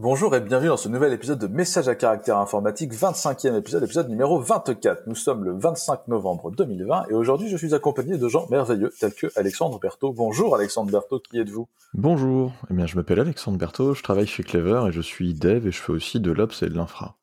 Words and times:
Bonjour 0.00 0.32
et 0.36 0.40
bienvenue 0.40 0.68
dans 0.68 0.76
ce 0.76 0.88
nouvel 0.88 1.12
épisode 1.12 1.40
de 1.40 1.48
Message 1.48 1.88
à 1.88 1.96
caractère 1.96 2.38
informatique, 2.38 2.92
25e 2.92 3.58
épisode, 3.58 3.82
épisode 3.82 4.08
numéro 4.08 4.40
24. 4.40 5.08
Nous 5.08 5.16
sommes 5.16 5.42
le 5.42 5.58
25 5.58 6.06
novembre 6.06 6.52
2020 6.52 7.06
et 7.10 7.14
aujourd'hui 7.14 7.48
je 7.48 7.56
suis 7.56 7.74
accompagné 7.74 8.16
de 8.16 8.28
gens 8.28 8.46
merveilleux 8.48 8.92
tels 9.00 9.12
que 9.12 9.26
Alexandre 9.34 9.80
Berthaud. 9.80 10.12
Bonjour 10.12 10.54
Alexandre 10.54 10.92
Berthaud, 10.92 11.18
qui 11.18 11.40
êtes-vous? 11.40 11.66
Bonjour, 11.94 12.52
eh 12.70 12.74
bien 12.74 12.86
je 12.86 12.94
m'appelle 12.94 13.18
Alexandre 13.18 13.58
Berthaud, 13.58 13.94
je 13.94 14.04
travaille 14.04 14.28
chez 14.28 14.44
Clever 14.44 14.84
et 14.88 14.92
je 14.92 15.00
suis 15.00 15.34
dev 15.34 15.66
et 15.66 15.72
je 15.72 15.82
fais 15.82 15.90
aussi 15.90 16.20
de 16.20 16.30
l'Ops 16.30 16.62
et 16.62 16.68
de 16.68 16.76
l'infra. 16.76 17.16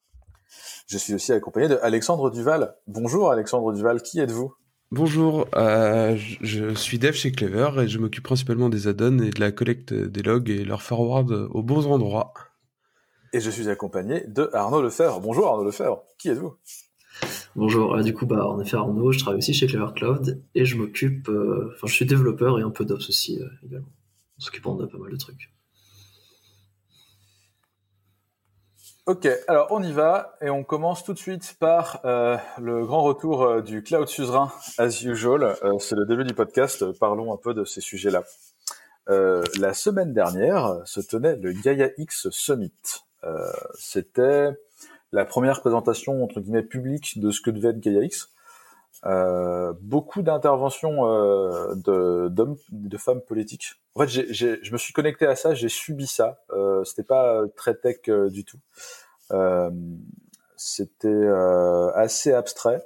Je 0.86 0.98
suis 0.98 1.14
aussi 1.14 1.32
accompagné 1.32 1.70
de 1.70 1.80
Alexandre 1.82 2.30
Duval. 2.30 2.76
Bonjour 2.88 3.32
Alexandre 3.32 3.72
Duval, 3.72 4.02
qui 4.02 4.20
êtes-vous? 4.20 4.54
Bonjour, 4.92 5.48
euh, 5.56 6.18
je 6.42 6.74
suis 6.74 7.00
dev 7.00 7.14
chez 7.14 7.32
Clever 7.32 7.70
et 7.84 7.88
je 7.88 8.00
m'occupe 8.00 8.26
principalement 8.26 8.68
des 8.68 8.90
add-ons 8.90 9.20
et 9.20 9.30
de 9.30 9.40
la 9.40 9.54
collecte 9.54 9.94
des 9.94 10.24
logs 10.24 10.50
et 10.50 10.66
leur 10.66 10.82
forward 10.82 11.32
aux 11.32 11.64
bons 11.64 11.88
endroits. 11.88 12.34
Et 13.34 13.40
je 13.40 13.50
suis 13.50 13.70
accompagné 13.70 14.24
de 14.28 14.50
Arnaud 14.54 14.82
Lefebvre. 14.82 15.20
Bonjour 15.20 15.48
Arnaud 15.48 15.66
Lefebvre, 15.66 16.04
qui 16.18 16.30
êtes-vous? 16.30 16.56
Bonjour, 17.56 17.96
euh, 17.96 18.04
du 18.04 18.14
coup, 18.14 18.26
bah, 18.26 18.46
en 18.46 18.60
effet, 18.60 18.76
Arnaud, 18.76 19.14
je 19.14 19.20
travaille 19.20 19.38
aussi 19.38 19.54
chez 19.54 19.68
Clever 19.68 19.94
Cloud 19.96 20.44
et 20.56 20.66
je 20.66 20.76
m'occupe, 20.76 21.30
euh, 21.30 21.72
enfin, 21.74 21.88
je 21.88 21.94
suis 21.94 22.06
développeur 22.06 22.60
et 22.60 22.64
un 22.64 22.70
peu 22.70 22.84
d'ops 22.84 23.08
aussi 23.08 23.42
euh, 23.42 23.48
également, 23.66 23.88
en 24.38 24.42
s'occupant 24.42 24.76
de 24.76 24.86
pas 24.86 24.98
mal 24.98 25.10
de 25.10 25.16
trucs. 25.16 25.52
Ok, 29.06 29.30
alors 29.48 29.68
on 29.70 29.84
y 29.84 29.94
va 29.94 30.36
et 30.42 30.50
on 30.50 30.64
commence 30.64 31.04
tout 31.04 31.14
de 31.14 31.20
suite 31.20 31.56
par 31.60 32.02
le 32.04 32.86
grand 32.88 33.04
retour 33.04 33.62
du 33.62 33.84
cloud 33.84 34.08
suzerain 34.08 34.52
as 34.80 35.04
usual. 35.04 35.56
C'est 35.80 35.94
le 35.94 36.08
début 36.08 36.24
du 36.24 36.34
podcast, 36.34 36.92
parlons 36.94 37.32
un 37.32 37.38
peu 37.38 37.54
de 37.54 37.66
ces 37.66 37.82
sujets-là. 37.82 38.24
la 39.08 39.74
semaine 39.76 40.12
dernière 40.12 40.82
se 40.86 41.02
tenait 41.02 41.36
le 41.36 41.52
Gaia 41.52 41.90
X 42.00 42.30
Summit. 42.32 43.05
Euh, 43.26 43.52
c'était 43.78 44.50
la 45.12 45.26
première 45.26 45.62
présentation 45.62 46.24
entre 46.24 46.40
guillemets 46.40 46.64
publique 46.64 47.20
de 47.20 47.32
ce 47.32 47.42
que 47.42 47.52
devait 47.52 47.70
être 47.70 47.80
GaiaX. 47.80 48.30
Euh, 49.06 49.74
beaucoup 49.82 50.24
d'interventions 50.24 51.08
euh, 51.08 51.76
de, 51.76 52.28
d'hommes, 52.30 52.58
de 52.72 52.98
femmes 52.98 53.22
politiques. 53.22 53.74
En 53.94 54.02
fait, 54.02 54.08
je 54.10 54.72
me 54.72 54.78
suis 54.78 54.94
connecté 54.94 55.28
à 55.28 55.36
ça, 55.36 55.54
j'ai 55.54 55.70
subi 55.70 56.08
ça. 56.08 56.40
Euh, 56.52 56.84
c'était 56.84 57.04
pas 57.04 57.44
très 57.56 57.76
tech 57.76 58.02
du 58.08 58.46
tout. 58.46 58.60
C'était 60.58 61.28
assez 61.96 62.34
abstrait. 62.34 62.86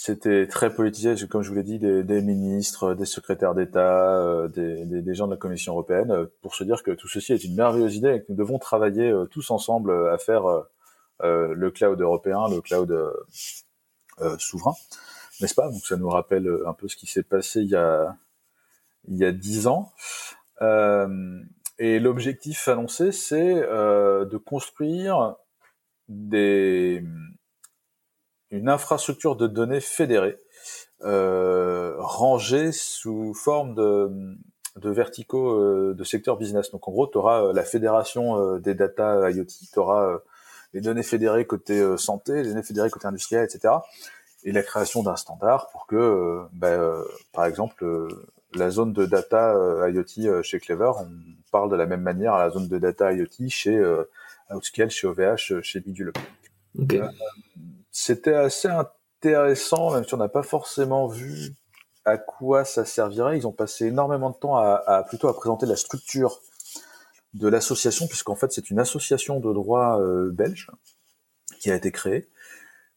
C'était 0.00 0.46
très 0.46 0.72
politisé, 0.72 1.16
comme 1.26 1.42
je 1.42 1.48
vous 1.48 1.56
l'ai 1.56 1.64
dit, 1.64 1.80
des, 1.80 2.22
ministres, 2.22 2.94
des 2.94 3.04
secrétaires 3.04 3.56
d'État, 3.56 4.16
euh, 4.20 4.46
des, 4.46 5.14
gens 5.14 5.26
de 5.26 5.32
la 5.32 5.36
Commission 5.36 5.72
européenne, 5.72 6.12
euh, 6.12 6.26
pour 6.40 6.54
se 6.54 6.62
dire 6.62 6.84
que 6.84 6.92
tout 6.92 7.08
ceci 7.08 7.32
est 7.32 7.42
une 7.42 7.56
merveilleuse 7.56 7.96
idée 7.96 8.14
et 8.14 8.20
que 8.20 8.26
nous 8.28 8.36
devons 8.36 8.60
travailler 8.60 9.10
euh, 9.10 9.24
tous 9.24 9.50
ensemble 9.50 10.08
à 10.08 10.16
faire 10.16 10.44
le 11.20 11.70
cloud 11.70 12.00
européen, 12.00 12.48
le 12.48 12.60
cloud 12.60 12.96
souverain, 14.38 14.74
n'est-ce 15.40 15.56
pas? 15.56 15.68
Donc 15.68 15.84
ça 15.84 15.96
nous 15.96 16.08
rappelle 16.08 16.48
un 16.64 16.74
peu 16.74 16.86
ce 16.86 16.94
qui 16.94 17.08
s'est 17.08 17.24
passé 17.24 17.62
il 17.62 17.68
y 17.68 17.74
a 17.74 18.16
il 19.08 19.16
y 19.16 19.24
a 19.24 19.32
dix 19.32 19.66
ans. 19.66 19.90
et 20.60 21.98
l'objectif 21.98 22.68
annoncé, 22.68 23.10
c'est 23.10 23.52
de 23.52 24.36
construire 24.36 25.34
des 26.06 27.02
une 28.50 28.68
infrastructure 28.68 29.36
de 29.36 29.46
données 29.46 29.80
fédérée, 29.80 30.38
euh, 31.02 31.94
rangée 31.98 32.72
sous 32.72 33.34
forme 33.34 33.74
de, 33.74 34.36
de 34.78 34.90
verticaux 34.90 35.52
euh, 35.52 35.94
de 35.94 36.04
secteur 36.04 36.36
business. 36.36 36.70
Donc 36.70 36.88
en 36.88 36.92
gros, 36.92 37.06
tu 37.06 37.18
auras 37.18 37.42
euh, 37.42 37.52
la 37.52 37.62
fédération 37.62 38.40
euh, 38.40 38.58
des 38.58 38.74
data 38.74 39.30
IoT, 39.30 39.46
tu 39.72 39.78
auras 39.78 40.18
les 40.74 40.80
données 40.80 41.02
fédérées 41.02 41.46
côté 41.46 41.96
santé, 41.96 42.42
les 42.42 42.50
données 42.50 42.62
fédérées 42.62 42.90
côté 42.90 43.06
industriel, 43.06 43.44
etc. 43.44 43.74
Et 44.44 44.52
la 44.52 44.62
création 44.62 45.02
d'un 45.02 45.16
standard 45.16 45.68
pour 45.70 45.86
que, 45.86 46.42
bah, 46.52 47.02
par 47.32 47.46
exemple, 47.46 47.84
la 48.54 48.70
zone 48.70 48.92
de 48.92 49.06
data 49.06 49.54
IoT 49.88 50.42
chez 50.42 50.60
Clever, 50.60 50.92
on 50.98 51.08
parle 51.50 51.70
de 51.70 51.76
la 51.76 51.86
même 51.86 52.02
manière 52.02 52.34
à 52.34 52.38
la 52.38 52.50
zone 52.50 52.68
de 52.68 52.78
data 52.78 53.12
IoT 53.12 53.48
chez 53.48 53.82
Outscale, 54.50 54.90
chez 54.90 55.06
OVH, 55.06 55.62
chez 55.62 55.80
Bidule. 55.80 56.12
Okay 56.78 57.00
c'était 58.00 58.34
assez 58.34 58.68
intéressant, 58.68 59.92
même 59.92 60.04
si 60.04 60.14
on 60.14 60.18
n'a 60.18 60.28
pas 60.28 60.44
forcément 60.44 61.08
vu 61.08 61.56
à 62.04 62.16
quoi 62.16 62.64
ça 62.64 62.84
servirait. 62.84 63.36
Ils 63.36 63.46
ont 63.46 63.52
passé 63.52 63.86
énormément 63.86 64.30
de 64.30 64.36
temps 64.36 64.56
à, 64.56 65.04
plutôt 65.08 65.26
à 65.26 65.34
présenter 65.34 65.66
la 65.66 65.74
structure 65.74 66.40
de 67.34 67.48
l'association, 67.48 68.06
puisqu'en 68.06 68.36
fait 68.36 68.52
c'est 68.52 68.70
une 68.70 68.78
association 68.78 69.40
de 69.40 69.52
droit 69.52 70.00
euh, 70.00 70.30
belge 70.30 70.70
qui 71.58 71.72
a 71.72 71.74
été 71.74 71.90
créée 71.90 72.28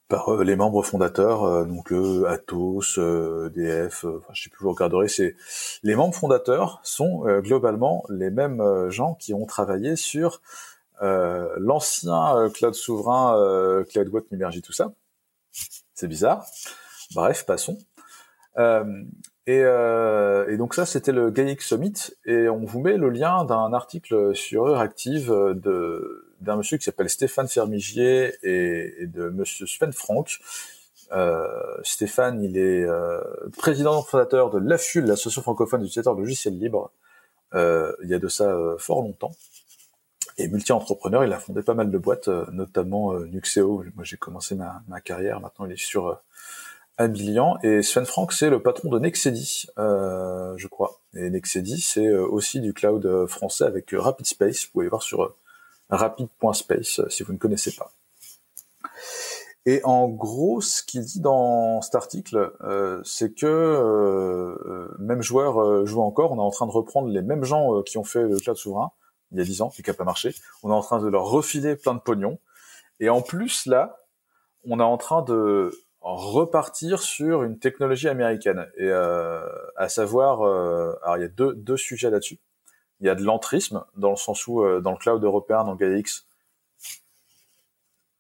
par 0.07 0.35
euh, 0.35 0.43
les 0.43 0.55
membres 0.55 0.83
fondateurs, 0.83 1.45
euh, 1.45 1.65
donc 1.65 1.91
Atos, 2.27 2.99
EDF, 2.99 4.05
enfin, 4.05 4.33
je 4.33 4.43
sais 4.43 4.49
plus, 4.51 4.63
vous 4.63 4.71
regarderez. 4.71 5.07
C'est 5.07 5.35
les 5.81 5.95
membres 5.95 6.13
fondateurs 6.13 6.79
sont 6.83 7.23
globalement 7.39 8.03
les 8.09 8.29
mêmes 8.29 8.89
gens 8.89 9.15
qui 9.15 9.33
ont 9.33 9.47
travaillé 9.47 9.95
sur 9.95 10.35
euh, 10.35 10.37
l'ancien 11.01 12.37
euh, 12.37 12.49
cloud 12.49 12.73
souverain, 12.73 13.37
euh, 13.37 13.83
CloudWatch, 13.83 14.25
Nimergy, 14.31 14.61
tout 14.61 14.73
ça. 14.73 14.93
C'est 15.93 16.07
bizarre. 16.07 16.45
Bref, 17.13 17.45
passons. 17.45 17.77
Et, 19.47 19.57
et, 19.57 20.57
donc 20.57 20.75
ça, 20.75 20.85
c'était 20.85 21.11
le 21.11 21.31
GAIX 21.31 21.65
Summit, 21.65 21.93
et 22.25 22.47
on 22.47 22.63
vous 22.63 22.79
met 22.79 22.95
le 22.95 23.09
lien 23.09 23.43
d'un 23.43 23.73
article 23.73 24.35
sur 24.35 24.67
Euractiv 24.67 25.29
de 25.29 26.31
d'un 26.41 26.57
monsieur 26.57 26.77
qui 26.77 26.83
s'appelle 26.83 27.09
Stéphane 27.09 27.47
Fermigier 27.47 28.33
et, 28.43 29.07
de 29.07 29.29
monsieur 29.29 29.67
Sven 29.67 29.93
Franck. 29.93 30.39
Euh, 31.11 31.47
Stéphane, 31.83 32.41
il 32.43 32.57
est 32.57 32.83
euh, 32.83 33.21
président 33.57 34.01
fondateur 34.01 34.49
de 34.49 34.57
l'AFUL, 34.59 35.05
l'association 35.05 35.41
francophone 35.41 35.81
d'utilisateurs 35.81 36.15
de 36.15 36.21
logiciels 36.21 36.57
libres. 36.57 36.91
Euh, 37.53 37.93
il 38.03 38.09
y 38.09 38.13
a 38.13 38.19
de 38.19 38.27
ça 38.27 38.55
fort 38.77 39.01
longtemps 39.01 39.31
et 40.41 40.47
multi-entrepreneur. 40.47 41.23
Il 41.23 41.33
a 41.33 41.39
fondé 41.39 41.61
pas 41.61 41.73
mal 41.73 41.91
de 41.91 41.97
boîtes, 41.97 42.27
euh, 42.27 42.45
notamment 42.51 43.13
euh, 43.13 43.25
Nuxeo. 43.27 43.83
Moi, 43.95 44.03
j'ai 44.03 44.17
commencé 44.17 44.55
ma, 44.55 45.01
carrière. 45.01 45.39
Maintenant, 45.39 45.65
il 45.65 45.73
est 45.73 45.81
sur 45.81 46.07
euh, 46.07 46.15
Abilian. 46.97 47.57
Et 47.63 47.81
Sven 47.81 48.05
Frank, 48.05 48.31
c'est 48.33 48.49
le 48.49 48.61
patron 48.61 48.89
de 48.89 48.99
Nexedi, 48.99 49.67
je 49.77 50.67
crois. 50.67 50.99
Et 51.15 51.29
Nexedi, 51.29 51.79
c'est 51.81 52.11
aussi 52.11 52.59
du 52.59 52.73
cloud 52.73 53.25
français 53.27 53.65
avec 53.65 53.89
Rapid 53.91 54.25
Space. 54.25 54.65
Vous 54.65 54.71
pouvez 54.73 54.87
voir 54.87 55.01
sur 55.01 55.35
rapid.space 55.89 57.01
si 57.09 57.23
vous 57.23 57.33
ne 57.33 57.37
connaissez 57.37 57.71
pas. 57.71 57.91
Et 59.65 59.81
en 59.83 60.07
gros, 60.09 60.61
ce 60.61 60.83
qu'il 60.83 61.01
dit 61.01 61.21
dans 61.21 61.81
cet 61.81 61.95
article, 61.95 62.51
c'est 63.03 63.33
que 63.33 64.87
même 64.99 65.23
joueur 65.23 65.85
joue 65.87 66.01
encore. 66.01 66.33
On 66.33 66.37
est 66.37 66.41
en 66.41 66.51
train 66.51 66.67
de 66.67 66.71
reprendre 66.71 67.07
les 67.07 67.21
mêmes 67.21 67.45
gens 67.45 67.81
qui 67.81 67.97
ont 67.97 68.03
fait 68.03 68.23
le 68.23 68.37
cloud 68.37 68.57
souverain 68.57 68.91
il 69.31 69.37
y 69.37 69.41
a 69.41 69.43
10 69.43 69.61
ans, 69.61 69.69
qui 69.69 69.83
n'a 69.85 69.93
pas 69.93 70.03
marché. 70.03 70.35
On 70.63 70.69
est 70.69 70.73
en 70.73 70.81
train 70.81 71.01
de 71.01 71.07
leur 71.07 71.25
refiler 71.25 71.75
plein 71.75 71.93
de 71.93 71.99
pognon. 71.99 72.39
Et 72.99 73.09
en 73.09 73.21
plus, 73.21 73.65
là, 73.65 73.99
on 74.65 74.79
est 74.79 74.83
en 74.83 74.97
train 74.97 75.21
de 75.21 75.71
repartir 76.01 77.01
sur 77.01 77.43
une 77.43 77.59
technologie 77.59 78.09
américaine. 78.09 78.67
Et 78.77 78.89
euh, 78.89 79.47
à 79.75 79.89
savoir, 79.89 80.41
euh, 80.41 80.93
alors 81.03 81.17
il 81.17 81.21
y 81.21 81.25
a 81.25 81.29
deux, 81.29 81.53
deux 81.53 81.77
sujets 81.77 82.09
là-dessus. 82.09 82.39
Il 83.01 83.07
y 83.07 83.09
a 83.09 83.15
de 83.15 83.23
l'entrisme, 83.23 83.83
dans 83.97 84.11
le 84.11 84.15
sens 84.15 84.45
où, 84.47 84.61
euh, 84.61 84.79
dans 84.79 84.91
le 84.91 84.97
cloud 84.97 85.23
européen, 85.23 85.63
dans 85.63 85.75
GaiaX, 85.75 86.27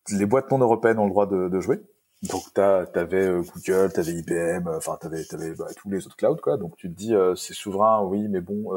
les 0.09 0.25
boîtes 0.25 0.49
non 0.49 0.57
européennes 0.57 0.97
ont 0.97 1.05
le 1.05 1.11
droit 1.11 1.27
de, 1.27 1.49
de 1.49 1.59
jouer. 1.59 1.81
Donc 2.23 2.41
tu 2.53 2.61
avais 2.61 3.27
euh, 3.27 3.41
Google, 3.41 3.91
tu 3.93 3.99
avais 3.99 4.13
IBM, 4.13 4.67
enfin 4.67 4.97
tu 4.99 5.07
avais, 5.07 5.55
bah, 5.55 5.67
tous 5.77 5.89
les 5.89 6.05
autres 6.05 6.15
clouds, 6.15 6.37
quoi. 6.41 6.57
Donc 6.57 6.75
tu 6.77 6.89
te 6.89 6.95
dis, 6.95 7.15
euh, 7.15 7.35
c'est 7.35 7.53
souverain, 7.53 8.03
oui, 8.03 8.27
mais 8.27 8.41
bon, 8.41 8.71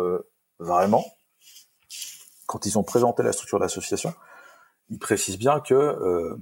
vraiment 0.59 1.05
quand 2.47 2.67
ils 2.67 2.79
ont 2.79 2.83
présenté 2.83 3.23
la 3.23 3.33
structure 3.33 3.59
de 3.59 3.65
l'association, 3.65 4.13
ils 4.91 4.99
précisent 4.99 5.39
bien 5.39 5.61
que 5.61 5.75
euh, 5.75 6.37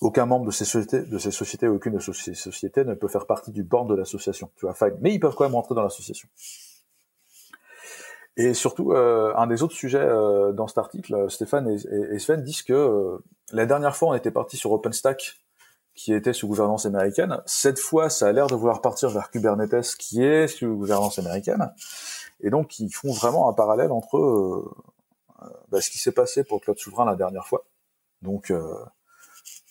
aucun 0.00 0.26
membre 0.26 0.46
de 0.46 0.50
ces 0.50 0.64
sociétés, 0.64 1.02
de 1.02 1.18
ces 1.18 1.30
sociétés, 1.30 1.68
aucune 1.68 1.94
de 1.94 1.98
ces 1.98 2.34
sociétés 2.34 2.84
ne 2.84 2.94
peut 2.94 3.08
faire 3.08 3.26
partie 3.26 3.50
du 3.50 3.62
board 3.62 3.88
de 3.88 3.94
l'association. 3.94 4.50
Tu 4.56 4.66
vois, 4.66 4.74
fine. 4.74 4.96
Mais 5.00 5.12
ils 5.12 5.20
peuvent 5.20 5.34
quand 5.34 5.44
même 5.44 5.54
rentrer 5.54 5.74
dans 5.74 5.82
l'association. 5.82 6.28
Et 8.36 8.54
surtout, 8.54 8.92
euh, 8.92 9.34
un 9.36 9.48
des 9.48 9.64
autres 9.64 9.74
sujets 9.74 9.98
euh, 9.98 10.52
dans 10.52 10.68
cet 10.68 10.78
article, 10.78 11.28
Stéphane 11.28 11.68
et, 11.68 12.18
Sven 12.20 12.44
disent 12.44 12.62
que 12.62 13.18
la 13.52 13.66
dernière 13.66 13.96
fois, 13.96 14.10
on 14.10 14.14
était 14.14 14.30
parti 14.30 14.56
sur 14.56 14.70
OpenStack, 14.70 15.40
qui 15.98 16.12
était 16.14 16.32
sous 16.32 16.46
gouvernance 16.46 16.86
américaine. 16.86 17.40
Cette 17.44 17.80
fois, 17.80 18.08
ça 18.08 18.28
a 18.28 18.32
l'air 18.32 18.46
de 18.46 18.54
vouloir 18.54 18.80
partir 18.80 19.08
vers 19.10 19.30
Kubernetes, 19.30 19.96
qui 19.98 20.22
est 20.22 20.46
sous 20.46 20.76
gouvernance 20.76 21.18
américaine. 21.18 21.72
Et 22.40 22.50
donc, 22.50 22.78
ils 22.78 22.90
font 22.90 23.12
vraiment 23.12 23.48
un 23.48 23.52
parallèle 23.52 23.90
entre 23.90 24.18
euh, 24.18 24.74
bah, 25.68 25.80
ce 25.80 25.90
qui 25.90 25.98
s'est 25.98 26.12
passé 26.12 26.44
pour 26.44 26.60
Cloud 26.60 26.78
Souverain 26.78 27.04
la 27.04 27.16
dernière 27.16 27.46
fois. 27.46 27.64
Donc, 28.22 28.50
euh, 28.50 28.84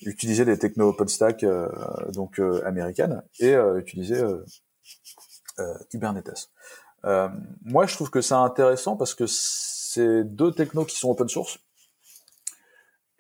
utiliser 0.02 0.46
des 0.46 0.58
techno 0.58 0.90
OpenStack 0.90 1.44
euh, 1.44 1.70
donc 2.12 2.40
américaines 2.66 3.24
et 3.40 3.56
utiliser 3.78 4.22
Kubernetes. 5.90 6.50
moi, 7.04 7.86
je 7.86 7.96
trouve 7.96 8.10
que 8.10 8.22
c'est 8.22 8.36
intéressant 8.36 8.96
parce 8.96 9.16
que 9.16 9.26
c'est 9.28 10.24
deux 10.24 10.52
technos 10.52 10.86
qui 10.86 10.98
sont 10.98 11.10
open 11.10 11.28
source. 11.28 11.60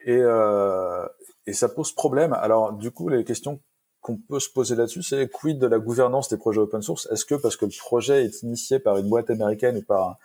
Et, 0.07 0.19
euh, 0.21 1.05
et 1.45 1.53
ça 1.53 1.69
pose 1.69 1.91
problème. 1.91 2.33
Alors, 2.33 2.73
du 2.73 2.91
coup, 2.91 3.09
les 3.09 3.23
questions 3.23 3.59
qu'on 4.07 4.17
peut 4.17 4.39
se 4.39 4.49
poser 4.49 4.75
là-dessus, 4.75 5.03
c'est 5.03 5.29
quid 5.29 5.59
de 5.59 5.67
la 5.67 5.79
gouvernance 5.79 6.29
des 6.29 6.37
projets 6.37 6.61
open 6.61 6.81
source? 6.81 7.07
Est-ce 7.11 7.25
que 7.25 7.35
parce 7.35 7.57
que 7.57 7.65
le 7.65 7.77
projet 7.77 8.23
est 8.25 8.41
initié 8.41 8.79
par 8.79 8.97
une 8.97 9.09
boîte 9.09 9.29
américaine 9.29 9.77
ou 9.77 9.81
par 9.83 10.17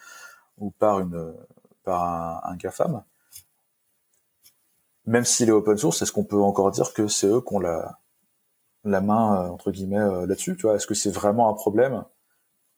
ou 0.58 0.70
par 0.70 1.00
une 1.00 1.34
par 1.84 2.02
un, 2.05 2.40
un 2.52 2.56
GAFAM, 2.56 3.02
même 5.05 5.25
s'il 5.25 5.49
est 5.49 5.52
open 5.52 5.76
source, 5.76 6.00
est-ce 6.02 6.12
qu'on 6.12 6.25
peut 6.25 6.40
encore 6.40 6.70
dire 6.70 6.93
que 6.94 7.08
c'est 7.08 7.26
eux 7.26 7.40
qui 7.40 7.55
ont 7.55 7.58
la 7.61 7.99
la 8.84 9.00
main 9.00 9.49
entre 9.50 9.70
guillemets 9.73 9.99
euh, 9.99 10.26
là-dessus 10.26 10.56
Tu 10.56 10.62
vois, 10.62 10.76
est-ce 10.76 10.87
que 10.87 10.94
c'est 10.94 11.11
vraiment 11.11 11.49
un 11.50 11.55
problème 11.55 12.05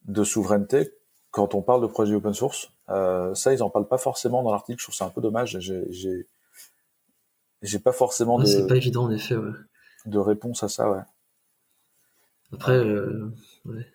de 0.05 0.25
souveraineté 0.25 0.93
quand 1.31 1.55
on 1.55 1.63
parle 1.63 1.83
de 1.83 1.87
projets 1.87 2.15
open 2.15 2.35
source? 2.35 2.73
Euh, 2.89 3.35
Ça, 3.35 3.53
ils 3.55 3.63
en 3.63 3.71
parlent 3.71 3.89
pas 3.89 3.99
forcément 3.99 4.43
dans 4.43 4.53
l'article. 4.53 4.81
Je 4.81 4.85
trouve 4.87 4.95
ça 4.95 5.07
un 5.07 5.11
peu 5.11 5.21
dommage. 5.21 5.59
J'ai 5.61 6.27
j'ai 7.63 7.79
pas 7.79 7.93
forcément 7.93 8.37
Ouais, 8.37 8.45
de, 8.45 8.49
c'est 8.49 8.67
pas 8.67 8.77
évident 8.77 9.05
en 9.05 9.11
effet. 9.11 9.37
Ouais. 9.37 9.53
De 10.07 10.19
réponse 10.19 10.63
à 10.63 10.69
ça. 10.69 10.91
Ouais. 10.91 11.03
Après, 12.53 12.73
euh, 12.77 13.31
ouais. 13.65 13.87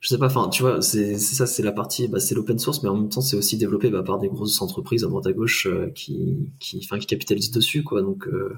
je 0.00 0.08
sais 0.08 0.18
pas. 0.18 0.26
Enfin, 0.26 0.48
tu 0.48 0.62
vois, 0.62 0.80
c'est 0.82 1.18
ça, 1.18 1.46
c'est 1.46 1.62
la 1.62 1.72
partie, 1.72 2.08
bah, 2.08 2.20
c'est 2.20 2.34
l'open 2.34 2.58
source, 2.58 2.82
mais 2.82 2.88
en 2.88 2.96
même 2.96 3.08
temps, 3.08 3.20
c'est 3.20 3.36
aussi 3.36 3.56
développé 3.56 3.90
bah, 3.90 4.02
par 4.02 4.18
des 4.18 4.28
grosses 4.28 4.60
entreprises 4.62 5.04
à 5.04 5.08
droite 5.08 5.26
à 5.26 5.32
gauche 5.32 5.66
euh, 5.66 5.90
qui, 5.94 6.52
qui, 6.60 6.80
qui 6.80 7.06
capitalisent 7.06 7.50
dessus, 7.50 7.82
quoi. 7.82 8.02
Donc, 8.02 8.26
euh, 8.28 8.56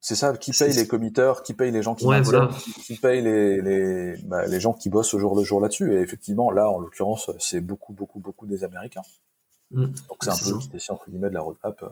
C'est 0.00 0.14
ça, 0.14 0.34
qui 0.36 0.52
paye 0.52 0.72
les 0.74 0.86
committeurs, 0.86 1.42
qui 1.42 1.54
paye 1.54 1.70
les 1.72 1.82
gens 1.82 1.94
qui 1.94 2.06
Ouais, 2.06 2.16
maintiennent, 2.18 2.40
voilà. 2.46 2.54
qui, 2.62 2.72
qui 2.72 2.96
paye 2.96 3.20
les, 3.22 3.60
les, 3.62 4.16
bah, 4.24 4.46
les 4.46 4.60
gens 4.60 4.72
qui 4.74 4.88
bossent 4.90 5.12
au 5.14 5.18
jour 5.18 5.34
le 5.36 5.42
jour 5.42 5.60
là-dessus. 5.60 5.92
Et 5.94 6.00
effectivement, 6.00 6.50
là, 6.50 6.70
en 6.70 6.78
l'occurrence, 6.78 7.30
c'est 7.38 7.60
beaucoup, 7.60 7.92
beaucoup, 7.92 8.20
beaucoup 8.20 8.46
des 8.46 8.64
Américains. 8.64 9.02
mm, 9.70 9.84
Donc 10.08 10.18
c'est 10.22 10.30
un 10.30 10.36
peu 10.36 10.92
entre 10.92 11.10
guillemets 11.10 11.28
de 11.30 11.34
la 11.34 11.40
roadmap. 11.40 11.84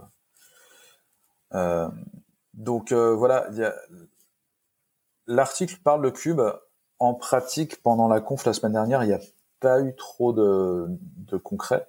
euh. 1.55 1.89
Donc 2.55 2.93
euh, 2.93 3.15
voilà, 3.15 3.49
l'article 5.27 5.79
parle 5.83 6.05
de 6.05 6.11
Cube. 6.11 6.41
En 6.99 7.15
pratique, 7.15 7.83
pendant 7.83 8.07
la 8.07 8.21
conf 8.21 8.45
la 8.45 8.53
semaine 8.53 8.75
dernière, 8.75 9.03
il 9.03 9.09
n'y 9.09 9.15
a 9.15 9.21
pas 9.59 9.81
eu 9.81 9.97
trop 9.97 10.33
de, 10.33 10.87
de 11.17 11.37
concret. 11.37 11.89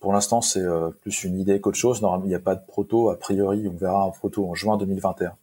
Pour 0.00 0.12
l'instant, 0.12 0.40
c'est 0.40 0.62
euh, 0.62 0.90
plus 0.90 1.24
une 1.24 1.38
idée 1.38 1.60
qu'autre 1.60 1.76
chose. 1.76 2.00
Il 2.24 2.28
n'y 2.28 2.34
a 2.34 2.40
pas 2.40 2.56
de 2.56 2.64
proto. 2.66 3.10
A 3.10 3.18
priori, 3.18 3.68
on 3.68 3.76
verra 3.76 4.02
un 4.04 4.10
proto 4.10 4.48
en 4.48 4.54
juin 4.54 4.76
2021. 4.76 5.36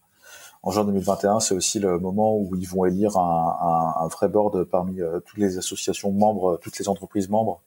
En 0.64 0.72
juin 0.72 0.84
2021, 0.84 1.40
c'est 1.40 1.56
aussi 1.56 1.80
le 1.80 2.00
moment 2.00 2.38
où 2.38 2.56
ils 2.56 2.68
vont 2.68 2.86
élire 2.86 3.18
un, 3.18 3.96
un, 4.02 4.08
vrai 4.08 4.28
board 4.28 4.64
parmi 4.66 5.00
euh, 5.00 5.20
toutes 5.20 5.38
les 5.38 5.58
associations 5.58 6.12
membres, 6.12 6.58
toutes 6.62 6.80
les 6.80 6.90
entreprises 6.90 7.30
membres 7.30 7.62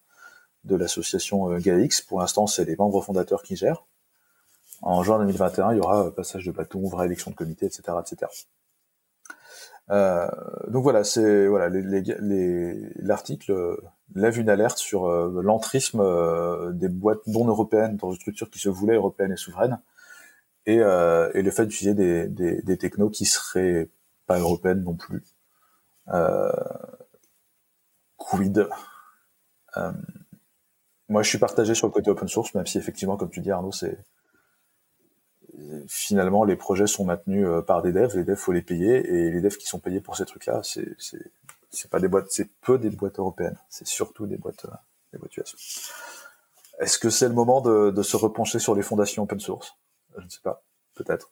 de 0.64 0.76
l'association 0.76 1.56
GAIX. 1.58 2.02
Pour 2.02 2.20
l'instant, 2.20 2.46
c'est 2.46 2.64
les 2.64 2.76
membres 2.76 3.00
fondateurs 3.00 3.42
qui 3.42 3.56
gèrent. 3.56 3.84
En 4.82 5.02
juin 5.02 5.18
2021, 5.18 5.72
il 5.72 5.78
y 5.78 5.80
aura 5.80 6.06
euh, 6.06 6.10
passage 6.10 6.44
de 6.44 6.52
bâton, 6.52 6.86
vraie 6.88 7.06
élection 7.06 7.30
de 7.30 7.36
comité, 7.36 7.66
etc., 7.66 7.82
etc. 8.00 8.30
Euh, 9.90 10.28
donc 10.68 10.82
voilà, 10.82 11.02
c'est 11.02 11.46
voilà, 11.46 11.70
l'article 12.96 13.52
euh, 13.52 13.76
lève 14.14 14.38
une 14.38 14.50
alerte 14.50 14.78
sur 14.78 15.08
l'entrisme 15.08 16.02
des 16.74 16.88
boîtes 16.88 17.26
non 17.26 17.46
européennes 17.46 17.96
dans 17.96 18.10
une 18.10 18.16
structure 18.16 18.50
qui 18.50 18.58
se 18.58 18.68
voulait 18.68 18.96
européenne 18.96 19.32
et 19.32 19.36
souveraine, 19.36 19.80
et, 20.66 20.76
et 20.76 21.42
le 21.42 21.50
fait 21.50 21.66
d'utiliser 21.66 21.94
des, 21.94 22.62
des, 22.62 22.78
technos 22.78 23.10
qui 23.10 23.24
seraient 23.24 23.90
pas 24.26 24.38
européennes 24.38 24.82
non 24.82 24.94
plus. 24.94 25.24
Quid 28.16 28.68
Moi, 31.08 31.22
je 31.22 31.28
suis 31.28 31.38
partagé 31.38 31.74
sur 31.74 31.86
le 31.86 31.92
côté 31.92 32.10
open 32.10 32.28
source, 32.28 32.54
même 32.54 32.66
si 32.66 32.78
effectivement, 32.78 33.16
comme 33.16 33.30
tu 33.30 33.40
dis, 33.40 33.50
Arnaud, 33.50 33.72
c'est 33.72 33.98
finalement 35.88 36.44
les 36.44 36.56
projets 36.56 36.86
sont 36.86 37.04
maintenus 37.04 37.46
euh, 37.46 37.62
par 37.62 37.82
des 37.82 37.92
devs. 37.92 38.16
Les 38.16 38.24
devs, 38.24 38.36
faut 38.36 38.52
les 38.52 38.62
payer, 38.62 39.06
et 39.06 39.30
les 39.30 39.40
devs 39.40 39.56
qui 39.56 39.66
sont 39.66 39.78
payés 39.78 40.00
pour 40.00 40.16
ces 40.16 40.24
trucs-là, 40.24 40.62
c'est 40.62 41.90
pas 41.90 42.00
des 42.00 42.08
boîtes, 42.08 42.26
c'est 42.30 42.48
peu 42.60 42.78
des 42.78 42.90
boîtes 42.90 43.18
européennes. 43.18 43.58
C'est 43.68 43.86
surtout 43.86 44.26
des 44.26 44.36
boîtes 44.36 44.64
euh, 44.66 44.74
des 45.12 45.18
boîtes 45.18 45.36
US. 45.36 45.54
Est-ce 46.80 46.98
que 46.98 47.10
c'est 47.10 47.28
le 47.28 47.34
moment 47.34 47.60
de, 47.60 47.90
de 47.90 48.02
se 48.02 48.16
repencher 48.16 48.58
sur 48.58 48.74
les 48.74 48.82
fondations 48.82 49.24
open 49.24 49.40
source? 49.40 49.74
Je 50.16 50.22
ne 50.24 50.28
sais 50.28 50.40
pas, 50.42 50.64
peut-être. 50.94 51.30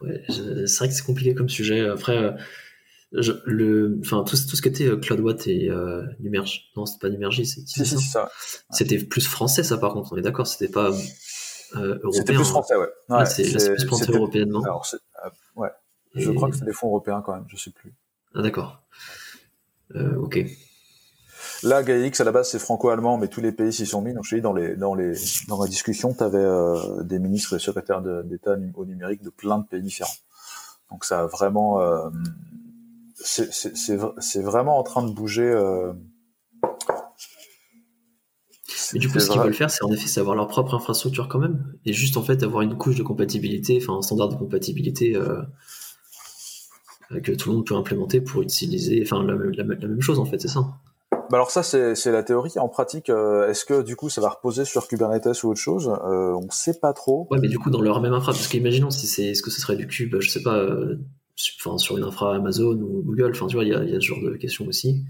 Ouais, 0.00 0.22
c'est 0.28 0.78
vrai 0.78 0.88
que 0.88 0.94
c'est 0.94 1.04
compliqué 1.04 1.34
comme 1.34 1.48
sujet. 1.48 1.88
Après, 1.88 2.16
euh, 2.16 2.32
je, 3.12 3.32
le, 3.46 3.98
enfin, 4.04 4.22
tout, 4.22 4.36
tout 4.36 4.56
ce 4.56 4.62
qui 4.62 4.68
était 4.68 4.88
CloudWatt 5.00 5.46
et 5.46 5.70
euh, 5.70 6.04
Numergy, 6.20 6.70
non, 6.76 6.86
c'était 6.86 7.00
pas 7.00 7.10
Numergy, 7.10 7.46
c'est 7.46 7.66
Si, 7.66 7.84
si, 7.84 7.86
ça. 7.86 7.96
c'est 7.96 8.10
ça. 8.10 8.30
C'était 8.70 8.98
plus 8.98 9.26
français, 9.26 9.62
ça, 9.64 9.78
par 9.78 9.94
contre, 9.94 10.12
on 10.12 10.16
est 10.16 10.22
d'accord, 10.22 10.46
c'était 10.46 10.70
pas 10.70 10.90
euh, 11.76 11.98
européen. 12.02 12.10
C'était 12.12 12.32
plus 12.34 12.40
hein. 12.42 12.44
français, 12.44 12.76
ouais. 12.76 12.88
Ouais, 13.08 13.16
Ouais, 13.18 13.26
c'est 13.26 13.42
là, 13.44 13.58
c'est 13.58 13.74
plus 13.86 13.96
c'était- 13.96 14.12
européennement. 14.16 14.62
Alors, 14.62 14.86
euh, 15.24 15.28
ouais, 15.56 15.70
je 16.14 16.30
crois 16.30 16.50
que 16.50 16.56
c'est 16.56 16.64
des 16.64 16.72
fonds 16.72 16.88
européens 16.88 17.22
quand 17.24 17.34
même, 17.34 17.44
je 17.48 17.56
sais 17.56 17.70
plus. 17.70 17.94
Ah, 18.34 18.42
d'accord. 18.42 18.82
Euh, 19.94 20.16
ok. 20.16 20.38
Là, 21.62 21.82
GAIX, 21.82 22.20
à 22.20 22.24
la 22.24 22.32
base, 22.32 22.50
c'est 22.50 22.58
franco-allemand, 22.58 23.18
mais 23.18 23.28
tous 23.28 23.40
les 23.40 23.52
pays 23.52 23.72
s'y 23.72 23.86
sont 23.86 24.00
mis. 24.02 24.12
Donc, 24.12 24.24
je 24.24 24.36
dis, 24.36 24.40
dans 24.42 24.52
les, 24.52 24.76
dans 24.76 24.94
les, 24.94 25.14
dans 25.48 25.60
la 25.60 25.68
discussion, 25.68 26.14
tu 26.14 26.22
avais 26.22 26.38
euh, 26.38 27.02
des 27.02 27.18
ministres 27.18 27.56
et 27.56 27.58
secrétaires 27.58 28.00
d'État 28.24 28.56
au 28.74 28.84
numérique 28.84 29.22
de 29.22 29.30
plein 29.30 29.58
de 29.58 29.64
pays 29.66 29.82
différents. 29.82 30.10
Donc, 30.90 31.04
ça 31.04 31.20
a 31.22 31.26
vraiment, 31.26 31.80
euh, 31.80 32.08
c'est 33.16 33.52
c'est- 33.52 33.76
c'est 33.76 33.96
v- 33.96 34.12
c'est 34.18 34.42
vraiment 34.42 34.78
en 34.78 34.82
train 34.84 35.02
de 35.02 35.10
bouger. 35.12 35.50
Euh, 35.50 35.92
Mais 38.94 39.00
du 39.00 39.08
coup, 39.08 39.18
ce 39.20 39.28
qu'ils 39.30 39.40
veulent 39.40 39.54
faire, 39.54 39.70
c'est 39.70 39.84
en 39.84 39.90
effet, 39.92 40.06
c'est 40.06 40.20
avoir 40.20 40.36
leur 40.36 40.46
propre 40.48 40.74
infrastructure 40.74 41.28
quand 41.28 41.38
même, 41.38 41.74
et 41.84 41.92
juste 41.92 42.16
en 42.16 42.22
fait 42.22 42.42
avoir 42.42 42.62
une 42.62 42.76
couche 42.76 42.96
de 42.96 43.02
compatibilité, 43.02 43.78
enfin 43.82 43.98
un 43.98 44.02
standard 44.02 44.28
de 44.30 44.36
compatibilité 44.36 45.14
euh, 45.16 45.42
que 47.22 47.32
tout 47.32 47.48
le 47.50 47.56
monde 47.56 47.66
peut 47.66 47.74
implémenter 47.74 48.20
pour 48.20 48.42
utiliser, 48.42 49.00
enfin 49.02 49.22
la, 49.24 49.34
la- 49.34 49.64
la 49.64 49.88
même 49.88 50.00
chose 50.00 50.18
en 50.18 50.24
fait, 50.24 50.40
c'est 50.40 50.48
ça. 50.48 50.60
Bah 51.10 51.36
alors 51.36 51.50
ça, 51.50 51.62
c'est 51.62 52.10
la 52.10 52.22
théorie. 52.22 52.52
En 52.58 52.68
pratique, 52.68 53.10
euh, 53.10 53.48
est-ce 53.50 53.64
que 53.66 53.82
du 53.82 53.96
coup, 53.96 54.08
ça 54.08 54.20
va 54.22 54.30
reposer 54.30 54.64
sur 54.64 54.88
Kubernetes 54.88 55.42
ou 55.44 55.48
autre 55.50 55.60
chose? 55.60 55.88
Euh, 55.88 56.32
On 56.32 56.48
sait 56.50 56.78
pas 56.80 56.94
trop. 56.94 57.26
Ouais, 57.30 57.38
mais 57.40 57.48
du 57.48 57.58
coup 57.58 57.70
dans 57.70 57.82
leur 57.82 58.00
même 58.00 58.14
infra, 58.14 58.32
parce 58.32 58.46
qu'imaginons 58.48 58.90
si 58.90 59.06
c'est, 59.06 59.24
est-ce 59.26 59.42
que 59.42 59.50
ce 59.50 59.60
serait 59.60 59.76
du 59.76 59.86
cube, 59.86 60.16
je 60.20 60.28
sais 60.30 60.42
pas, 60.42 60.56
euh, 60.56 60.96
sur 61.36 61.98
une 61.98 62.04
infra 62.04 62.34
Amazon 62.36 62.72
ou 62.80 63.02
Google, 63.04 63.32
enfin 63.34 63.46
tu 63.46 63.56
vois, 63.56 63.64
il 63.64 63.70
y 63.70 63.74
a, 63.74 63.84
il 63.84 63.90
y 63.90 63.96
a 63.96 64.00
ce 64.00 64.06
genre 64.06 64.22
de 64.22 64.36
questions 64.36 64.66
aussi. 64.66 65.04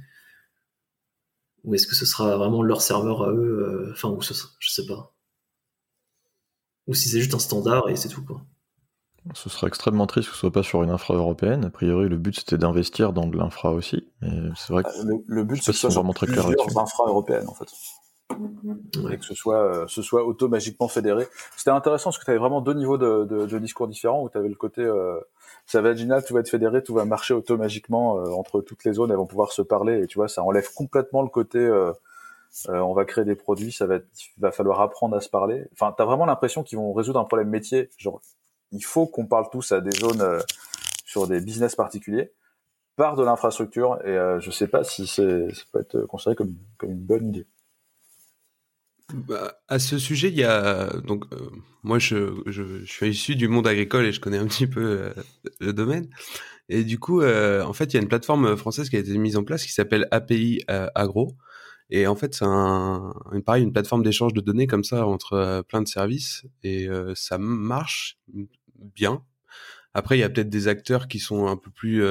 Ou 1.68 1.74
est-ce 1.74 1.86
que 1.86 1.94
ce 1.94 2.06
sera 2.06 2.34
vraiment 2.38 2.62
leur 2.62 2.80
serveur 2.80 3.22
à 3.24 3.30
eux, 3.30 3.88
euh, 3.88 3.92
enfin 3.92 4.08
ou 4.08 4.22
ce 4.22 4.32
sera- 4.32 4.48
je 4.58 4.70
sais 4.70 4.86
pas. 4.86 5.12
Ou 6.86 6.94
si 6.94 7.10
c'est 7.10 7.20
juste 7.20 7.34
un 7.34 7.38
standard 7.38 7.90
et 7.90 7.96
c'est 7.96 8.08
tout 8.08 8.24
quoi. 8.24 8.40
Ce 9.34 9.50
serait 9.50 9.66
extrêmement 9.66 10.06
triste 10.06 10.28
que 10.30 10.34
ce 10.34 10.40
soit 10.40 10.50
pas 10.52 10.62
sur 10.62 10.82
une 10.82 10.88
infra 10.88 11.12
européenne. 11.14 11.66
A 11.66 11.70
priori, 11.70 12.08
le 12.08 12.16
but 12.16 12.34
c'était 12.36 12.56
d'investir 12.56 13.12
dans 13.12 13.26
de 13.26 13.36
l'infra 13.36 13.72
aussi. 13.72 14.08
Mais 14.22 14.30
c'est 14.56 14.72
vrai 14.72 14.84
que 14.84 14.88
Euh, 14.88 15.02
Le, 15.04 15.22
le 15.26 15.44
but, 15.44 15.56
c'est 15.62 15.72
que 15.72 15.76
ce 15.76 15.90
soit 15.90 16.00
va 16.00 16.06
montrer 16.06 16.26
clair 16.26 16.46
infra 16.46 17.04
européennes, 17.06 17.46
en 17.48 17.54
fait. 17.54 17.66
Ouais. 19.02 19.14
et 19.14 19.18
que 19.18 19.24
ce 19.24 19.34
soit, 19.34 19.56
euh, 19.58 19.86
ce 19.88 20.00
soit 20.02 20.24
automatiquement 20.24 20.88
fédéré. 20.88 21.26
C'était 21.56 21.70
intéressant 21.70 22.10
parce 22.10 22.18
que 22.18 22.24
tu 22.24 22.30
avais 22.30 22.38
vraiment 22.38 22.60
deux 22.62 22.74
niveaux 22.74 22.96
de, 22.98 23.24
de, 23.24 23.46
de 23.46 23.58
discours 23.58 23.88
différents 23.88 24.22
où 24.22 24.30
tu 24.30 24.38
avais 24.38 24.48
le 24.48 24.54
côté 24.54 24.80
euh, 24.82 25.18
ça 25.68 25.80
va 25.82 25.90
être 25.90 25.98
génial, 25.98 26.24
tout 26.24 26.34
va 26.34 26.40
être 26.40 26.48
fédéré, 26.48 26.82
tout 26.82 26.94
va 26.94 27.04
marcher 27.04 27.34
automatiquement 27.34 28.18
euh, 28.18 28.30
entre 28.32 28.60
toutes 28.60 28.84
les 28.84 28.94
zones, 28.94 29.10
elles 29.10 29.16
vont 29.16 29.26
pouvoir 29.26 29.52
se 29.52 29.62
parler 29.62 30.02
et 30.02 30.06
tu 30.06 30.18
vois, 30.18 30.26
ça 30.26 30.42
enlève 30.42 30.72
complètement 30.74 31.22
le 31.22 31.28
côté 31.28 31.58
euh, 31.58 31.92
euh, 32.68 32.78
on 32.78 32.94
va 32.94 33.04
créer 33.04 33.24
des 33.24 33.34
produits, 33.34 33.72
ça 33.72 33.86
va 33.86 33.96
être, 33.96 34.08
va 34.38 34.50
falloir 34.50 34.80
apprendre 34.80 35.16
à 35.16 35.20
se 35.20 35.28
parler. 35.28 35.66
Enfin, 35.72 35.92
tu 35.96 36.02
as 36.02 36.06
vraiment 36.06 36.26
l'impression 36.26 36.62
qu'ils 36.62 36.78
vont 36.78 36.92
résoudre 36.92 37.20
un 37.20 37.24
problème 37.24 37.48
métier, 37.48 37.90
genre 37.98 38.20
il 38.72 38.84
faut 38.84 39.06
qu'on 39.06 39.26
parle 39.26 39.48
tous 39.50 39.72
à 39.72 39.80
des 39.80 39.92
zones 39.92 40.20
euh, 40.20 40.40
sur 41.04 41.26
des 41.26 41.40
business 41.40 41.76
particuliers 41.76 42.32
par 42.96 43.16
de 43.16 43.24
l'infrastructure 43.24 43.98
et 44.04 44.10
euh, 44.10 44.40
je 44.40 44.50
sais 44.50 44.66
pas 44.66 44.82
si 44.84 45.06
c'est 45.06 45.54
ça 45.54 45.62
peut 45.72 45.80
être 45.80 46.00
considéré 46.06 46.36
comme, 46.36 46.54
comme 46.78 46.90
une 46.90 47.04
bonne 47.04 47.28
idée. 47.28 47.46
Bah, 49.14 49.54
à 49.68 49.78
ce 49.78 49.98
sujet, 49.98 50.28
il 50.28 50.36
y 50.36 50.44
a 50.44 50.90
donc 51.00 51.24
euh, 51.32 51.48
moi 51.82 51.98
je, 51.98 52.42
je, 52.44 52.84
je 52.84 52.92
suis 52.92 53.08
issu 53.08 53.36
du 53.36 53.48
monde 53.48 53.66
agricole 53.66 54.04
et 54.04 54.12
je 54.12 54.20
connais 54.20 54.36
un 54.36 54.46
petit 54.46 54.66
peu 54.66 54.82
euh, 54.84 55.14
le 55.60 55.72
domaine. 55.72 56.10
Et 56.68 56.84
du 56.84 56.98
coup, 56.98 57.22
euh, 57.22 57.62
en 57.62 57.72
fait, 57.72 57.86
il 57.86 57.94
y 57.94 57.98
a 57.98 58.02
une 58.02 58.08
plateforme 58.08 58.56
française 58.56 58.90
qui 58.90 58.96
a 58.96 58.98
été 58.98 59.16
mise 59.16 59.36
en 59.36 59.44
place 59.44 59.64
qui 59.64 59.72
s'appelle 59.72 60.06
API 60.10 60.62
euh, 60.70 60.88
Agro. 60.94 61.36
Et 61.90 62.06
en 62.06 62.16
fait, 62.16 62.34
c'est 62.34 62.44
un, 62.44 63.14
pareil, 63.46 63.64
une 63.64 63.72
plateforme 63.72 64.02
d'échange 64.02 64.34
de 64.34 64.42
données 64.42 64.66
comme 64.66 64.84
ça 64.84 65.06
entre 65.06 65.32
euh, 65.34 65.62
plein 65.62 65.80
de 65.82 65.88
services 65.88 66.44
et 66.62 66.88
ça 67.14 67.38
marche 67.38 68.18
bien. 68.76 69.24
Après, 69.94 70.18
il 70.18 70.20
y 70.20 70.24
a 70.24 70.28
peut-être 70.28 70.50
des 70.50 70.68
acteurs 70.68 71.08
qui 71.08 71.18
sont 71.18 71.46
un 71.46 71.56
peu 71.56 71.70
plus 71.70 72.04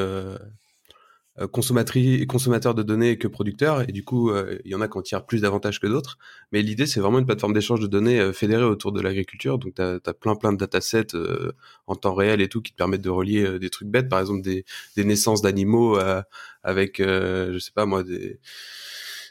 euh, 1.40 1.48
consommateurs 1.48 2.74
de 2.74 2.84
données 2.84 3.18
que 3.18 3.28
producteurs 3.28 3.82
et 3.82 3.92
du 3.92 4.04
coup, 4.04 4.32
euh, 4.32 4.58
il 4.66 4.72
y 4.72 4.76
en 4.76 4.82
a 4.82 4.88
qui 4.88 4.98
en 4.98 5.02
tirent 5.02 5.26
plus 5.26 5.42
d'avantages 5.42 5.80
que 5.80 5.88
d'autres. 5.88 6.18
Mais 6.52 6.62
l'idée, 6.62 6.86
c'est 6.88 7.00
vraiment 7.00 7.20
une 7.20 7.26
plateforme 7.26 7.54
d'échange 7.54 7.80
de 7.80 7.88
données 7.88 8.20
euh, 8.20 8.34
fédérée 8.34 8.64
autour 8.64 8.92
de 8.92 9.02
l'agriculture. 9.02 9.60
Donc, 9.60 9.76
tu 9.76 9.82
as, 9.82 10.00
plein 10.14 10.36
plein 10.36 10.52
de 10.54 10.58
datasets 10.58 11.08
en 11.86 11.96
temps 11.96 12.14
réel 12.14 12.42
et 12.42 12.48
tout 12.50 12.62
qui 12.62 12.72
te 12.72 12.78
permettent 12.78 13.02
de 13.02 13.10
relier 13.10 13.60
des 13.60 13.70
trucs 13.70 13.88
bêtes, 13.88 14.10
par 14.10 14.20
exemple 14.20 14.42
des, 14.42 14.66
des 14.96 15.04
naissances 15.04 15.42
d'animaux 15.42 15.98
avec, 16.64 16.98
je 17.00 17.58
sais 17.60 17.72
pas 17.74 17.86
moi, 17.86 18.04
des 18.04 18.40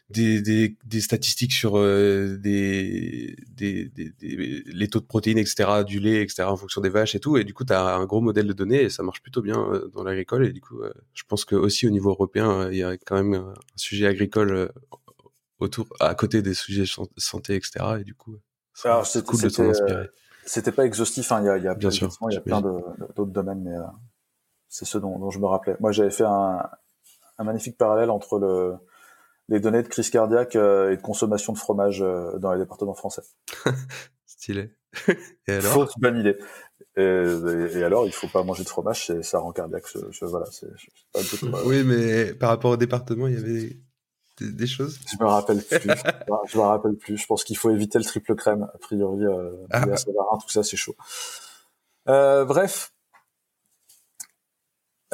des, 0.09 0.41
des, 0.41 0.77
des 0.85 1.01
statistiques 1.01 1.53
sur 1.53 1.77
euh, 1.77 2.37
des, 2.37 3.37
des, 3.49 3.91
les 4.67 4.89
taux 4.89 5.01
de 5.01 5.05
protéines, 5.05 5.39
etc., 5.39 5.85
du 5.85 5.99
lait, 5.99 6.23
etc., 6.23 6.45
en 6.45 6.57
fonction 6.57 6.81
des 6.81 6.89
vaches 6.89 7.15
et 7.15 7.21
tout. 7.21 7.37
Et 7.37 7.45
du 7.45 7.55
coup, 7.55 7.65
tu 7.65 7.73
as 7.73 7.97
un 7.97 8.05
gros 8.07 8.21
modèle 8.21 8.47
de 8.47 8.53
données 8.53 8.83
et 8.83 8.91
ça 8.91 9.03
marche 9.03 9.21
plutôt 9.21 9.43
bien 9.43 9.59
euh, 9.59 9.89
dans 9.89 10.05
l'agricole. 10.05 10.47
Et 10.47 10.53
du 10.53 10.61
coup, 10.61 10.81
euh, 10.81 10.93
je 11.13 11.25
pense 11.27 11.45
que 11.45 11.57
aussi 11.57 11.87
au 11.87 11.91
niveau 11.91 12.11
européen, 12.11 12.71
il 12.71 12.79
y 12.79 12.85
a 12.85 12.97
quand 12.97 13.17
même 13.17 13.35
un 13.35 13.55
sujet 13.75 14.07
agricole 14.07 14.71
autour, 15.59 15.89
à 15.99 16.15
côté 16.15 16.41
des 16.41 16.55
sujets 16.55 16.85
santé, 17.17 17.57
etc. 17.57 17.97
Et 18.01 18.05
du 18.05 18.15
coup, 18.15 18.37
c'est 18.75 19.25
cool 19.25 19.41
de 19.41 19.49
s'en 19.49 19.69
inspirer. 19.69 20.09
C'était 20.49 20.71
pas 20.71 20.87
exhaustif, 20.87 21.33
hein. 21.33 21.41
il 21.43 21.47
y 21.47 21.49
a, 21.49 21.59
il 21.59 21.65
y 21.65 21.69
a, 21.69 21.75
bien 21.75 21.91
sûr, 21.91 22.17
il 22.31 22.35
y 22.35 22.37
a 22.37 22.41
plein 22.41 22.61
d'autres 22.61 23.33
domaines, 23.33 23.65
mais 23.65 23.75
c'est 24.69 24.85
ce 24.85 24.99
dont, 24.99 25.19
dont, 25.19 25.31
je 25.31 25.41
me 25.41 25.47
rappelais. 25.47 25.75
Moi, 25.81 25.91
j'avais 25.91 26.13
fait 26.13 26.25
un, 26.25 26.63
un 27.39 27.45
magnifique 27.45 27.77
parallèle 27.77 28.11
entre 28.11 28.39
le, 28.39 28.77
les 29.49 29.61
données 29.61 29.83
de 29.83 29.89
crise 29.89 30.11
cardiaque 30.11 30.57
euh, 30.57 30.93
et 30.93 30.97
de 30.97 31.03
consommation 31.03 31.53
de 31.53 31.59
fromage 31.59 32.03
euh, 32.03 32.39
dans 32.39 32.53
les 32.53 32.59
départements 32.59 32.95
français. 32.95 33.23
Stylé. 34.27 34.71
et 35.47 35.53
alors? 35.53 35.73
Fausse 35.73 35.95
bonne 35.99 36.19
idée. 36.19 36.37
Et, 36.97 37.03
et, 37.03 37.85
alors, 37.85 38.07
il 38.07 38.13
faut 38.13 38.29
pas 38.29 38.43
manger 38.43 38.65
de 38.65 38.69
fromage, 38.69 39.13
ça 39.21 39.39
rend 39.39 39.53
cardiaque. 39.53 39.85
Je, 39.93 39.99
je 40.11 40.25
voilà, 40.25 40.47
c'est 40.51 40.71
pas 41.51 41.63
Oui, 41.65 41.85
mais 41.85 42.33
par 42.35 42.49
rapport 42.49 42.73
au 42.73 42.77
département, 42.77 43.27
il 43.27 43.35
y 43.35 43.39
avait 43.39 43.77
des, 44.39 44.53
des 44.53 44.67
choses? 44.67 44.99
Je 45.11 45.23
me 45.23 45.29
rappelle 45.29 45.63
plus. 45.63 45.91
je 46.49 46.59
me 46.59 46.63
rappelle 46.63 46.97
plus. 46.97 47.17
Je 47.17 47.27
pense 47.27 47.45
qu'il 47.45 47.57
faut 47.57 47.71
éviter 47.71 47.99
le 47.99 48.05
triple 48.05 48.35
crème. 48.35 48.69
A 48.75 48.79
priori, 48.79 49.25
euh, 49.25 49.67
ah. 49.71 49.85
tout 49.87 50.49
ça, 50.49 50.63
c'est 50.63 50.77
chaud. 50.77 50.97
Euh, 52.09 52.45
bref. 52.45 52.93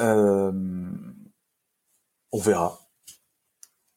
Euh, 0.00 0.52
on 2.32 2.38
verra. 2.38 2.81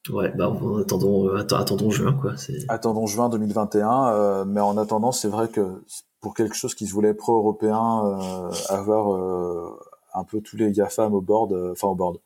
Ouais, 0.09 0.31
bah 0.35 0.53
attendons, 0.79 1.29
euh, 1.29 1.39
attendons 1.39 1.89
juin 1.89 2.13
quoi. 2.13 2.35
Attendons 2.67 3.07
juin 3.07 3.29
2021, 3.29 4.09
euh, 4.09 4.45
mais 4.45 4.61
en 4.61 4.77
attendant, 4.77 5.11
c'est 5.11 5.27
vrai 5.27 5.47
que 5.47 5.83
pour 6.21 6.35
quelque 6.35 6.55
chose 6.55 6.75
qui 6.75 6.85
se 6.85 6.93
voulait 6.93 7.13
pro-européen, 7.13 8.03
euh, 8.05 8.51
avoir 8.69 9.71
un 10.13 10.23
peu 10.23 10.41
tous 10.41 10.57
les 10.57 10.71
GAFAM 10.71 11.13
au 11.13 11.21
board, 11.21 11.53
enfin 11.71 11.87
au 11.87 11.95
board, 11.95 12.19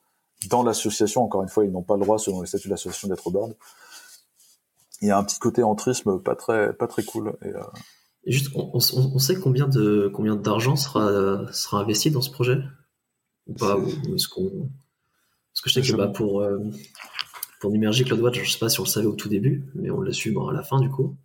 dans 0.49 0.63
l'association, 0.63 1.23
encore 1.23 1.41
une 1.41 1.49
fois, 1.49 1.65
ils 1.65 1.71
n'ont 1.71 1.83
pas 1.83 1.95
le 1.95 2.01
droit 2.01 2.17
selon 2.19 2.41
les 2.41 2.47
statuts 2.47 2.67
de 2.67 2.73
l'association 2.73 3.07
d'être 3.07 3.25
au 3.27 3.31
board. 3.31 3.55
Il 5.01 5.07
y 5.07 5.11
a 5.11 5.17
un 5.17 5.23
petit 5.23 5.39
côté 5.39 5.63
entrisme 5.63 6.19
pas 6.19 6.35
très, 6.35 6.73
pas 6.73 6.87
très 6.87 7.03
cool. 7.03 7.33
Et, 7.45 8.31
juste, 8.31 8.49
on, 8.55 8.79
sait 9.19 9.35
combien 9.35 9.67
de 9.67 10.11
combien 10.13 10.35
d'argent 10.35 10.75
sera 10.75 11.45
sera 11.53 11.79
investi 11.79 12.11
dans 12.11 12.21
ce 12.21 12.29
projet? 12.29 12.57
Ou 13.47 13.53
pas 13.53 13.77
est-ce 14.13 14.27
qu'on 14.27 14.69
parce 15.53 15.61
que 15.61 15.69
je 15.69 15.81
sais 15.81 15.91
que 15.91 15.97
bah, 15.97 16.07
pour 16.07 16.43
pour 17.59 17.71
Numergy 17.71 18.05
CloudWatch, 18.05 18.35
je 18.35 18.41
ne 18.41 18.45
sais 18.45 18.59
pas 18.59 18.69
si 18.69 18.79
on 18.79 18.83
le 18.83 18.89
savait 18.89 19.07
au 19.07 19.15
tout 19.15 19.29
début, 19.29 19.65
mais 19.75 19.91
on 19.91 20.01
l'a 20.01 20.13
su 20.13 20.35
à 20.49 20.53
la 20.53 20.63
fin 20.63 20.79
du 20.79 20.89
coup. 20.89 21.15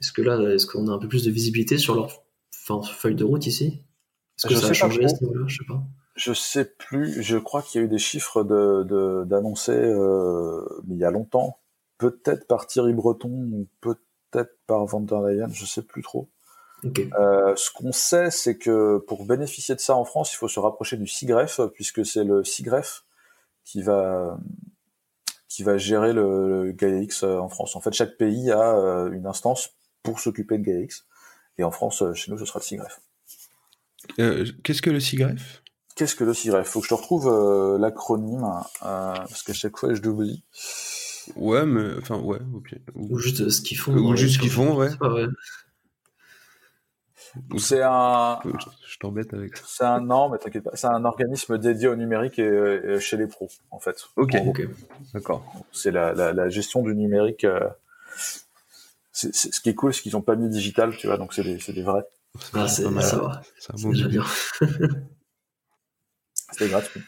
Est-ce 0.00 0.12
que 0.12 0.22
là, 0.22 0.38
est-ce 0.52 0.66
qu'on 0.66 0.88
a 0.88 0.92
un 0.92 0.98
peu 0.98 1.08
plus 1.08 1.24
de 1.24 1.30
visibilité 1.30 1.78
sur 1.78 1.94
leur 1.94 2.22
feuille 2.84 3.14
de 3.14 3.24
route 3.24 3.46
ici? 3.46 3.82
Est-ce 4.38 4.48
que 4.48 4.54
ça 4.54 4.68
a 4.68 4.72
changé 4.72 5.04
à 5.04 5.08
ce 5.08 5.22
niveau-là? 5.22 5.44
Je 5.46 5.56
sais 5.56 5.64
pas. 5.66 5.82
Je 6.16 6.32
sais 6.32 6.64
plus. 6.64 7.22
Je 7.22 7.38
crois 7.38 7.62
qu'il 7.62 7.80
y 7.80 7.84
a 7.84 7.86
eu 7.86 7.90
des 7.90 7.98
chiffres 7.98 8.44
de, 8.44 9.24
d'annoncer, 9.24 9.72
euh, 9.72 10.64
il 10.88 10.96
y 10.96 11.04
a 11.04 11.10
longtemps. 11.10 11.58
Peut-être 11.98 12.46
par 12.46 12.66
Thierry 12.66 12.92
Breton 12.92 13.30
ou 13.30 13.68
peut-être 13.80 14.58
par 14.66 14.84
Van 14.86 15.00
der 15.00 15.20
Leyen, 15.22 15.48
je 15.52 15.64
sais 15.64 15.82
plus 15.82 16.02
trop. 16.02 16.28
Euh, 17.18 17.54
ce 17.56 17.70
qu'on 17.70 17.92
sait, 17.92 18.30
c'est 18.30 18.58
que 18.58 18.98
pour 18.98 19.24
bénéficier 19.24 19.74
de 19.74 19.80
ça 19.80 19.96
en 19.96 20.04
France, 20.04 20.34
il 20.34 20.36
faut 20.36 20.48
se 20.48 20.60
rapprocher 20.60 20.96
du 20.96 21.06
SIGREF, 21.06 21.60
puisque 21.72 22.04
c'est 22.04 22.24
le 22.24 22.44
SIGREF 22.44 23.04
qui 23.64 23.80
va 23.80 24.38
qui 25.54 25.62
va 25.62 25.78
gérer 25.78 26.12
le, 26.12 26.72
GaiaX 26.72 27.22
euh, 27.22 27.38
en 27.38 27.48
France. 27.48 27.76
En 27.76 27.80
fait, 27.80 27.92
chaque 27.92 28.16
pays 28.16 28.50
a 28.50 28.76
euh, 28.76 29.12
une 29.12 29.24
instance 29.24 29.70
pour 30.02 30.18
s'occuper 30.18 30.58
de 30.58 30.64
GaiaX. 30.64 31.06
Et 31.58 31.62
en 31.62 31.70
France, 31.70 32.02
euh, 32.02 32.12
chez 32.12 32.32
nous, 32.32 32.38
ce 32.38 32.44
sera 32.44 32.58
le 32.58 32.64
SIGREF. 32.64 33.00
Qu'est-ce 34.64 34.82
que 34.82 34.90
le 34.90 34.98
SIGREF? 34.98 35.62
Qu'est-ce 35.94 36.16
que 36.16 36.24
le 36.24 36.34
SIGREF? 36.34 36.66
Faut 36.66 36.80
que 36.80 36.86
je 36.86 36.88
te 36.88 36.94
retrouve 36.94 37.78
l'acronyme, 37.78 38.44
parce 38.80 39.44
qu'à 39.44 39.52
chaque 39.52 39.78
fois, 39.78 39.94
je 39.94 40.02
l'oublie. 40.02 40.42
Ouais, 41.36 41.64
mais 41.64 41.98
enfin, 42.00 42.18
ouais, 42.18 42.40
ok. 42.52 42.74
Ou, 42.96 43.16
juste 43.20 43.48
ce 43.48 43.62
qu'ils 43.62 43.78
font. 43.78 43.94
Ou 43.94 44.16
juste 44.16 44.34
ce 44.34 44.38
qu'ils 44.40 44.50
font, 44.50 44.76
ouais. 44.76 44.90
C'est 47.58 47.82
un. 47.82 48.38
Je 48.86 48.98
t'embête 48.98 49.34
avec 49.34 49.56
ça. 49.56 49.64
C'est 49.66 49.84
un 49.84 50.00
non, 50.00 50.28
mais 50.28 50.38
t'inquiète 50.38 50.64
pas. 50.64 50.70
C'est 50.74 50.86
un 50.86 51.04
organisme 51.04 51.58
dédié 51.58 51.88
au 51.88 51.96
numérique 51.96 52.38
et, 52.38 53.00
chez 53.00 53.16
les 53.16 53.26
pros, 53.26 53.48
en 53.70 53.78
fait. 53.78 53.96
Ok. 54.16 54.36
D'accord. 55.12 55.44
C'est 55.72 55.90
la, 55.90 56.12
la, 56.12 56.32
la, 56.32 56.48
gestion 56.48 56.82
du 56.82 56.94
numérique. 56.94 57.44
Euh, 57.44 57.68
c'est, 59.12 59.34
ce 59.34 59.60
qui 59.60 59.70
est 59.70 59.74
cool, 59.74 59.94
c'est 59.94 60.02
qu'ils 60.02 60.16
ont 60.16 60.22
pas 60.22 60.36
mis 60.36 60.48
digital, 60.48 60.96
tu 60.96 61.06
vois, 61.06 61.16
donc 61.16 61.34
c'est 61.34 61.44
des, 61.44 61.58
c'est 61.60 61.72
des 61.72 61.82
vrais. 61.82 62.04
Ah, 62.52 62.66
c'est, 62.66 62.82
ça 62.82 63.16
va. 63.18 63.42
C'est 63.58 63.72
un 63.72 63.80
bon 63.80 63.90
bien. 63.90 64.24
C'était 66.50 66.68
gratuit. 66.68 67.00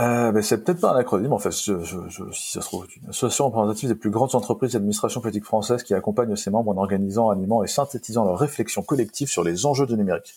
Euh, 0.00 0.32
mais 0.32 0.40
c'est 0.40 0.64
peut-être 0.64 0.80
pas 0.80 0.92
un 0.92 0.96
acronyme, 0.96 1.34
en 1.34 1.38
fait, 1.38 1.50
je, 1.50 1.82
je, 1.82 1.98
je, 2.08 2.24
si 2.32 2.52
ça 2.52 2.62
se 2.62 2.66
trouve. 2.66 2.86
Une 2.96 3.10
association 3.10 3.46
représentative 3.46 3.90
des 3.90 3.94
plus 3.94 4.10
grandes 4.10 4.34
entreprises 4.34 4.72
d'administration 4.72 5.20
politique 5.20 5.44
française 5.44 5.82
qui 5.82 5.92
accompagne 5.92 6.34
ses 6.34 6.50
membres 6.50 6.70
en 6.70 6.78
organisant, 6.78 7.28
animant 7.28 7.62
et 7.62 7.66
synthétisant 7.66 8.24
leurs 8.24 8.38
réflexions 8.38 8.82
collectives 8.82 9.28
sur 9.28 9.44
les 9.44 9.66
enjeux 9.66 9.86
du 9.86 9.96
numérique. 9.96 10.34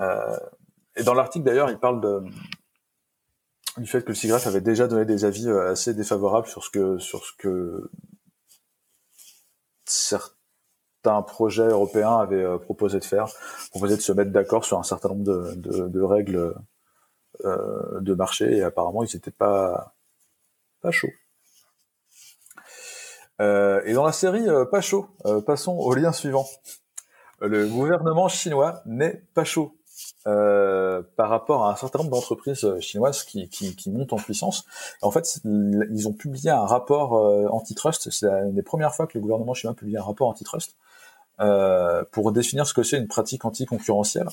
Euh, 0.00 0.36
et 0.96 1.02
dans 1.02 1.14
l'article, 1.14 1.46
d'ailleurs, 1.46 1.70
il 1.70 1.78
parle 1.78 2.02
de, 2.02 2.22
du 3.78 3.86
fait 3.86 4.02
que 4.02 4.08
le 4.08 4.14
SIGREF 4.14 4.46
avait 4.46 4.60
déjà 4.60 4.86
donné 4.88 5.06
des 5.06 5.24
avis 5.24 5.48
euh, 5.48 5.70
assez 5.70 5.94
défavorables 5.94 6.46
sur 6.46 6.62
ce 6.62 6.70
que, 6.70 6.98
sur 6.98 7.24
ce 7.24 7.32
que 7.38 7.90
certains 9.86 11.22
projets 11.22 11.68
européens 11.68 12.18
avaient 12.18 12.44
euh, 12.44 12.58
proposé 12.58 12.98
de 12.98 13.04
faire, 13.04 13.26
proposé 13.70 13.96
de 13.96 14.02
se 14.02 14.12
mettre 14.12 14.32
d'accord 14.32 14.66
sur 14.66 14.78
un 14.78 14.82
certain 14.82 15.08
nombre 15.08 15.24
de, 15.24 15.54
de, 15.54 15.88
de 15.88 16.02
règles 16.02 16.54
euh, 17.44 18.00
de 18.00 18.14
marché 18.14 18.56
et 18.56 18.62
apparemment 18.62 19.02
ils 19.04 19.14
n'étaient 19.14 19.30
pas 19.30 19.94
pas 20.80 20.90
chauds. 20.90 21.08
Euh, 23.40 23.80
et 23.84 23.94
dans 23.94 24.04
la 24.04 24.12
série 24.12 24.48
euh, 24.48 24.64
pas 24.64 24.80
chaud, 24.80 25.08
passons 25.46 25.72
au 25.72 25.94
lien 25.94 26.12
suivant. 26.12 26.46
Le 27.40 27.66
gouvernement 27.66 28.28
chinois 28.28 28.82
n'est 28.84 29.22
pas 29.34 29.44
chaud 29.44 29.74
par 30.24 31.28
rapport 31.28 31.66
à 31.66 31.72
un 31.72 31.76
certain 31.76 32.00
nombre 32.00 32.10
d'entreprises 32.10 32.78
chinoises 32.80 33.24
qui, 33.24 33.48
qui, 33.48 33.90
montent 33.90 34.12
en 34.12 34.16
puissance. 34.16 34.66
En 35.00 35.10
fait, 35.10 35.40
ils 35.44 36.08
ont 36.08 36.12
publié 36.12 36.50
un 36.50 36.66
rapport 36.66 37.12
antitrust. 37.52 38.10
C'est 38.10 38.26
une 38.26 38.54
des 38.54 38.62
premières 38.62 38.94
fois 38.94 39.06
que 39.06 39.16
le 39.16 39.22
gouvernement 39.22 39.54
chinois 39.54 39.74
publie 39.74 39.96
un 39.96 40.02
rapport 40.02 40.28
antitrust 40.28 40.76
pour 42.12 42.32
définir 42.32 42.66
ce 42.66 42.74
que 42.74 42.82
c'est 42.82 42.98
une 42.98 43.08
pratique 43.08 43.46
anticoncurrentielle 43.46 44.28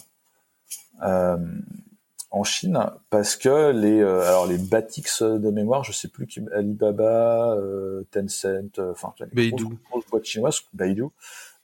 en 2.29 2.43
Chine 2.43 2.79
parce 3.09 3.35
que 3.35 3.71
les 3.71 4.01
euh, 4.01 4.27
alors 4.27 4.45
les 4.45 4.57
Batix 4.57 5.21
de 5.21 5.49
mémoire, 5.49 5.83
je 5.83 5.91
sais 5.91 6.09
plus 6.09 6.27
qui 6.27 6.41
Alibaba, 6.53 7.53
euh, 7.53 8.03
Tencent, 8.11 8.45
euh, 8.79 8.91
enfin 8.91 9.13
les 9.33 9.51
grosses, 9.51 10.05
boîtes 10.09 10.25
chinoises, 10.25 10.61
Baidu, 10.73 11.05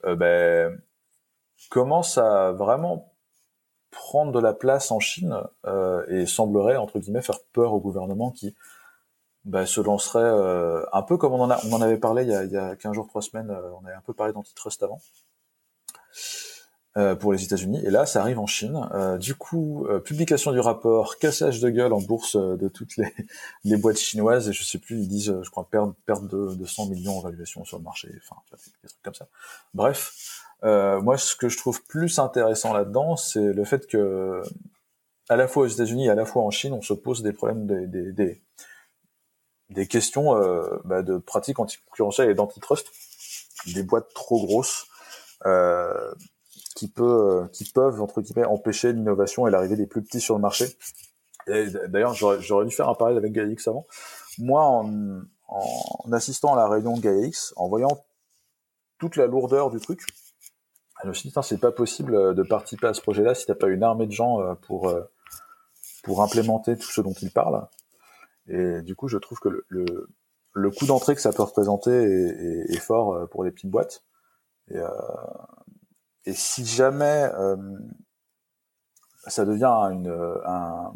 ben 0.03 0.79
commence 1.69 2.17
à 2.17 2.51
vraiment 2.51 3.13
prendre 3.89 4.31
de 4.31 4.39
la 4.39 4.53
place 4.53 4.91
en 4.91 4.99
Chine 4.99 5.37
et 6.09 6.25
semblerait 6.25 6.77
entre 6.77 6.99
guillemets 6.99 7.21
faire 7.21 7.39
peur 7.51 7.73
au 7.73 7.79
gouvernement 7.79 8.31
qui 8.31 8.55
ben, 9.45 9.65
se 9.65 9.81
lancerait 9.81 10.85
un 10.93 11.01
peu 11.03 11.17
comme 11.17 11.33
on 11.33 11.41
en 11.41 11.49
a 11.49 11.59
on 11.65 11.73
en 11.73 11.81
avait 11.81 11.97
parlé 11.97 12.23
il 12.23 12.29
y 12.29 12.35
a, 12.35 12.43
il 12.43 12.51
y 12.51 12.57
a 12.57 12.75
15 12.75 12.93
jours, 12.93 13.07
3 13.07 13.21
semaines, 13.21 13.51
on 13.51 13.85
avait 13.85 13.95
un 13.95 14.01
peu 14.01 14.13
parlé 14.13 14.33
d'antitrust 14.33 14.81
avant. 14.83 14.99
Euh, 16.95 17.15
pour 17.15 17.33
les 17.33 17.43
États-Unis. 17.43 17.81
Et 17.83 17.89
là, 17.89 18.05
ça 18.05 18.21
arrive 18.21 18.37
en 18.37 18.45
Chine. 18.45 18.87
Euh, 18.93 19.17
du 19.17 19.33
coup, 19.33 19.87
euh, 19.87 19.97
publication 19.97 20.51
du 20.51 20.59
rapport, 20.59 21.17
cassage 21.17 21.59
de 21.59 21.71
gueule 21.71 21.91
en 21.91 21.99
bourse 21.99 22.35
de 22.35 22.67
toutes 22.67 22.97
les, 22.97 23.11
les, 23.63 23.77
boîtes 23.77 23.97
chinoises. 23.97 24.47
Et 24.47 24.53
je 24.53 24.63
sais 24.63 24.77
plus, 24.77 24.99
ils 24.99 25.07
disent, 25.07 25.35
je 25.41 25.49
crois, 25.49 25.67
perdre, 25.67 25.95
perte 26.05 26.27
de, 26.27 26.53
de 26.53 26.65
100 26.65 26.89
millions 26.89 27.17
en 27.17 27.21
valuation 27.21 27.65
sur 27.65 27.79
le 27.79 27.83
marché. 27.83 28.09
Enfin, 28.21 28.39
des 28.83 28.89
trucs 28.89 29.01
comme 29.01 29.15
ça. 29.15 29.27
Bref, 29.73 30.43
moi, 30.61 31.17
ce 31.17 31.35
que 31.35 31.49
je 31.49 31.57
trouve 31.57 31.83
plus 31.83 32.19
intéressant 32.19 32.73
là-dedans, 32.73 33.15
c'est 33.15 33.53
le 33.53 33.65
fait 33.65 33.87
que, 33.87 34.43
à 35.29 35.35
la 35.35 35.47
fois 35.47 35.63
aux 35.63 35.67
États-Unis 35.67 36.05
et 36.05 36.09
à 36.11 36.15
la 36.15 36.25
fois 36.25 36.43
en 36.43 36.51
Chine, 36.51 36.73
on 36.73 36.83
se 36.83 36.93
pose 36.93 37.23
des 37.23 37.33
problèmes 37.33 37.65
des, 37.65 37.87
des, 37.87 38.11
des, 38.11 38.43
des 39.71 39.87
questions 39.87 40.35
bah, 40.85 41.01
de 41.01 41.17
pratiques 41.17 41.57
anticoncurrentielles 41.57 42.29
et 42.29 42.35
d'antitrust. 42.35 42.85
Des 43.73 43.81
boîtes 43.81 44.13
trop 44.13 44.45
grosses. 44.45 44.85
Euh, 45.47 46.13
qui 46.73 46.87
peut, 46.87 47.03
euh, 47.43 47.47
qui 47.51 47.65
peuvent 47.65 48.01
entre 48.01 48.21
guillemets 48.21 48.45
empêcher 48.45 48.93
l'innovation 48.93 49.47
et 49.47 49.51
l'arrivée 49.51 49.75
des 49.75 49.87
plus 49.87 50.01
petits 50.01 50.21
sur 50.21 50.35
le 50.35 50.41
marché. 50.41 50.65
D'ailleurs, 51.47 52.13
j'aurais 52.13 52.65
dû 52.65 52.73
faire 52.73 52.89
un 52.89 52.95
parallèle 52.95 53.17
avec 53.17 53.33
GaiaX 53.33 53.67
avant. 53.67 53.85
Moi, 54.39 54.63
en, 54.63 56.11
assistant 56.11 56.53
à 56.53 56.57
la 56.57 56.67
réunion 56.67 56.97
de 56.97 57.31
en 57.57 57.67
voyant 57.67 58.05
toute 58.97 59.17
la 59.17 59.27
lourdeur 59.27 59.69
du 59.69 59.79
truc, 59.79 60.01
je 61.03 61.09
me 61.09 61.13
suis 61.13 61.29
dit, 61.29 61.35
c'est 61.43 61.59
pas 61.59 61.71
possible 61.71 62.15
euh, 62.15 62.33
de 62.33 62.43
participer 62.43 62.87
à 62.87 62.93
ce 62.93 63.01
projet-là 63.01 63.35
si 63.35 63.45
t'as 63.45 63.55
pas 63.55 63.67
une 63.67 63.83
armée 63.83 64.07
de 64.07 64.11
gens 64.11 64.39
euh, 64.39 64.53
pour 64.55 64.93
pour 66.03 66.21
implémenter 66.21 66.77
tout 66.77 66.89
ce 66.89 67.01
dont 67.01 67.13
il 67.21 67.31
parle. 67.31 67.67
Et 68.47 68.81
du 68.81 68.95
coup, 68.95 69.07
je 69.07 69.17
trouve 69.17 69.39
que 69.39 69.49
le, 69.49 70.07
le, 70.53 70.71
coût 70.71 70.85
d'entrée 70.85 71.15
que 71.15 71.21
ça 71.21 71.31
peut 71.31 71.43
représenter 71.43 71.91
est, 71.91 72.79
fort 72.79 73.27
pour 73.29 73.45
les 73.45 73.51
petites 73.51 73.69
boîtes. 73.69 74.03
Et, 74.69 74.79
et 76.25 76.33
si 76.33 76.65
jamais 76.65 77.29
euh, 77.37 77.57
ça 79.27 79.45
devient 79.45 79.65
une, 79.91 80.09
un, 80.45 80.93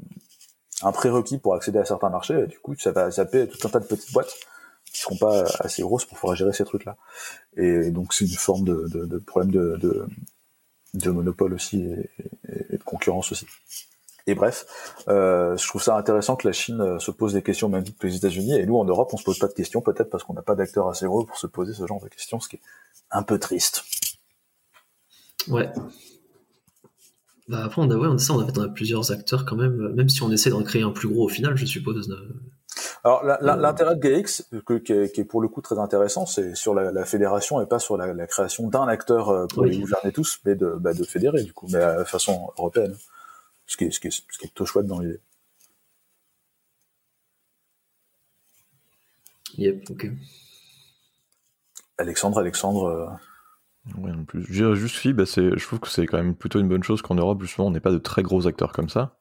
un 0.83 0.91
prérequis 0.91 1.37
pour 1.37 1.55
accéder 1.55 1.79
à 1.79 1.85
certains 1.85 2.09
marchés, 2.09 2.47
du 2.47 2.59
coup, 2.59 2.75
ça 2.75 2.91
va 2.91 3.09
zapper 3.09 3.47
tout 3.47 3.65
un 3.67 3.71
tas 3.71 3.79
de 3.79 3.85
petites 3.85 4.13
boîtes 4.13 4.33
qui 4.85 4.99
seront 4.99 5.17
pas 5.17 5.43
assez 5.59 5.81
grosses 5.81 6.05
pour 6.05 6.17
pouvoir 6.17 6.35
gérer 6.35 6.53
ces 6.53 6.65
trucs-là. 6.65 6.95
Et 7.55 7.91
donc, 7.91 8.13
c'est 8.13 8.25
une 8.25 8.31
forme 8.31 8.63
de, 8.63 8.87
de, 8.87 9.05
de 9.05 9.17
problème 9.17 9.51
de, 9.51 9.77
de, 9.77 10.07
de, 10.93 11.11
monopole 11.11 11.53
aussi 11.53 11.81
et, 11.81 12.77
de 12.77 12.83
concurrence 12.83 13.31
aussi. 13.31 13.47
Et 14.27 14.35
bref, 14.35 14.65
euh, 15.07 15.55
je 15.55 15.67
trouve 15.67 15.81
ça 15.81 15.95
intéressant 15.95 16.35
que 16.35 16.47
la 16.47 16.51
Chine 16.51 16.81
euh, 16.81 16.99
se 16.99 17.11
pose 17.11 17.33
des 17.33 17.41
questions 17.41 17.69
même 17.69 17.85
que 17.85 18.07
les 18.07 18.15
États-Unis. 18.17 18.55
Et 18.55 18.65
nous, 18.65 18.75
en 18.75 18.83
Europe, 18.83 19.09
on 19.13 19.17
se 19.17 19.23
pose 19.23 19.39
pas 19.39 19.47
de 19.47 19.53
questions, 19.53 19.81
peut-être 19.81 20.09
parce 20.09 20.25
qu'on 20.25 20.33
n'a 20.33 20.41
pas 20.41 20.55
d'acteurs 20.55 20.89
assez 20.89 21.05
gros 21.05 21.23
pour 21.23 21.37
se 21.37 21.47
poser 21.47 21.73
ce 21.73 21.87
genre 21.87 22.01
de 22.01 22.09
questions, 22.09 22.39
ce 22.41 22.49
qui 22.49 22.57
est 22.57 22.61
un 23.11 23.23
peu 23.23 23.39
triste. 23.39 23.83
Ouais. 25.49 25.71
Bah 27.47 27.63
après, 27.63 27.81
on 27.81 27.89
a, 27.89 27.95
ouais, 27.95 28.07
on 28.07 28.15
a 28.15 28.17
ça, 28.17 28.33
on 28.33 28.39
a, 28.39 28.51
on 28.57 28.61
a 28.61 28.67
plusieurs 28.69 29.11
acteurs 29.11 29.45
quand 29.45 29.55
même, 29.55 29.93
même 29.93 30.09
si 30.09 30.21
on 30.21 30.31
essaie 30.31 30.49
d'en 30.49 30.63
créer 30.63 30.81
un 30.81 30.91
plus 30.91 31.07
gros 31.07 31.25
au 31.25 31.29
final, 31.29 31.55
je 31.55 31.65
suppose. 31.65 32.09
Alors 33.03 33.23
l'intérêt 33.23 33.95
de 33.95 34.01
GX, 34.01 34.43
que, 34.65 34.73
qui, 34.77 34.91
est, 34.91 35.23
pour 35.23 35.41
le 35.41 35.47
coup 35.47 35.61
très 35.61 35.79
intéressant, 35.79 36.25
c'est 36.25 36.55
sur 36.55 36.73
la, 36.73 36.91
la, 36.91 37.05
fédération 37.05 37.61
et 37.61 37.65
pas 37.65 37.79
sur 37.79 37.95
la, 37.95 38.13
la 38.13 38.27
création 38.27 38.67
d'un 38.67 38.87
acteur 38.87 39.29
euh, 39.29 39.47
pour 39.47 39.63
oui. 39.63 39.69
les 39.71 39.79
gouverner 39.79 40.11
tous, 40.11 40.39
mais 40.45 40.55
de, 40.55 40.75
bah, 40.77 40.93
de 40.93 41.03
fédérer 41.03 41.43
du 41.43 41.53
coup, 41.53 41.67
mais 41.71 41.79
de 41.99 42.03
façon 42.03 42.51
européenne. 42.57 42.95
Ce 43.65 43.77
qui 43.77 43.85
est, 43.85 43.91
ce 43.91 43.99
qui 43.99 44.07
est, 44.07 44.11
ce 44.11 44.37
qui 44.37 44.45
est 44.45 44.49
plutôt 44.49 44.65
chouette 44.65 44.85
dans 44.85 44.99
l'idée. 44.99 45.19
Yep, 49.57 49.89
ok. 49.89 50.07
Alexandre, 51.97 52.39
Alexandre. 52.39 53.17
Rien 53.95 54.15
de 54.15 54.23
plus. 54.23 54.43
Je 54.43 54.51
dirais 54.51 54.75
juste 54.75 54.97
si, 54.97 55.13
bah 55.13 55.23
je 55.25 55.65
trouve 55.65 55.79
que 55.79 55.89
c'est 55.89 56.05
quand 56.05 56.17
même 56.17 56.35
plutôt 56.35 56.59
une 56.59 56.67
bonne 56.67 56.83
chose 56.83 57.01
qu'en 57.01 57.15
Europe, 57.15 57.41
justement, 57.41 57.67
on 57.67 57.71
n'est 57.71 57.79
pas 57.79 57.91
de 57.91 57.97
très 57.97 58.23
gros 58.23 58.47
acteurs 58.47 58.73
comme 58.73 58.89
ça. 58.89 59.17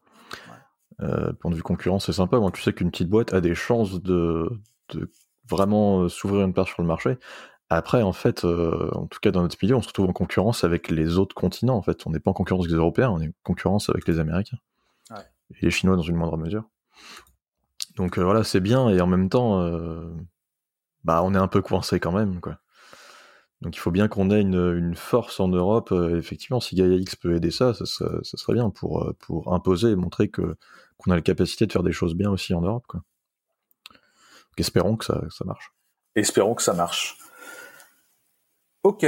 Euh, 1.02 1.32
point 1.34 1.50
de 1.50 1.56
vue 1.56 1.62
concurrence, 1.62 2.06
c'est 2.06 2.12
sympa. 2.12 2.38
Tu 2.52 2.62
sais 2.62 2.72
qu'une 2.72 2.90
petite 2.90 3.08
boîte 3.08 3.34
a 3.34 3.40
des 3.40 3.54
chances 3.54 4.00
de, 4.02 4.50
de 4.90 5.10
vraiment 5.48 6.02
euh, 6.02 6.08
s'ouvrir 6.08 6.44
une 6.44 6.54
part 6.54 6.66
sur 6.66 6.82
le 6.82 6.88
marché. 6.88 7.18
Après, 7.68 8.02
en 8.02 8.12
fait, 8.12 8.44
euh, 8.44 8.88
en 8.92 9.06
tout 9.06 9.18
cas 9.20 9.30
dans 9.30 9.42
notre 9.42 9.56
milieu, 9.60 9.74
on 9.74 9.82
se 9.82 9.88
retrouve 9.88 10.08
en 10.08 10.12
concurrence 10.12 10.64
avec 10.64 10.88
les 10.88 11.18
autres 11.18 11.34
continents. 11.34 11.76
En 11.76 11.82
fait, 11.82 12.06
on 12.06 12.10
n'est 12.10 12.20
pas 12.20 12.30
en 12.30 12.34
concurrence 12.34 12.64
avec 12.64 12.72
les 12.72 12.78
Européens, 12.78 13.10
on 13.10 13.20
est 13.20 13.28
en 13.28 13.32
concurrence 13.42 13.90
avec 13.90 14.06
les 14.06 14.20
Américains 14.20 14.58
ouais. 15.10 15.24
et 15.50 15.66
les 15.66 15.70
Chinois 15.70 15.96
dans 15.96 16.02
une 16.02 16.16
moindre 16.16 16.36
mesure. 16.36 16.64
Donc 17.96 18.18
euh, 18.18 18.24
voilà, 18.24 18.44
c'est 18.44 18.60
bien 18.60 18.88
et 18.88 19.00
en 19.00 19.06
même 19.06 19.28
temps, 19.28 19.60
bah, 21.04 21.22
on 21.24 21.34
est 21.34 21.38
un 21.38 21.48
peu 21.48 21.60
coincé 21.60 21.98
quand 22.00 22.12
même, 22.12 22.40
quoi. 22.40 22.58
Donc 23.62 23.74
il 23.74 23.80
faut 23.80 23.90
bien 23.90 24.06
qu'on 24.08 24.30
ait 24.30 24.40
une, 24.40 24.94
force 24.94 25.40
en 25.40 25.48
Europe. 25.48 25.90
Euh, 25.92 26.18
effectivement, 26.18 26.60
si 26.60 26.74
Gaia 26.74 26.94
X 26.94 27.16
peut 27.16 27.34
aider 27.34 27.50
ça, 27.50 27.72
ça, 27.74 27.84
serait 28.22 28.52
bien 28.52 28.70
pour, 28.70 29.02
euh, 29.02 29.16
pour 29.18 29.54
imposer 29.54 29.90
et 29.90 29.96
montrer 29.96 30.28
que 30.28 30.56
qu'on 30.98 31.10
a 31.10 31.14
la 31.14 31.22
capacité 31.22 31.66
de 31.66 31.72
faire 31.72 31.82
des 31.82 31.92
choses 31.92 32.14
bien 32.14 32.30
aussi 32.30 32.54
en 32.54 32.62
Europe. 32.62 32.86
Donc, 32.94 33.02
espérons 34.58 34.96
que 34.96 35.04
ça, 35.04 35.20
marche. 35.44 35.74
Espérons 36.14 36.54
que 36.54 36.62
ça 36.62 36.72
marche. 36.72 37.18
Ok. 38.82 39.04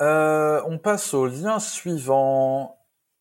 Euh, 0.00 0.62
on 0.66 0.78
passe 0.78 1.14
au 1.14 1.26
lien 1.26 1.58
suivant. 1.58 2.76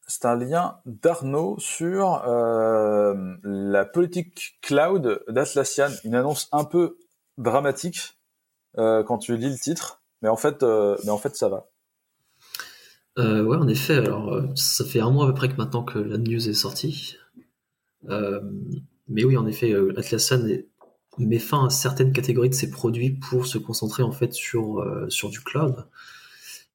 C'est 0.08 0.26
un 0.26 0.36
lien 0.36 0.80
d'Arnaud 0.86 1.58
sur 1.60 2.22
la 2.26 3.86
politique 3.86 4.58
cloud 4.62 5.24
d'Atlassian. 5.27 5.90
Une 6.03 6.16
annonce 6.16 6.50
un 6.51 6.64
peu 6.64 6.98
dramatique 7.38 8.18
quand 8.75 9.18
tu 9.18 9.36
lis 9.36 9.50
le 9.50 9.58
titre, 9.58 10.01
mais 10.22 10.30
en 10.30 10.38
fait, 10.38 10.64
euh, 10.64 10.98
mais 11.03 11.10
en 11.10 11.18
fait, 11.18 11.36
ça 11.36 11.50
va. 11.50 11.70
Euh, 13.20 13.44
ouais, 13.44 13.58
en 13.58 13.68
effet. 13.68 13.96
Alors, 13.96 14.42
ça 14.56 14.86
fait 14.86 15.00
un 15.00 15.10
mois 15.10 15.25
à 15.25 15.27
peu 15.30 15.34
près 15.34 15.50
que 15.50 15.56
maintenant 15.56 15.84
que 15.84 16.00
la 16.00 16.18
news 16.18 16.50
est 16.50 16.53
sortie. 16.53 17.18
mais 19.08 19.24
oui, 19.24 19.38
en 19.38 19.48
effet, 19.48 19.74
Atlassian 19.98 20.46
est, 20.48 20.68
met 21.18 21.40
fin 21.40 21.66
à 21.66 21.70
certaines 21.70 22.14
catégories 22.14 22.50
de 22.50 22.56
ses 22.56 22.70
produits 22.70 23.12
pour 23.12 23.48
se 23.48 23.58
concentrer 23.58 24.03
en 24.03 24.12
fait 24.12 24.34
sur 24.34 24.86
sur 25.10 25.30
du 25.30 25.42
cloud. 25.42 25.88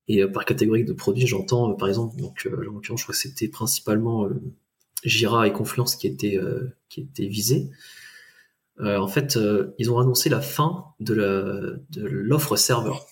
Et 0.08 0.26
par 0.26 0.44
catégorie 0.44 0.84
de 0.84 0.92
produits, 0.92 1.28
j'entends 1.28 1.72
par 1.74 1.88
exemple, 1.88 2.16
donc 2.16 2.48
en 2.50 2.56
l'occurrence, 2.56 3.00
je 3.00 3.04
crois 3.04 3.14
que 3.14 3.20
c'était 3.20 3.48
principalement 3.48 4.28
Jira 5.04 5.46
et 5.46 5.52
Confluence 5.52 5.94
qui 5.94 6.08
étaient 6.08 6.40
qui 6.88 7.02
étaient 7.02 7.28
visés. 7.28 7.70
Euh, 8.80 8.98
en 8.98 9.08
fait, 9.08 9.36
euh, 9.36 9.74
ils 9.78 9.90
ont 9.90 9.98
annoncé 9.98 10.28
la 10.28 10.40
fin 10.40 10.86
de 11.00 11.82
l'offre 11.94 12.56
serveur. 12.56 13.06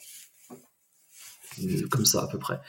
Euh, 1.65 1.87
comme 1.89 2.05
ça, 2.05 2.23
à 2.23 2.27
peu 2.27 2.39
près. 2.39 2.61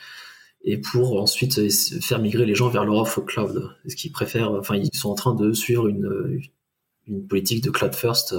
Et 0.64 0.78
pour 0.78 1.20
ensuite 1.20 1.60
faire 2.02 2.20
migrer 2.20 2.46
les 2.46 2.56
gens 2.56 2.70
vers 2.70 2.86
leur 2.86 2.98
offre 2.98 3.22
cloud. 3.22 3.76
Ce 3.88 3.96
qu'ils 3.96 4.12
préfèrent, 4.12 4.52
enfin, 4.52 4.76
ils 4.76 4.96
sont 4.96 5.10
en 5.10 5.16
train 5.16 5.34
de 5.34 5.54
suivre 5.54 5.88
une, 5.88 6.40
une 7.08 7.26
politique 7.28 7.64
de 7.64 7.72
cloud 7.72 7.96
first. 7.96 8.36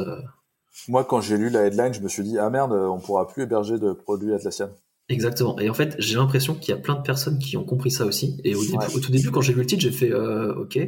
Moi, 0.88 1.04
quand 1.04 1.20
j'ai 1.20 1.36
lu 1.36 1.50
la 1.50 1.66
headline, 1.66 1.92
je 1.92 2.00
me 2.00 2.08
suis 2.08 2.22
dit, 2.22 2.38
ah 2.38 2.48
merde, 2.48 2.72
on 2.72 3.00
pourra 3.00 3.26
plus 3.26 3.42
héberger 3.42 3.78
de 3.78 3.92
produits 3.92 4.32
Atlassian. 4.32 4.70
Exactement. 5.08 5.58
Et 5.58 5.68
en 5.68 5.74
fait, 5.74 5.94
j'ai 5.98 6.16
l'impression 6.16 6.54
qu'il 6.54 6.70
y 6.70 6.78
a 6.78 6.80
plein 6.80 6.94
de 6.94 7.02
personnes 7.02 7.38
qui 7.38 7.56
ont 7.56 7.64
compris 7.64 7.90
ça 7.90 8.06
aussi. 8.06 8.40
Et 8.44 8.54
au, 8.54 8.62
début, 8.62 8.76
ouais. 8.76 8.94
au 8.94 9.00
tout 9.00 9.10
début, 9.10 9.30
quand 9.30 9.40
j'ai 9.40 9.52
vu 9.52 9.60
le 9.60 9.66
titre, 9.66 9.82
j'ai 9.82 9.90
fait, 9.90 10.12
euh, 10.12 10.54
ok. 10.54 10.78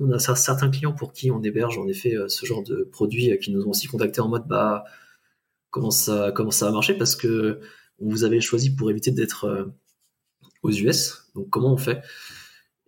On 0.00 0.10
a 0.10 0.18
certains 0.18 0.70
clients 0.70 0.92
pour 0.92 1.12
qui 1.12 1.30
on 1.30 1.40
héberge 1.42 1.78
en 1.78 1.86
effet 1.86 2.16
ce 2.26 2.44
genre 2.46 2.64
de 2.64 2.88
produits 2.90 3.38
qui 3.38 3.52
nous 3.52 3.64
ont 3.64 3.70
aussi 3.70 3.86
contacté 3.86 4.20
en 4.20 4.26
mode 4.26 4.44
bah 4.48 4.82
comment 5.70 5.92
ça 5.92 6.32
comment 6.34 6.50
ça 6.50 6.66
va 6.66 6.72
marcher 6.72 6.94
parce 6.94 7.14
que 7.14 7.60
vous 8.00 8.24
avait 8.24 8.40
choisi 8.40 8.74
pour 8.74 8.90
éviter 8.90 9.10
d'être 9.10 9.72
aux 10.62 10.70
US 10.70 11.30
donc 11.34 11.50
comment 11.50 11.72
on 11.72 11.76
fait? 11.76 12.02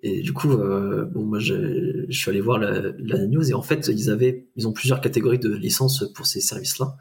Et 0.02 0.20
du 0.20 0.32
coup 0.32 0.52
euh, 0.52 1.04
bon 1.04 1.24
moi 1.24 1.38
je 1.38 2.06
suis 2.10 2.30
allé 2.30 2.40
voir 2.40 2.58
la, 2.58 3.26
news 3.26 3.50
et 3.50 3.54
en 3.54 3.62
fait 3.62 3.88
ils 3.88 4.10
avaient 4.10 4.46
ils 4.56 4.68
ont 4.68 4.72
plusieurs 4.72 5.00
catégories 5.00 5.38
de 5.38 5.52
licences 5.54 6.04
pour 6.14 6.26
ces 6.26 6.40
services 6.40 6.78
là 6.78 6.96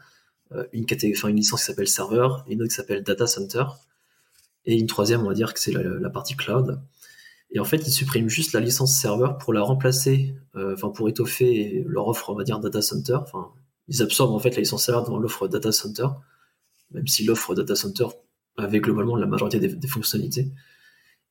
une 0.72 0.86
catégorie 0.86 1.18
enfin 1.18 1.28
une 1.28 1.36
licence 1.36 1.60
qui 1.60 1.66
s'appelle 1.66 1.88
serveur 1.88 2.44
une 2.48 2.62
autre 2.62 2.70
qui 2.70 2.76
s'appelle 2.76 3.02
data 3.02 3.26
center 3.26 3.64
et 4.66 4.78
une 4.78 4.86
troisième 4.86 5.22
on 5.22 5.28
va 5.28 5.34
dire 5.34 5.54
que 5.54 5.60
c'est 5.60 5.72
la, 5.72 6.10
partie 6.10 6.36
cloud. 6.36 6.80
Et 7.52 7.60
en 7.60 7.64
fait, 7.64 7.86
ils 7.86 7.92
suppriment 7.92 8.28
juste 8.28 8.52
la 8.52 8.60
licence 8.60 8.98
serveur 8.98 9.38
pour 9.38 9.52
la 9.52 9.62
remplacer, 9.62 10.34
euh, 10.56 10.74
enfin 10.74 10.90
pour 10.90 11.08
étoffer 11.08 11.84
leur 11.86 12.08
offre, 12.08 12.30
on 12.30 12.34
va 12.34 12.42
dire 12.42 12.58
data 12.58 12.82
center. 12.82 13.14
Enfin, 13.14 13.50
ils 13.88 14.02
absorbent 14.02 14.34
en 14.34 14.40
fait 14.40 14.50
la 14.50 14.60
licence 14.60 14.84
serveur 14.84 15.04
dans 15.04 15.18
l'offre 15.18 15.46
data 15.46 15.70
center, 15.70 16.08
même 16.90 17.06
si 17.06 17.24
l'offre 17.24 17.54
data 17.54 17.74
center 17.74 18.06
avait 18.56 18.80
globalement 18.80 19.16
la 19.16 19.26
majorité 19.26 19.58
des, 19.58 19.88
fonctionnalités. 19.88 20.52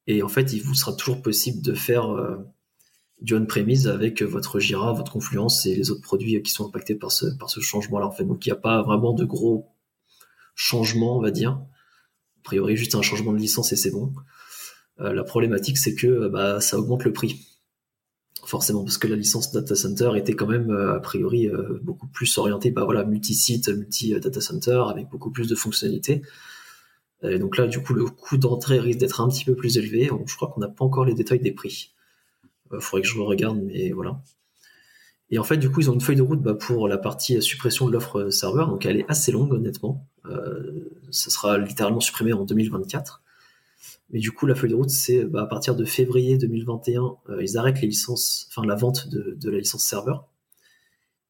Et 0.08 0.22
en 0.22 0.28
fait, 0.28 0.54
il 0.54 0.62
vous 0.62 0.76
sera 0.76 0.94
toujours 0.94 1.22
possible 1.22 1.62
de 1.62 1.74
faire 1.74 2.12
euh, 2.12 2.38
du 3.22 3.36
on-premise 3.36 3.88
avec 3.88 4.22
votre 4.22 4.60
Jira, 4.60 4.94
votre 4.94 5.12
Confluence 5.12 5.66
et 5.66 5.76
les 5.76 5.90
autres 5.90 6.02
produits 6.02 6.42
qui 6.44 6.52
sont 6.52 6.68
impactés 6.68 6.96
par 6.96 7.12
ce, 7.12 7.26
par 7.38 7.50
ce 7.50 7.60
changement-là. 7.60 8.06
En 8.06 8.12
fait, 8.12 8.26
donc 8.26 8.46
il 8.46 8.50
n'y 8.50 8.54
a 8.54 8.60
pas 8.60 8.84
vraiment 8.84 9.14
de 9.14 9.26
gros 9.26 9.74
changements, 10.54 11.18
on 11.18 11.22
va 11.22 11.32
dire. 11.32 11.52
A 11.52 12.44
priori, 12.44 12.76
juste 12.76 12.96
un 12.96 13.02
changement 13.02 13.34
de 13.34 13.40
licence 13.40 13.72
et 13.72 13.76
c'est 13.76 13.92
bon. 13.92 14.14
Euh, 15.00 15.14
la 15.14 15.24
problématique, 15.24 15.78
c'est 15.78 15.96
que 15.96 16.28
bah, 16.28 16.62
ça 16.62 16.78
augmente 16.78 17.04
le 17.04 17.14
prix. 17.14 17.55
Forcément, 18.46 18.84
parce 18.84 19.00
que 19.00 19.08
la 19.08 19.16
licence 19.16 19.52
data 19.52 19.76
center 19.76 20.12
était 20.16 20.36
quand 20.36 20.46
même 20.46 20.70
euh, 20.70 20.96
a 20.96 21.00
priori 21.00 21.48
euh, 21.48 21.80
beaucoup 21.82 22.08
plus 22.08 22.38
orientée, 22.38 22.70
bah 22.70 22.86
voilà, 22.86 23.04
multi-site, 23.04 23.70
multi-data 23.70 24.40
center, 24.40 24.84
avec 24.90 25.10
beaucoup 25.10 25.32
plus 25.32 25.48
de 25.48 25.56
fonctionnalités. 25.56 26.22
Et 27.24 27.40
donc 27.40 27.58
là, 27.58 27.66
du 27.66 27.82
coup, 27.82 27.96
le 27.96 28.06
coût 28.06 28.38
d'entrée 28.38 28.80
risque 28.80 29.00
d'être 29.00 29.20
un 29.20 29.30
petit 29.30 29.46
peu 29.46 29.56
plus 29.56 29.78
élevé. 29.78 30.12
Je 30.28 30.36
crois 30.36 30.50
qu'on 30.50 30.62
n'a 30.62 30.68
pas 30.68 30.86
encore 30.86 31.06
les 31.06 31.16
détails 31.16 31.40
des 31.40 31.54
prix. 31.54 31.96
Il 32.72 32.80
faudrait 32.82 33.02
que 33.02 33.08
je 33.08 33.20
regarde, 33.20 33.60
mais 33.64 33.92
voilà. 33.92 34.22
Et 35.32 35.40
en 35.40 35.44
fait, 35.44 35.58
du 35.58 35.72
coup, 35.72 35.82
ils 35.82 35.90
ont 35.90 35.94
une 35.94 36.02
feuille 36.02 36.16
de 36.18 36.22
route 36.22 36.42
bah, 36.42 36.54
pour 36.54 36.88
la 36.88 36.98
partie 36.98 37.42
suppression 37.42 37.88
de 37.88 37.92
l'offre 37.92 38.30
serveur. 38.30 38.70
Donc, 38.70 38.86
elle 38.86 38.98
est 38.98 39.06
assez 39.08 39.32
longue, 39.32 39.54
honnêtement. 39.54 40.08
Euh, 40.26 40.90
ça 41.10 41.30
sera 41.30 41.58
littéralement 41.58 42.00
supprimé 42.00 42.34
en 42.34 42.46
2024. 42.46 43.24
Mais 44.16 44.22
du 44.22 44.32
coup, 44.32 44.46
la 44.46 44.56
feuille 44.56 44.70
de 44.70 44.76
route, 44.76 44.90
c'est 44.90 45.26
bah, 45.26 45.42
à 45.42 45.46
partir 45.46 45.76
de 45.76 45.84
février 45.84 46.38
2021, 46.38 47.18
euh, 47.28 47.44
ils 47.44 47.58
arrêtent 47.58 47.82
la 48.64 48.76
vente 48.76 49.10
de, 49.10 49.50
la 49.50 49.58
licence 49.58 49.84
serveur, 49.84 50.30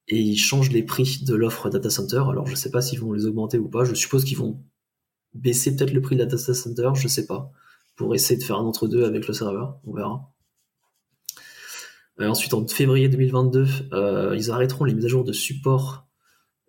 et 0.08 0.20
ils 0.20 0.38
changent 0.38 0.70
les 0.70 0.84
prix 0.84 1.24
de 1.24 1.34
l'offre 1.34 1.72
data 1.72 1.90
center. 1.90 2.22
Alors, 2.30 2.46
je 2.46 2.54
sais 2.54 2.70
pas 2.70 2.82
s'ils 2.82 3.00
vont 3.00 3.12
les 3.12 3.26
augmenter 3.26 3.58
ou 3.58 3.68
pas. 3.70 3.86
Je 3.86 3.96
suppose 3.96 4.24
qu'ils 4.24 4.38
vont 4.38 4.64
baisser 5.34 5.76
peut-être 5.76 5.94
le 5.94 6.02
prix 6.04 6.16
de 6.16 6.20
la 6.20 6.28
data 6.28 6.54
center, 6.54 6.92
je 6.94 7.08
sais 7.08 7.26
pas, 7.26 7.52
pour 7.96 8.14
essayer 8.14 8.40
de 8.40 8.44
faire 8.44 8.58
un 8.58 8.66
entre 8.66 8.88
deux 8.88 9.04
avec 9.04 9.28
le 9.28 9.34
serveur. 9.34 9.80
On 9.88 9.92
verra. 9.92 10.32
Et 12.22 12.26
ensuite, 12.26 12.54
en 12.54 12.68
février 12.68 13.10
2022, 13.10 13.66
euh, 13.94 14.36
ils 14.38 14.52
arrêteront 14.52 14.84
les 14.84 14.94
mises 14.94 15.06
à 15.06 15.08
jour 15.08 15.24
de 15.24 15.34
support 15.34 16.06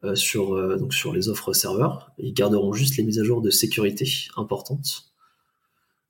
euh, 0.03 0.15
sur, 0.15 0.55
euh, 0.55 0.79
donc 0.79 0.95
sur 0.95 1.13
les 1.13 1.29
offres 1.29 1.53
serveurs. 1.53 2.11
Ils 2.17 2.33
garderont 2.33 2.73
juste 2.73 2.97
les 2.97 3.05
mises 3.05 3.19
à 3.19 3.23
jour 3.23 3.43
de 3.43 3.51
sécurité 3.51 4.09
importantes. 4.39 5.13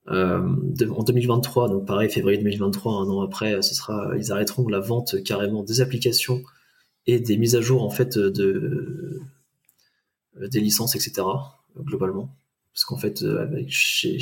Euh, 0.09 0.40
en 0.90 1.03
2023, 1.03 1.69
donc 1.69 1.87
pareil, 1.87 2.09
février 2.09 2.38
2023, 2.38 2.92
un 2.92 3.09
an 3.09 3.23
après, 3.23 3.61
ce 3.62 3.75
sera, 3.75 4.12
ils 4.16 4.31
arrêteront 4.31 4.69
la 4.69 4.81
vente 4.81 5.23
carrément 5.25 5.62
des 5.62 5.81
applications 5.81 6.42
et 7.07 7.19
des 7.19 7.37
mises 7.37 7.57
à 7.57 7.61
jour 7.61 7.83
en 7.83 7.90
fait 7.90 8.16
de 8.19 9.21
des 10.37 10.61
licences, 10.61 10.95
etc. 10.95 11.27
Globalement, 11.79 12.37
parce 12.73 12.85
qu'en 12.85 12.99
fait, 12.99 13.25
chez, 13.69 14.16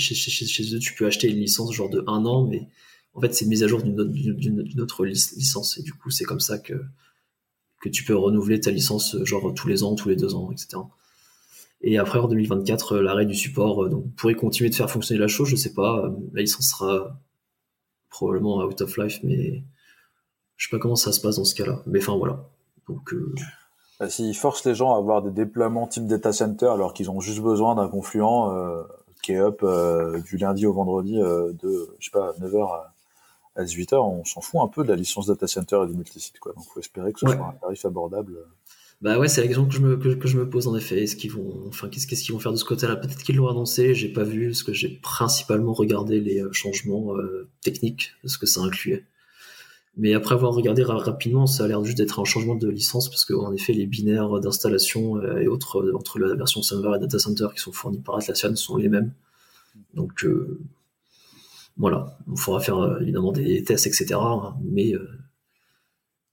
eux, 0.74 0.78
tu 0.78 0.94
peux 0.94 1.06
acheter 1.06 1.28
une 1.28 1.38
licence 1.38 1.72
genre 1.74 1.90
de 1.90 2.04
un 2.06 2.24
an, 2.24 2.46
mais 2.46 2.68
en 3.14 3.20
fait, 3.20 3.34
c'est 3.34 3.46
mise 3.46 3.62
à 3.62 3.66
jour 3.66 3.82
d'une 3.82 4.80
autre 4.80 5.04
licence, 5.04 5.78
et 5.78 5.82
du 5.82 5.92
coup, 5.92 6.10
c'est 6.10 6.24
comme 6.24 6.40
ça 6.40 6.58
que 6.58 6.74
que 7.80 7.90
tu 7.90 8.02
peux 8.02 8.16
renouveler 8.16 8.60
ta 8.60 8.70
licence 8.70 9.16
genre 9.24 9.52
tous 9.52 9.68
les 9.68 9.82
ans, 9.82 9.94
tous 9.94 10.08
les 10.08 10.16
deux 10.16 10.34
ans, 10.34 10.50
etc. 10.50 10.78
Et 11.86 11.98
après, 11.98 12.18
en 12.18 12.28
2024, 12.28 12.96
l'arrêt 12.96 13.26
du 13.26 13.34
support, 13.34 13.88
donc 13.90 14.04
vous 14.04 14.10
pourrez 14.16 14.34
continuer 14.34 14.70
de 14.70 14.74
faire 14.74 14.90
fonctionner 14.90 15.20
la 15.20 15.28
chose, 15.28 15.48
je 15.48 15.56
sais 15.56 15.74
pas, 15.74 16.10
la 16.32 16.40
licence 16.40 16.70
sera 16.70 17.18
probablement 18.08 18.64
out 18.64 18.80
of 18.80 18.96
life, 18.96 19.20
mais 19.22 19.62
je 20.56 20.66
sais 20.66 20.74
pas 20.74 20.80
comment 20.80 20.96
ça 20.96 21.12
se 21.12 21.20
passe 21.20 21.36
dans 21.36 21.44
ce 21.44 21.54
cas-là. 21.54 21.82
Mais 21.86 21.98
enfin, 22.00 22.16
voilà. 22.16 22.44
Donc, 22.88 23.12
euh... 23.12 23.34
bah, 24.00 24.08
S'ils 24.08 24.36
forcent 24.36 24.64
les 24.64 24.74
gens 24.74 24.94
à 24.94 24.98
avoir 24.98 25.22
des 25.22 25.30
déploiements 25.30 25.86
type 25.86 26.06
data 26.06 26.32
center 26.32 26.66
alors 26.66 26.94
qu'ils 26.94 27.10
ont 27.10 27.20
juste 27.20 27.40
besoin 27.40 27.74
d'un 27.74 27.88
confluent 27.88 28.22
euh, 28.22 28.82
qui 29.22 29.32
est 29.32 29.40
up 29.40 29.60
euh, 29.62 30.20
du 30.22 30.36
lundi 30.36 30.66
au 30.66 30.72
vendredi 30.72 31.20
euh, 31.20 31.52
de, 31.52 31.94
je 31.98 32.06
sais 32.06 32.10
pas, 32.10 32.32
9h 32.40 32.90
à, 33.56 33.64
18h, 33.64 33.96
on 33.96 34.24
s'en 34.24 34.40
fout 34.40 34.60
un 34.60 34.66
peu 34.66 34.82
de 34.82 34.88
la 34.88 34.96
licence 34.96 35.26
data 35.26 35.46
center 35.46 35.80
et 35.84 35.86
du 35.86 35.94
multisite, 35.94 36.40
quoi. 36.40 36.52
Donc, 36.54 36.64
faut 36.64 36.80
espérer 36.80 37.12
que 37.12 37.20
ce 37.20 37.26
soit 37.26 37.36
un 37.36 37.52
tarif 37.52 37.84
abordable. 37.84 38.36
Bah 39.04 39.18
ouais, 39.18 39.28
c'est 39.28 39.42
la 39.42 39.46
question 39.46 39.68
que 39.68 39.74
je 39.74 39.80
me, 39.80 39.96
que, 39.96 40.26
je 40.26 40.36
me 40.38 40.48
pose 40.50 40.66
en 40.66 40.74
effet. 40.76 41.02
Est-ce 41.02 41.14
qu'ils 41.14 41.30
vont, 41.30 41.68
enfin, 41.68 41.88
qu'est-ce 41.88 42.06
qu'ils 42.06 42.32
vont 42.32 42.40
faire 42.40 42.52
de 42.52 42.56
ce 42.56 42.64
côté-là? 42.64 42.96
Peut-être 42.96 43.22
qu'ils 43.22 43.36
l'ont 43.36 43.48
annoncé. 43.48 43.94
J'ai 43.94 44.08
pas 44.12 44.24
vu, 44.24 44.48
parce 44.48 44.62
que 44.62 44.72
j'ai 44.72 44.88
principalement 45.02 45.74
regardé 45.74 46.20
les 46.20 46.42
changements 46.52 47.16
euh, 47.16 47.48
techniques, 47.62 48.12
ce 48.24 48.38
que 48.38 48.46
ça 48.46 48.62
incluait. 48.62 49.04
Mais 49.96 50.12
après 50.14 50.34
avoir 50.34 50.52
regardé 50.54 50.82
rapidement, 50.82 51.46
ça 51.46 51.64
a 51.64 51.68
l'air 51.68 51.84
juste 51.84 51.98
d'être 51.98 52.18
un 52.18 52.24
changement 52.24 52.56
de 52.56 52.68
licence 52.68 53.08
parce 53.08 53.24
qu'en 53.24 53.52
effet, 53.52 53.72
les 53.72 53.86
binaires 53.86 54.40
d'installation 54.40 55.18
euh, 55.18 55.38
et 55.38 55.46
autres 55.46 55.82
euh, 55.82 55.94
entre 55.94 56.18
la 56.18 56.34
version 56.34 56.62
serveur 56.62 56.96
et 56.96 56.98
data 56.98 57.18
center 57.18 57.46
qui 57.54 57.60
sont 57.60 57.70
fournis 57.72 58.00
par 58.00 58.16
Atlassian 58.16 58.56
sont 58.56 58.76
les 58.76 58.88
mêmes. 58.88 59.12
Donc 59.94 60.24
euh, 60.24 60.60
voilà, 61.76 62.18
il 62.28 62.38
faudra 62.38 62.60
faire 62.60 62.98
évidemment 63.00 63.32
des 63.32 63.62
tests, 63.62 63.86
etc. 63.86 64.18
Mais, 64.62 64.94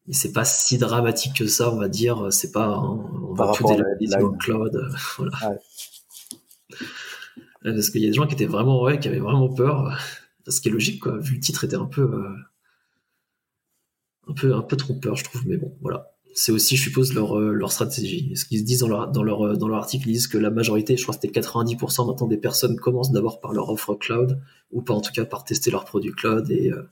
mais 0.08 0.14
c'est 0.14 0.34
pas 0.34 0.46
si 0.46 0.78
dramatique 0.78 1.38
que 1.38 1.48
ça, 1.48 1.72
on 1.72 1.78
va 1.78 1.88
dire. 1.88 2.32
C'est 2.32 2.52
pas, 2.52 2.68
hein, 2.68 3.00
on 3.30 3.34
va 3.34 3.52
que 3.52 3.64
délocaliser 3.64 4.18
dans 4.18 4.28
le 4.28 4.38
cloud. 4.38 4.90
voilà. 5.18 5.58
Parce 7.64 7.90
qu'il 7.90 8.02
y 8.02 8.06
a 8.06 8.08
des 8.08 8.14
gens 8.14 8.28
qui 8.28 8.34
étaient 8.34 8.46
vraiment, 8.46 8.82
ouais, 8.82 9.00
qui 9.00 9.08
avaient 9.08 9.20
vraiment 9.20 9.50
peur. 9.50 9.98
Ce 10.48 10.60
qui 10.60 10.70
est 10.70 10.72
logique, 10.72 11.02
quoi, 11.02 11.18
vu 11.18 11.36
le 11.36 11.40
titre 11.40 11.64
était 11.64 11.76
un 11.76 11.86
peu 11.86 12.26
un 14.28 14.34
peu, 14.34 14.54
un 14.54 14.62
peu 14.62 14.78
trompeur, 14.78 15.16
je 15.16 15.24
trouve. 15.24 15.48
Mais 15.48 15.58
bon, 15.58 15.74
voilà. 15.82 16.12
C'est 16.34 16.54
aussi, 16.54 16.78
je 16.78 16.84
suppose, 16.84 17.14
leur, 17.14 17.38
euh, 17.38 17.52
leur 17.52 17.72
stratégie. 17.72 18.34
Ce 18.36 18.46
qu'ils 18.46 18.60
se 18.60 18.64
disent 18.64 18.80
dans 18.80 18.88
leur, 18.88 19.12
dans, 19.12 19.24
leur, 19.24 19.46
euh, 19.46 19.56
dans 19.58 19.68
leur 19.68 19.80
article, 19.80 20.08
ils 20.08 20.14
disent 20.14 20.28
que 20.28 20.38
la 20.38 20.50
majorité, 20.50 20.96
je 20.96 21.04
crois 21.04 21.14
que 21.14 21.22
c'était 21.22 21.40
90% 21.40 22.08
maintenant 22.08 22.28
des 22.28 22.38
personnes 22.38 22.78
commencent 22.78 23.12
d'abord 23.12 23.42
par 23.42 23.52
leur 23.52 23.70
offre 23.70 23.96
cloud, 23.96 24.42
ou 24.72 24.82
pas 24.82 24.94
en 24.94 25.02
tout 25.02 25.12
cas 25.12 25.26
par 25.26 25.44
tester 25.44 25.72
leur 25.72 25.84
produit 25.84 26.12
cloud, 26.12 26.50
et, 26.50 26.72
euh, 26.72 26.84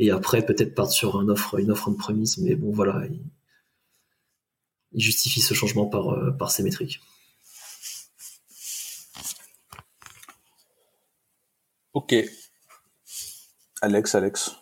et 0.00 0.10
après 0.10 0.44
peut-être 0.44 0.74
partent 0.74 0.90
sur 0.90 1.20
une 1.20 1.30
offre, 1.30 1.60
une 1.60 1.70
offre 1.70 1.88
on-premise. 1.88 2.38
Mais 2.38 2.56
bon, 2.56 2.72
voilà, 2.72 3.06
ils, 3.06 3.22
ils, 4.92 5.00
justifient 5.00 5.42
ce 5.42 5.54
changement 5.54 5.86
par, 5.86 6.36
par 6.36 6.50
ces 6.50 6.62
métriques. 6.62 7.00
Ok. 11.92 12.14
Alex, 13.82 14.14
Alex. 14.14 14.56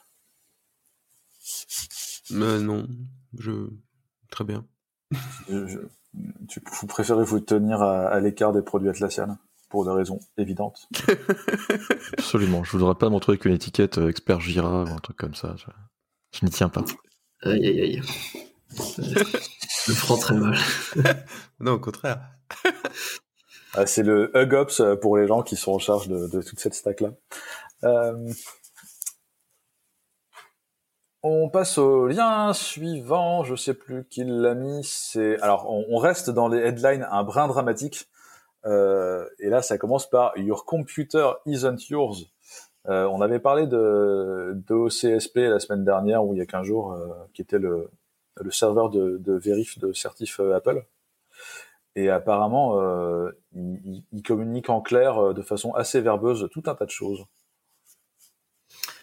Euh, 2.33 2.61
non, 2.61 2.87
je 3.39 3.69
très 4.31 4.45
bien. 4.45 4.67
je... 5.49 5.79
Tu, 6.49 6.61
vous 6.81 6.87
préférez 6.87 7.23
vous 7.23 7.41
tenir 7.41 7.83
à, 7.83 8.19
l'écart 8.21 8.53
des 8.53 8.63
produits 8.63 8.89
Atlassian? 8.89 9.39
Pour 9.69 9.85
des 9.85 9.91
raisons 9.91 10.21
évidentes. 10.37 10.89
Absolument. 12.19 12.65
Je 12.65 12.73
voudrais 12.73 12.95
pas 12.95 13.09
montrer 13.09 13.39
qu'une 13.39 13.53
étiquette 13.53 13.99
euh, 13.99 14.09
expert 14.09 14.41
Jira 14.41 14.85
ou 14.85 14.89
un 14.89 14.99
truc 14.99 15.17
comme 15.17 15.35
ça. 15.35 15.55
Je, 15.57 16.45
n'y 16.45 16.51
tiens 16.51 16.69
pas. 16.69 16.85
Aïe 17.43 17.67
aïe 17.67 17.81
aïe. 17.81 18.03
je 18.71 19.93
me 19.93 19.97
prends 20.01 20.17
très 20.17 20.35
mal. 20.35 20.57
non, 21.61 21.73
au 21.73 21.81
contraire. 21.81 22.21
Ah, 23.75 23.85
c'est 23.87 24.03
le 24.03 24.33
HugOps 24.35 24.83
pour 25.03 25.19
les 25.19 25.29
gens 25.29 25.43
qui 25.43 25.55
sont 25.55 25.73
en 25.73 25.79
charge 25.79 26.09
de, 26.09 26.27
de 26.27 26.41
toute 26.41 26.59
cette 26.59 26.73
stack 26.73 27.03
là. 27.03 27.11
Euh, 27.85 28.33
on 31.23 31.49
passe 31.49 31.79
au 31.79 32.07
lien 32.07 32.53
suivant, 32.53 33.43
je 33.43 33.57
sais 33.57 33.75
plus 33.75 34.07
qui 34.09 34.25
l'a 34.25 34.55
mis. 34.55 34.85
C'est 34.85 35.41
alors 35.41 35.69
on, 35.69 35.97
reste 35.99 36.31
dans 36.31 36.49
les 36.49 36.59
headlines 36.59 37.07
un 37.11 37.25
brin 37.25 37.49
dramatique. 37.49 38.09
Euh, 38.67 39.27
et 39.39 39.49
là, 39.49 39.63
ça 39.63 39.79
commence 39.79 40.09
par 40.09 40.37
Your 40.37 40.65
computer 40.65 41.33
isn't 41.47 41.89
yours. 41.91 42.31
Euh, 42.87 43.07
on 43.07 43.21
avait 43.21 43.39
parlé 43.39 43.67
de 43.67 44.53
d'OCSP 44.67 45.37
la 45.37 45.61
semaine 45.61 45.85
dernière 45.85 46.25
ou 46.25 46.35
il 46.35 46.39
y 46.39 46.41
a 46.41 46.47
15 46.47 46.67
jours, 46.67 46.93
euh, 46.93 47.09
qui 47.35 47.43
était 47.43 47.59
le, 47.59 47.91
serveur 48.51 48.89
de, 48.91 49.19
de 49.19 49.33
vérif 49.35 49.79
de 49.79 49.93
certif 49.93 50.41
Apple. 50.41 50.85
Et 51.97 52.11
apparemment, 52.11 52.81
il, 53.55 54.05
il, 54.13 54.23
communique 54.23 54.71
en 54.71 54.81
clair 54.81 55.35
de 55.35 55.43
façon 55.43 55.75
assez 55.75 56.01
verbeuse 56.01 56.49
tout 56.53 56.63
un 56.67 56.75
tas 56.77 56.85
de 56.85 56.91
choses. 56.91 57.27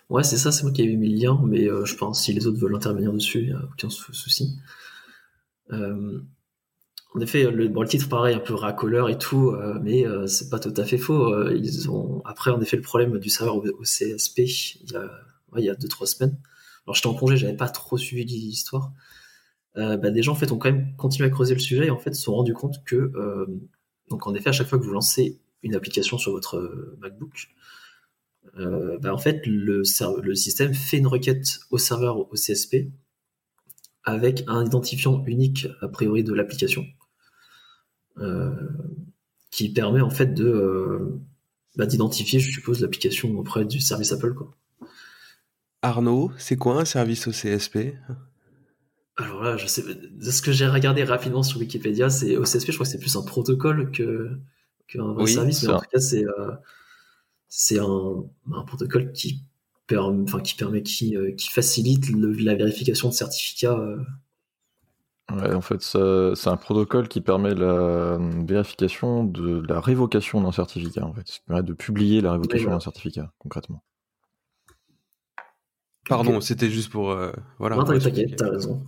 Ouais, 0.10 0.24
c'est 0.24 0.38
ça, 0.38 0.52
c'est 0.52 0.64
moi 0.64 0.72
qui 0.72 0.84
avais 0.84 0.96
mis 0.96 1.10
le 1.10 1.18
lien, 1.18 1.40
mais 1.44 1.68
euh, 1.68 1.84
je 1.86 1.96
pense 1.96 2.24
si 2.24 2.34
les 2.34 2.46
autres 2.46 2.60
veulent 2.60 2.76
intervenir 2.76 3.12
dessus, 3.12 3.40
il 3.40 3.48
n'y 3.48 3.54
a 3.54 3.64
aucun 3.64 3.90
souci. 3.90 4.60
Euh, 7.16 7.20
en 7.20 7.22
effet, 7.22 7.50
le, 7.50 7.88
titre 7.88 8.10
pareil, 8.10 8.36
un 8.36 8.40
peu 8.40 8.54
racoleur 8.54 9.10
et 9.10 9.18
tout, 9.18 9.52
euh, 9.52 9.80
mais 9.82 10.06
c'est 10.28 10.50
pas 10.50 10.60
tout 10.60 10.74
à 10.78 10.84
fait 10.84 10.98
faux. 10.98 11.50
ils 11.52 11.90
ont 11.90 12.22
après 12.26 12.52
en 12.52 12.62
effet 12.62 12.78
le 12.78 12.84
problème 12.84 13.18
du 13.20 13.30
serveur 13.30 13.58
au, 13.58 13.84
CSP 13.84 14.40
il 14.40 14.92
y 14.92 14.96
a 14.96 15.02
ouais, 15.52 15.62
il 15.62 15.66
y 15.66 15.70
a 15.70 15.76
deux 15.76 15.88
trois 15.88 16.08
semaines. 16.08 16.38
Alors 16.86 16.96
j'étais 16.96 17.08
en 17.08 17.16
congé, 17.16 17.38
j'avais 17.38 17.58
pas 17.58 17.70
trop 17.70 17.98
suivi 17.98 18.26
l'histoire. 18.26 18.92
bah, 19.76 19.98
des 19.98 20.24
gens 20.24 20.34
en 20.34 20.36
fait 20.36 20.52
ont 20.52 20.58
quand 20.58 20.72
même 20.72 20.96
continué 20.98 21.28
à 21.28 21.32
creuser 21.32 21.54
le 21.56 21.60
sujet 21.60 21.88
et 21.88 21.92
en 21.92 21.98
fait 21.98 22.14
se 22.14 22.22
sont 22.22 22.36
rendus 22.36 22.54
compte 22.54 22.84
que 22.86 23.12
donc 24.10 24.28
en 24.28 24.36
effet 24.36 24.50
à 24.50 24.54
chaque 24.54 24.68
fois 24.68 24.78
que 24.78 24.84
vous 24.84 24.94
lancez 24.94 25.40
une 25.64 25.76
application 25.76 26.18
sur 26.18 26.32
votre 26.32 26.96
MacBook, 27.00 27.50
euh, 28.58 28.98
bah, 29.00 29.14
en 29.14 29.18
fait, 29.18 29.46
le, 29.46 29.84
le, 30.22 30.36
système 30.36 30.74
fait 30.74 30.98
une 30.98 31.08
requête 31.08 31.60
au 31.72 31.78
serveur 31.78 32.18
au 32.18 32.34
CSP 32.34 32.88
avec 34.04 34.44
un 34.48 34.66
identifiant 34.66 35.24
unique 35.26 35.68
a 35.82 35.88
priori 35.88 36.24
de 36.24 36.34
l'application 36.34 36.84
euh, 36.84 37.05
qui 39.52 39.72
permet 39.72 40.02
en 40.02 40.10
fait 40.10 40.34
de 40.34 40.46
euh, 40.46 41.20
bah, 41.76 41.86
d'identifier, 41.86 42.40
je 42.40 42.52
suppose, 42.52 42.82
l'application 42.82 43.38
auprès 43.38 43.66
du 43.66 43.80
service 43.80 44.12
Apple. 44.12 44.34
Quoi. 44.34 44.56
Arnaud, 45.82 46.32
c'est 46.38 46.58
quoi 46.58 46.80
un 46.80 46.86
service 46.86 47.28
au 47.28 47.32
CSP 47.32 47.96
alors 49.18 49.42
là, 49.42 49.56
je 49.56 49.66
sais, 49.66 49.82
de 49.82 50.30
ce 50.30 50.42
que 50.42 50.52
j'ai 50.52 50.68
regardé 50.68 51.06
rapidement 51.06 51.42
sur 51.42 51.62
Wikipédia, 51.62 52.10
c'est 52.10 52.36
OCSP, 52.36 52.72
je 52.72 52.74
crois 52.74 52.86
que 52.86 52.92
c'est 52.92 53.00
plus 53.00 53.16
un 53.16 53.22
protocole 53.22 53.90
que 53.92 54.38
qu'un 54.90 55.26
service, 55.26 55.64
mais 55.64 55.70
en 55.70 55.80
tout 55.80 55.86
cas, 55.90 56.02
c'est 56.02 56.26
c'est 57.58 57.80
un, 57.80 58.26
protocole 58.68 59.14
qui, 59.14 59.42
enfin, 59.90 60.42
qui 60.42 60.56
permet, 60.56 60.84
qui, 60.84 61.16
euh, 61.16 61.32
qui 61.32 61.50
facilite 61.50 62.10
la 62.10 62.54
vérification 62.54 63.08
de 63.08 63.14
certificats. 63.14 63.80
Euh. 63.80 63.98
Ouais, 65.32 65.54
en 65.54 65.62
fait, 65.62 65.82
c'est 65.82 66.50
un 66.50 66.58
protocole 66.58 67.08
qui 67.08 67.20
permet 67.20 67.56
la 67.56 68.18
vérification 68.46 69.24
de 69.24 69.64
la 69.68 69.80
révocation 69.80 70.42
d'un 70.42 70.52
certificat, 70.52 71.04
en 71.04 71.14
fait. 71.14 71.28
Ça 71.28 71.40
permet 71.48 71.64
de 71.64 71.74
publier 71.74 72.22
la 72.22 72.34
révocation 72.34 72.70
d'un 72.70 72.80
certificat, 72.80 73.32
concrètement. 73.40 73.84
Pardon, 76.08 76.40
c'était 76.42 76.70
juste 76.70 76.92
pour. 76.92 77.12
Euh, 77.12 77.32
voilà. 77.58 77.76
Non, 77.76 77.84
t'inquiète, 77.84 78.36
t'as 78.36 78.50
raison. 78.50 78.86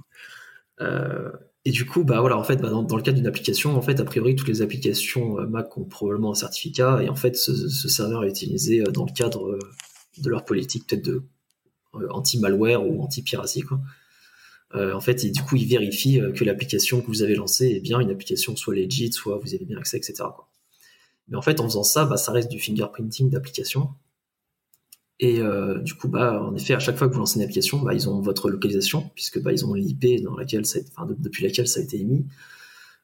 Euh, 0.82 1.32
et 1.66 1.72
du 1.72 1.86
coup, 1.86 2.04
bah 2.04 2.22
voilà, 2.22 2.38
en 2.38 2.44
fait, 2.44 2.58
bah, 2.58 2.70
dans, 2.70 2.96
le 2.96 3.02
cadre 3.02 3.18
d'une 3.18 3.28
application, 3.28 3.76
en 3.76 3.82
fait, 3.82 4.00
a 4.00 4.06
priori, 4.06 4.36
toutes 4.36 4.48
les 4.48 4.62
applications 4.62 5.40
euh, 5.40 5.48
Mac 5.48 5.76
ont 5.78 5.86
probablement 5.86 6.32
un 6.32 6.36
certificat, 6.36 7.02
et 7.02 7.10
en 7.10 7.16
fait, 7.16 7.36
ce, 7.36 7.54
serveur 7.70 8.24
est 8.24 8.30
utilisé 8.30 8.84
dans 8.84 9.06
le 9.06 9.12
cadre 9.12 9.58
de 10.20 10.30
leur 10.30 10.46
politique, 10.46 10.88
peut-être 10.88 11.06
de 11.06 11.24
anti-malware 12.12 12.86
ou 12.86 13.02
anti-piracy, 13.02 13.62
quoi. 13.62 13.80
En 14.74 15.00
fait, 15.00 15.26
du 15.32 15.42
coup, 15.42 15.56
il 15.56 15.68
vérifie 15.68 16.20
que 16.36 16.44
l'application 16.44 17.02
que 17.02 17.08
vous 17.08 17.22
avez 17.24 17.36
lancée 17.36 17.68
est 17.68 17.80
bien 17.80 18.00
une 18.00 18.12
application 18.12 18.56
soit 18.56 18.76
legit, 18.76 19.12
soit 19.14 19.38
vous 19.38 19.56
avez 19.56 19.66
bien 19.66 19.78
accès, 19.78 19.98
etc. 19.98 20.26
Mais 21.30 21.38
en 21.38 21.42
fait, 21.42 21.60
en 21.60 21.64
faisant 21.66 21.84
ça, 21.84 22.06
bah, 22.06 22.18
ça 22.18 22.32
reste 22.32 22.50
du 22.50 22.60
fingerprinting 22.60 23.30
d'application. 23.30 23.90
Et 25.20 25.40
euh, 25.40 25.80
du 25.80 25.96
coup, 25.96 26.08
bah, 26.08 26.44
en 26.44 26.56
effet, 26.56 26.74
à 26.74 26.80
chaque 26.80 26.98
fois 26.98 27.08
que 27.08 27.14
vous 27.14 27.20
lancez 27.20 27.38
une 27.38 27.44
application, 27.44 27.80
bah, 27.80 27.94
ils 27.94 28.08
ont 28.10 28.22
votre 28.22 28.50
localisation, 28.50 29.10
puisque 29.16 29.40
ils 29.52 29.66
ont 29.66 29.74
l'IP 29.74 30.22
dans 30.24 30.36
laquelle 30.36 30.64
depuis 31.18 31.44
laquelle 31.44 31.68
ça 31.68 31.80
a 31.80 31.84
été 31.84 32.00
émis. 32.00 32.26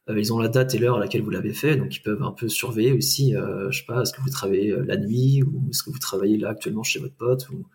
Euh, 0.09 0.19
ils 0.19 0.33
ont 0.33 0.39
la 0.39 0.49
date 0.49 0.75
et 0.75 0.79
l'heure 0.79 0.97
à 0.97 0.99
laquelle 0.99 1.21
vous 1.21 1.29
l'avez 1.29 1.53
fait, 1.53 1.77
donc 1.77 1.95
ils 1.95 2.01
peuvent 2.01 2.23
un 2.23 2.31
peu 2.31 2.49
surveiller 2.49 2.91
aussi, 2.91 3.35
euh, 3.35 3.71
je 3.71 3.79
sais 3.79 3.85
pas, 3.85 4.01
est-ce 4.01 4.11
que 4.11 4.21
vous 4.21 4.29
travaillez 4.29 4.71
euh, 4.71 4.83
la 4.85 4.97
nuit, 4.97 5.43
ou 5.43 5.69
est-ce 5.69 5.81
que 5.81 5.91
vous 5.91 5.99
travaillez 5.99 6.37
là 6.37 6.49
actuellement 6.49 6.83
chez 6.83 6.99
votre 6.99 7.15
pote, 7.15 7.47
ou, 7.49 7.65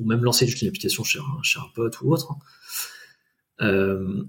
même 0.00 0.22
lancer 0.22 0.46
juste 0.46 0.62
une 0.62 0.68
application 0.68 1.04
chez 1.04 1.18
un, 1.18 1.42
chez 1.42 1.58
un 1.58 1.68
pote 1.74 2.00
ou 2.02 2.12
autre. 2.12 2.34
Euh, 3.62 4.24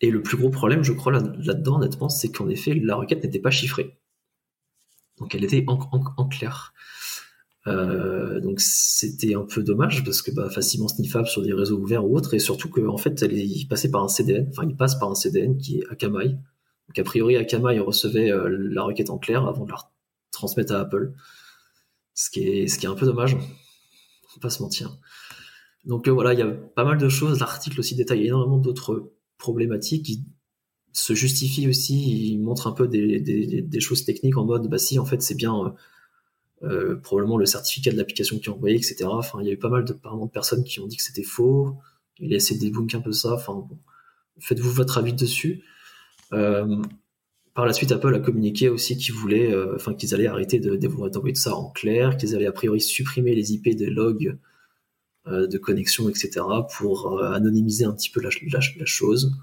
Et 0.00 0.10
le 0.10 0.22
plus 0.22 0.36
gros 0.36 0.50
problème, 0.50 0.84
je 0.84 0.92
crois, 0.92 1.12
là-dedans, 1.12 1.76
honnêtement, 1.76 2.08
c'est 2.08 2.30
qu'en 2.30 2.48
effet, 2.48 2.74
la 2.74 2.96
requête 2.96 3.24
n'était 3.24 3.40
pas 3.40 3.50
chiffrée. 3.50 3.98
Donc 5.18 5.34
elle 5.34 5.44
était 5.44 5.64
en, 5.66 6.28
clair. 6.28 6.72
Euh, 7.66 8.40
donc 8.40 8.60
c'était 8.60 9.34
un 9.34 9.42
peu 9.42 9.62
dommage 9.62 10.04
parce 10.04 10.22
que 10.22 10.30
bah, 10.30 10.48
facilement 10.48 10.88
sniffable 10.88 11.26
sur 11.26 11.42
des 11.42 11.52
réseaux 11.52 11.78
ouverts 11.78 12.06
ou 12.06 12.16
autres, 12.16 12.34
et 12.34 12.38
surtout 12.38 12.68
qu'en 12.68 12.86
en 12.86 12.98
fait, 12.98 13.20
elle 13.22 13.34
est 13.34 13.68
passée 13.68 13.90
par 13.90 14.02
un 14.04 14.08
CDN, 14.08 14.46
enfin 14.50 14.64
il 14.68 14.76
passe 14.76 14.94
par 14.98 15.10
un 15.10 15.14
CDN 15.14 15.58
qui 15.58 15.80
est 15.80 15.86
Akamai. 15.90 16.28
Donc 16.28 16.98
a 16.98 17.04
priori, 17.04 17.36
Akamai 17.36 17.80
recevait 17.80 18.30
euh, 18.30 18.48
la 18.48 18.82
requête 18.82 19.10
en 19.10 19.18
clair 19.18 19.46
avant 19.46 19.64
de 19.64 19.72
la 19.72 19.78
transmettre 20.30 20.72
à 20.74 20.80
Apple. 20.80 21.12
Ce 22.14 22.30
qui 22.30 22.44
est, 22.48 22.66
ce 22.68 22.78
qui 22.78 22.86
est 22.86 22.88
un 22.88 22.94
peu 22.94 23.06
dommage. 23.06 23.36
Faut 24.28 24.40
pas 24.40 24.50
se 24.50 24.62
mentir. 24.62 24.98
Donc 25.88 26.06
euh, 26.06 26.12
voilà, 26.12 26.34
il 26.34 26.38
y 26.38 26.42
a 26.42 26.46
pas 26.46 26.84
mal 26.84 26.98
de 26.98 27.08
choses. 27.08 27.40
L'article 27.40 27.80
aussi 27.80 27.96
détaille 27.96 28.26
énormément 28.26 28.58
d'autres 28.58 29.10
problématiques. 29.38 30.08
Il 30.10 30.22
se 30.92 31.14
justifie 31.14 31.66
aussi, 31.66 32.32
il 32.32 32.38
montre 32.38 32.66
un 32.66 32.72
peu 32.72 32.86
des, 32.86 33.80
choses 33.80 34.04
techniques 34.04 34.36
en 34.36 34.44
mode, 34.44 34.68
bah 34.68 34.78
si, 34.78 34.98
en 34.98 35.06
fait, 35.06 35.22
c'est 35.22 35.34
bien 35.34 35.54
euh, 35.56 35.70
euh, 36.62 36.96
probablement 36.96 37.38
le 37.38 37.46
certificat 37.46 37.90
de 37.90 37.96
l'application 37.96 38.38
qui 38.38 38.46
est 38.46 38.52
envoyé, 38.52 38.76
etc. 38.76 39.06
Enfin, 39.06 39.38
il 39.40 39.46
y 39.46 39.50
a 39.50 39.52
eu 39.52 39.58
pas 39.58 39.70
mal 39.70 39.84
de, 39.84 39.94
de 39.94 40.30
personnes 40.30 40.62
qui 40.62 40.78
ont 40.80 40.86
dit 40.86 40.96
que 40.96 41.02
c'était 41.02 41.22
faux. 41.22 41.76
Il 42.18 42.32
a 42.34 42.36
essayé 42.36 42.60
de 42.60 42.64
débunker 42.64 43.00
un 43.00 43.02
peu 43.02 43.12
ça. 43.12 43.34
Enfin, 43.34 43.66
faites-vous 44.40 44.70
votre 44.70 44.98
avis 44.98 45.14
dessus. 45.14 45.64
par 46.30 47.66
la 47.66 47.72
suite, 47.72 47.92
Apple 47.92 48.14
a 48.14 48.18
communiqué 48.20 48.68
aussi 48.68 48.98
qu'ils 48.98 49.14
voulaient, 49.14 49.54
enfin, 49.74 49.94
qu'ils 49.94 50.14
allaient 50.14 50.26
arrêter 50.26 50.60
de, 50.60 50.76
d'envoyer 50.76 51.32
tout 51.32 51.40
ça 51.40 51.56
en 51.56 51.70
clair, 51.70 52.18
qu'ils 52.18 52.34
allaient 52.34 52.46
a 52.46 52.52
priori 52.52 52.80
supprimer 52.80 53.34
les 53.34 53.54
IP 53.54 53.74
des 53.74 53.88
logs 53.88 54.36
de 55.30 55.58
connexion, 55.58 56.08
etc., 56.08 56.40
pour 56.76 57.18
euh, 57.18 57.32
anonymiser 57.32 57.84
un 57.84 57.92
petit 57.92 58.10
peu 58.10 58.20
la, 58.20 58.30
chose. 58.84 59.36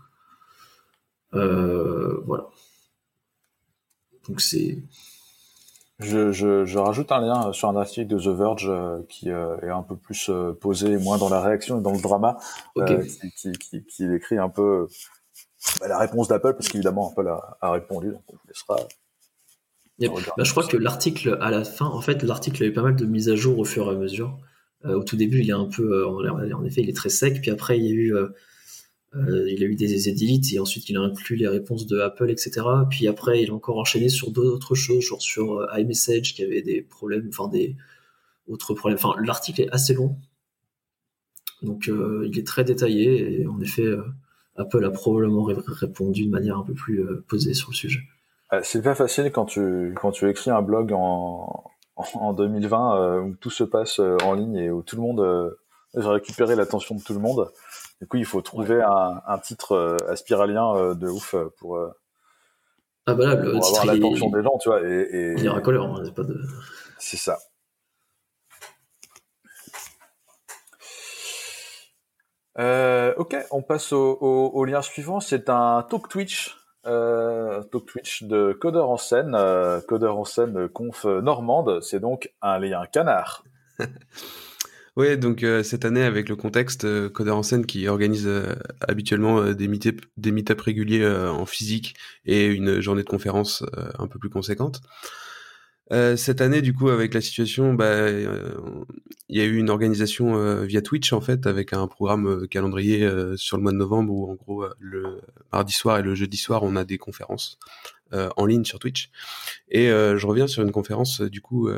Euh, 1.34 2.22
voilà. 2.26 2.48
Donc 4.28 4.42
c'est. 4.42 4.84
Je, 6.00 6.78
rajoute 6.78 7.12
un 7.12 7.22
lien 7.22 7.54
sur 7.54 7.70
un 7.70 7.76
article 7.78 8.08
de 8.08 8.20
The 8.20 8.38
Verge 8.38 8.72
qui 9.08 9.30
est 9.30 9.70
un 9.70 9.84
peu 9.84 9.96
plus 9.96 10.30
posé, 10.60 10.98
moins 10.98 11.18
dans 11.18 11.30
la 11.30 11.42
réaction 11.42 11.80
et 11.80 11.82
dans 11.82 11.94
le 11.94 12.02
drama, 12.02 12.38
qui, 12.76 14.06
écrit 14.14 14.38
un 14.38 14.50
peu 14.50 14.88
bah, 15.80 15.88
la 15.88 15.98
réponse 15.98 16.28
d'Apple, 16.28 16.54
parce 16.54 16.68
qu'évidemment 16.68 17.12
Apple 17.12 17.28
a, 17.62 17.72
répondu, 17.72 18.12
donc 18.12 18.24
on 18.28 18.38
laissera. 18.48 18.76
Bah, 20.00 20.44
je 20.44 20.52
crois 20.52 20.68
que 20.68 20.76
l'article, 20.76 21.38
à 21.42 21.50
la 21.50 21.64
fin, 21.64 21.86
en 21.86 22.02
fait, 22.02 22.24
l'article 22.24 22.64
a 22.64 22.66
eu 22.66 22.74
pas 22.74 22.82
mal 22.82 22.96
de 22.96 23.06
mises 23.06 23.30
à 23.30 23.36
jour 23.36 23.58
au 23.60 23.66
fur 23.66 23.88
et 23.88 23.92
à 23.92 23.98
mesure. 23.98 24.38
Euh, 24.86 25.00
au 25.00 25.04
tout 25.04 25.16
début, 25.16 25.40
il 25.40 25.50
est 25.50 25.54
un 25.54 25.66
peu, 25.66 26.06
euh, 26.06 26.54
en 26.54 26.64
effet, 26.64 26.82
il 26.82 26.90
est 26.90 26.96
très 26.96 27.10
sec. 27.10 27.42
Puis 27.42 27.52
après, 27.52 27.78
il 27.78 27.86
y 27.86 27.90
a 27.90 27.94
eu, 27.94 28.16
euh, 28.16 28.30
il 29.14 29.64
a 29.64 29.66
eu 29.66 29.76
des 29.76 30.10
édits 30.10 30.56
et 30.56 30.60
ensuite 30.60 30.90
il 30.90 30.98
a 30.98 31.02
inclus 31.02 31.36
les 31.36 31.48
réponses 31.48 31.88
de 31.88 32.00
Apple, 32.00 32.30
etc. 32.30 32.62
Puis 32.90 33.08
après, 33.08 33.42
il 33.42 33.50
a 33.50 33.54
encore 33.54 33.78
enchaîné 33.78 34.10
sur 34.10 34.32
d'autres 34.32 34.76
choses, 34.76 35.04
genre 35.04 35.22
sur 35.22 35.68
iMessage 35.78 36.34
qui 36.36 36.44
avait 36.44 36.62
des 36.62 36.82
problèmes, 36.82 37.28
enfin 37.30 37.48
des 37.48 37.76
autres 38.48 38.74
problèmes. 38.74 39.00
Enfin, 39.02 39.16
l'article 39.24 39.62
est 39.62 39.70
assez 39.72 39.94
long, 39.94 40.18
donc 41.62 41.88
il 41.88 42.38
est 42.38 42.46
très 42.46 42.66
détaillé 42.66 43.40
et 43.40 43.48
en 43.48 43.60
effet, 43.62 43.88
Apple 44.58 44.84
a 44.84 44.92
probablement 44.92 45.44
répondu 45.44 46.26
de 46.26 46.30
manière 46.30 46.58
un 46.58 46.64
peu 46.64 46.74
plus 46.74 47.06
posée 47.30 47.54
sur 47.54 47.70
le 47.70 47.76
sujet. 47.76 48.02
C'est 48.64 48.82
pas 48.82 48.96
facile 48.96 49.32
quand 49.32 49.46
tu 49.46 49.94
quand 49.96 50.12
tu 50.12 50.30
écris 50.30 50.52
un 50.52 50.62
blog 50.62 50.92
en 50.92 51.64
en 51.96 52.34
2020 52.34 52.96
euh, 52.96 53.20
où 53.22 53.36
tout 53.36 53.50
se 53.50 53.64
passe 53.64 54.00
euh, 54.00 54.18
en 54.24 54.34
ligne 54.34 54.56
et 54.56 54.70
où 54.70 54.82
tout 54.82 54.96
le 54.96 55.02
monde 55.02 55.20
euh, 55.22 55.52
j'ai 55.96 56.08
récupéré 56.10 56.56
l'attention 56.56 56.96
de 56.96 57.02
tout 57.02 57.14
le 57.14 57.20
monde. 57.20 57.52
Du 58.02 58.08
coup, 58.08 58.18
il 58.18 58.26
faut 58.26 58.42
trouver 58.42 58.82
un, 58.82 59.22
un, 59.26 59.38
titre 59.38 59.98
aspiralien 60.10 60.94
de 60.94 61.08
ouf 61.08 61.36
pour, 61.58 61.80
ah 63.08 63.14
bah 63.14 63.26
là, 63.26 63.36
le 63.36 63.54
pour 63.54 63.66
avoir 63.66 63.86
l'attention 63.86 64.30
des 64.30 64.44
gens, 64.44 64.58
tu 64.58 64.68
vois. 64.68 64.82
Et, 64.82 65.02
et... 65.02 65.34
Il 65.38 65.44
y 65.44 65.48
a 65.48 65.54
un 65.54 65.58
hein, 65.58 66.02
c'est 66.04 66.14
pas 66.14 66.24
de. 66.24 66.38
C'est 66.98 67.18
ça. 67.18 67.38
Euh, 72.58 73.14
ok, 73.18 73.36
on 73.52 73.62
passe 73.62 73.92
au, 73.92 74.18
au, 74.20 74.52
au 74.54 74.66
lien 74.66 74.82
suivant. 74.82 75.20
C'est 75.20 75.50
un 75.50 75.86
talk 75.90 76.08
Twitch 76.10 76.58
euh, 76.86 77.64
talk 77.64 77.86
Twitch 77.86 78.24
de 78.24 78.54
Codeur 78.54 78.90
en 78.90 78.98
scène, 78.98 79.34
euh, 79.36 79.82
Codeur 79.82 80.18
en 80.18 80.26
scène 80.26 80.68
conf 80.70 81.06
normande, 81.06 81.82
c'est 81.82 82.00
donc 82.00 82.32
un 82.42 82.60
lien 82.60 82.86
canard. 82.92 83.44
oui, 84.96 85.18
donc 85.18 85.44
euh, 85.44 85.64
cette 85.64 85.86
année 85.86 86.04
avec 86.04 86.30
le 86.30 86.36
contexte, 86.36 86.86
euh, 86.86 87.10
Codeur 87.10 87.38
en 87.38 87.44
scène 87.44 87.66
qui 87.66 87.88
organise 87.88 88.30
habituellement 88.88 89.52
des 89.52 89.68
meet 89.68 89.90
des 90.18 90.32
meet 90.32 90.54
réguliers 90.60 91.08
en 91.08 91.46
physique 91.46 91.96
et 92.26 92.46
une 92.46 92.82
journée 92.82 93.04
de 93.04 93.10
conférence 93.10 93.64
un 93.98 94.08
peu 94.08 94.20
plus 94.20 94.30
conséquente. 94.30 94.82
Euh, 95.92 96.16
cette 96.16 96.42
année, 96.42 96.62
du 96.62 96.74
coup, 96.74 96.90
avec 96.90 97.14
la 97.14 97.22
situation, 97.22 97.74
bah, 97.74 97.86
euh, 97.86 98.56
il 99.30 99.38
y 99.38 99.42
a 99.42 99.44
eu 99.44 99.58
une 99.58 99.70
organisation 99.70 100.36
euh, 100.36 100.66
via 100.66 100.82
Twitch 100.82 101.14
en 101.14 101.22
fait, 101.22 101.46
avec 101.46 101.74
un 101.74 101.88
programme 101.88 102.48
calendrier 102.48 103.08
sur 103.36 103.58
le 103.58 103.64
mois 103.64 103.72
de 103.72 103.78
novembre 103.78 104.14
où, 104.14 104.32
en 104.32 104.36
gros, 104.36 104.66
le 104.80 105.22
mardi 105.54 105.74
soir 105.74 106.00
et 106.00 106.02
le 106.02 106.16
jeudi 106.16 106.38
soir, 106.38 106.64
on 106.64 106.76
a 106.76 106.86
des 106.86 106.98
conférences 106.98 107.60
en 108.12 108.46
ligne 108.46 108.64
sur 108.64 108.80
Twitch. 108.80 109.10
Et 109.70 109.88
je 109.88 110.26
reviens 110.26 110.48
sur 110.48 110.64
une 110.64 110.72
conférence 110.72 111.22
du 111.22 111.42
coup 111.42 111.70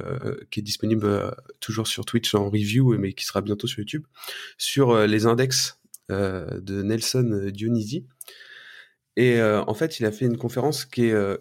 qui 0.51 0.59
est 0.59 0.63
disponible 0.63 1.35
toujours 1.59 1.87
sur 1.87 2.05
Twitch 2.05 2.35
en 2.35 2.49
review, 2.49 2.97
mais 2.97 3.13
qui 3.13 3.25
sera 3.25 3.41
bientôt 3.41 3.65
sur 3.65 3.79
YouTube, 3.79 4.05
sur 4.57 5.07
les 5.07 5.25
index 5.25 5.79
de 6.09 6.83
Nelson 6.83 7.49
Dionisi. 7.51 8.05
Et 9.15 9.41
en 9.41 9.73
fait, 9.73 9.99
il 9.99 10.05
a 10.05 10.11
fait 10.11 10.25
une 10.25 10.37
conférence 10.37 10.85
qui 10.85 11.05
est 11.05 11.39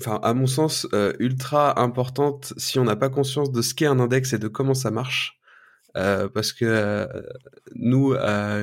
enfin 0.00 0.20
à 0.22 0.34
mon 0.34 0.46
sens 0.46 0.86
euh, 0.92 1.12
ultra 1.18 1.80
importante 1.80 2.52
si 2.56 2.78
on 2.78 2.84
n'a 2.84 2.96
pas 2.96 3.08
conscience 3.08 3.50
de 3.52 3.62
ce 3.62 3.74
qu'est 3.74 3.86
un 3.86 3.98
index 4.00 4.32
et 4.32 4.38
de 4.38 4.48
comment 4.48 4.74
ça 4.74 4.90
marche. 4.90 5.40
Euh, 5.96 6.28
parce 6.28 6.52
que 6.52 6.66
euh, 6.66 7.06
nous 7.74 8.14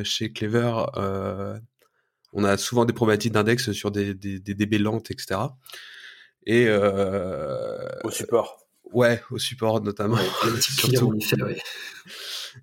chez 0.04 0.32
Clever 0.32 0.86
on 2.36 2.44
a 2.44 2.58
souvent 2.58 2.86
des 2.86 2.94
problématiques 2.94 3.34
d'index 3.34 3.72
sur 3.72 3.92
des, 3.92 4.14
des, 4.14 4.40
des 4.40 4.54
DB 4.54 4.78
lentes 4.78 5.10
etc 5.12 5.40
et 6.46 6.70
au 6.70 8.12
support 8.12 8.63
ouais 8.94 9.22
au 9.32 9.38
support 9.38 9.82
notamment 9.82 10.18
surtout 10.60 11.14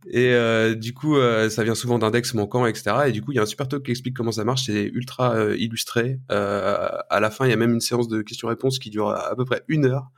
et 0.07 0.33
euh, 0.35 0.75
du 0.75 0.95
coup, 0.95 1.16
euh, 1.16 1.51
ça 1.51 1.64
vient 1.64 1.75
souvent 1.75 1.99
d'index 1.99 2.35
manquants, 2.35 2.66
etc. 2.66 2.97
Et 3.09 3.12
du 3.12 3.23
coup, 3.23 3.33
il 3.33 3.37
y 3.37 3.38
a 3.38 3.43
un 3.43 3.47
super 3.47 3.69
talk 3.69 3.83
qui 3.83 3.90
explique 3.90 4.16
comment 4.16 4.33
ça 4.33 4.45
marche. 4.45 4.66
C'est 4.66 4.85
ultra 4.85 5.35
euh, 5.35 5.57
illustré. 5.57 6.21
à 6.29 7.21
la 7.21 7.31
fin, 7.31 7.47
il 7.47 7.51
y 7.51 7.53
a 7.53 7.57
même 7.57 7.75
une 7.75 7.81
séance 7.81 8.09
de 8.09 8.23
questions-réponses 8.23 8.79
qui 8.79 8.90
dure 8.90 9.11
à, 9.11 9.35
peu 9.37 9.45
près 9.45 9.62
une 9.69 9.87
heure. 9.87 10.11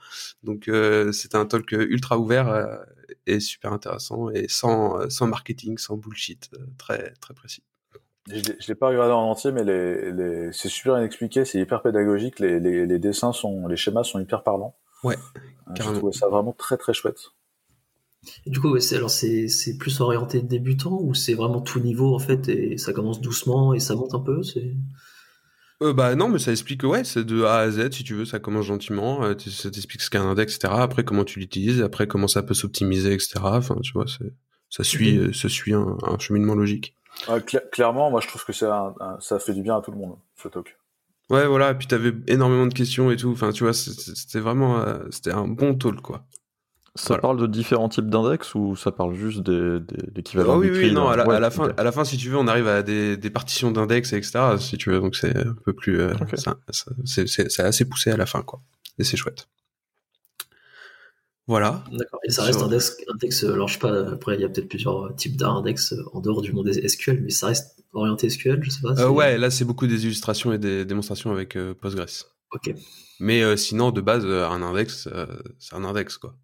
Donc, 0.42 0.70
c'est 1.12 1.34
un 1.34 1.46
talk 1.46 1.72
ultra 1.72 2.18
ouvert 2.18 2.80
et 3.26 3.40
super 3.40 3.72
intéressant 3.72 4.30
et 4.30 4.46
sans, 4.48 5.08
sans 5.08 5.26
marketing, 5.26 5.78
sans 5.78 5.96
bullshit, 5.96 6.50
très 6.78 7.12
très 7.20 7.34
précis. 7.34 7.62
Je 8.28 8.68
l'ai 8.68 8.74
pas 8.76 8.88
regardé 8.88 9.12
en 9.12 9.30
entier, 9.30 9.50
mais 9.50 9.64
les, 9.64 10.12
les... 10.12 10.52
c'est 10.52 10.68
super 10.68 10.94
bien 10.94 11.04
expliqué, 11.04 11.44
c'est 11.44 11.58
hyper 11.58 11.82
pédagogique. 11.82 12.38
Les, 12.38 12.60
les, 12.60 12.86
les, 12.86 12.98
dessins 13.00 13.32
sont, 13.32 13.66
les 13.66 13.76
schémas 13.76 14.04
sont 14.04 14.20
hyper 14.20 14.44
parlants. 14.44 14.76
Ouais. 15.04 15.16
J'ai 15.76 15.84
trouvé 15.84 16.12
ça 16.12 16.28
vraiment 16.28 16.52
très 16.52 16.76
très 16.76 16.92
chouette 16.92 17.32
du 18.46 18.60
coup, 18.60 18.78
c'est, 18.78 18.96
alors 18.96 19.10
c'est, 19.10 19.48
plus 19.78 20.00
orienté 20.00 20.42
débutant 20.42 20.98
ou 21.00 21.14
c'est 21.14 21.34
vraiment 21.34 21.60
tout 21.60 21.80
niveau 21.80 22.14
en 22.14 22.18
fait 22.18 22.48
et 22.48 22.78
ça 22.78 22.92
commence 22.92 23.20
doucement 23.20 23.74
et 23.74 23.80
ça 23.80 23.94
monte 23.94 24.14
un 24.14 24.20
peu 24.20 24.42
c'est... 24.42 24.74
Euh, 25.82 25.92
bah 25.92 26.14
non, 26.14 26.28
mais 26.28 26.38
ça 26.38 26.52
explique, 26.52 26.84
ouais, 26.84 27.02
c'est 27.02 27.24
de 27.24 27.42
A 27.42 27.56
à 27.56 27.70
Z, 27.70 27.90
si 27.90 28.04
tu 28.04 28.14
veux, 28.14 28.24
ça 28.24 28.38
commence 28.38 28.66
gentiment, 28.66 29.24
euh, 29.24 29.34
ça 29.36 29.68
t'explique 29.68 30.00
ce 30.00 30.10
qu'est 30.10 30.18
un 30.18 30.28
index, 30.28 30.54
etc. 30.54 30.72
Après, 30.76 31.02
comment 31.02 31.24
tu 31.24 31.40
l'utilises, 31.40 31.82
après, 31.82 32.06
comment 32.06 32.28
ça 32.28 32.44
peut 32.44 32.54
s'optimiser, 32.54 33.12
etc. 33.12 33.40
Enfin, 33.42 33.74
tu 33.82 33.92
vois, 33.92 34.04
c'est, 34.06 34.32
ça 34.70 34.84
suit, 34.84 35.18
euh, 35.18 35.32
ça 35.32 35.48
suit 35.48 35.74
un, 35.74 35.96
cheminement 36.20 36.54
logique. 36.54 36.94
clairement, 37.72 38.12
moi, 38.12 38.20
je 38.20 38.28
trouve 38.28 38.44
que 38.44 38.52
ça, 38.52 38.94
ça 39.18 39.40
fait 39.40 39.54
du 39.54 39.62
bien 39.62 39.76
à 39.76 39.80
tout 39.80 39.90
le 39.90 39.96
monde, 39.96 40.16
ce 40.36 40.46
talk. 40.46 40.78
Ouais, 41.32 41.46
voilà, 41.46 41.70
et 41.70 41.74
puis 41.74 41.86
t'avais 41.86 42.12
énormément 42.28 42.66
de 42.66 42.74
questions 42.74 43.10
et 43.10 43.16
tout, 43.16 43.30
enfin, 43.30 43.50
tu 43.52 43.64
vois, 43.64 43.72
c'était 43.72 44.38
vraiment, 44.38 44.84
c'était 45.10 45.32
un 45.32 45.48
bon 45.48 45.74
talk, 45.74 46.00
quoi. 46.00 46.26
Ça 46.94 47.16
parle 47.16 47.40
de 47.40 47.46
différents 47.46 47.88
types 47.88 48.10
d'index 48.10 48.54
ou 48.54 48.76
ça 48.76 48.92
parle 48.92 49.14
juste 49.14 49.40
des, 49.40 49.78
l'équivalent 50.14 50.56
oh, 50.56 50.60
oui, 50.60 50.70
oui, 50.70 50.92
non, 50.92 51.08
à 51.08 51.16
la, 51.16 51.50
fin, 51.50 51.72
à 51.78 51.82
la 51.82 51.90
fin, 51.90 52.04
si 52.04 52.18
tu 52.18 52.28
veux, 52.28 52.36
on 52.36 52.46
arrive 52.46 52.68
à 52.68 52.82
des, 52.82 53.16
des 53.16 53.30
partitions 53.30 53.70
d'index, 53.70 54.12
etc. 54.12 54.40
Si 54.58 54.76
tu 54.76 54.90
veux, 54.90 55.00
donc 55.00 55.16
c'est 55.16 55.34
un 55.34 55.54
peu 55.64 55.72
plus, 55.72 55.98
euh, 55.98 56.12
c'est 57.06 57.60
assez 57.60 57.86
poussé 57.86 58.10
à 58.10 58.18
la 58.18 58.26
fin, 58.26 58.42
quoi. 58.42 58.60
Et 58.98 59.04
c'est 59.04 59.16
chouette. 59.16 59.48
Voilà. 61.52 61.84
D'accord. 61.92 62.18
Et 62.26 62.30
ça 62.30 62.44
reste 62.44 62.62
un 62.62 62.70
index, 63.14 63.44
alors 63.44 63.68
je 63.68 63.74
sais 63.74 63.78
pas, 63.78 64.12
après 64.12 64.36
il 64.36 64.40
y 64.40 64.44
a 64.44 64.48
peut-être 64.48 64.70
plusieurs 64.70 65.14
types 65.16 65.36
d'index 65.36 65.94
en 66.14 66.20
dehors 66.20 66.40
du 66.40 66.52
monde 66.54 66.70
des 66.70 66.88
SQL, 66.88 67.20
mais 67.22 67.28
ça 67.28 67.48
reste 67.48 67.84
orienté 67.92 68.30
SQL, 68.30 68.62
je 68.62 68.70
sais 68.70 68.80
pas. 68.80 68.98
Euh, 68.98 69.10
ouais, 69.10 69.36
là 69.36 69.50
c'est 69.50 69.66
beaucoup 69.66 69.86
des 69.86 70.06
illustrations 70.06 70.54
et 70.54 70.58
des 70.58 70.86
démonstrations 70.86 71.30
avec 71.30 71.56
euh, 71.56 71.74
Postgres. 71.74 72.26
Ok. 72.52 72.74
Mais 73.20 73.56
sinon, 73.58 73.90
de 73.90 74.00
base, 74.00 74.24
un 74.24 74.62
index, 74.62 75.08
c'est 75.58 75.74
un 75.74 75.84
index, 75.84 76.16
quoi. 76.16 76.34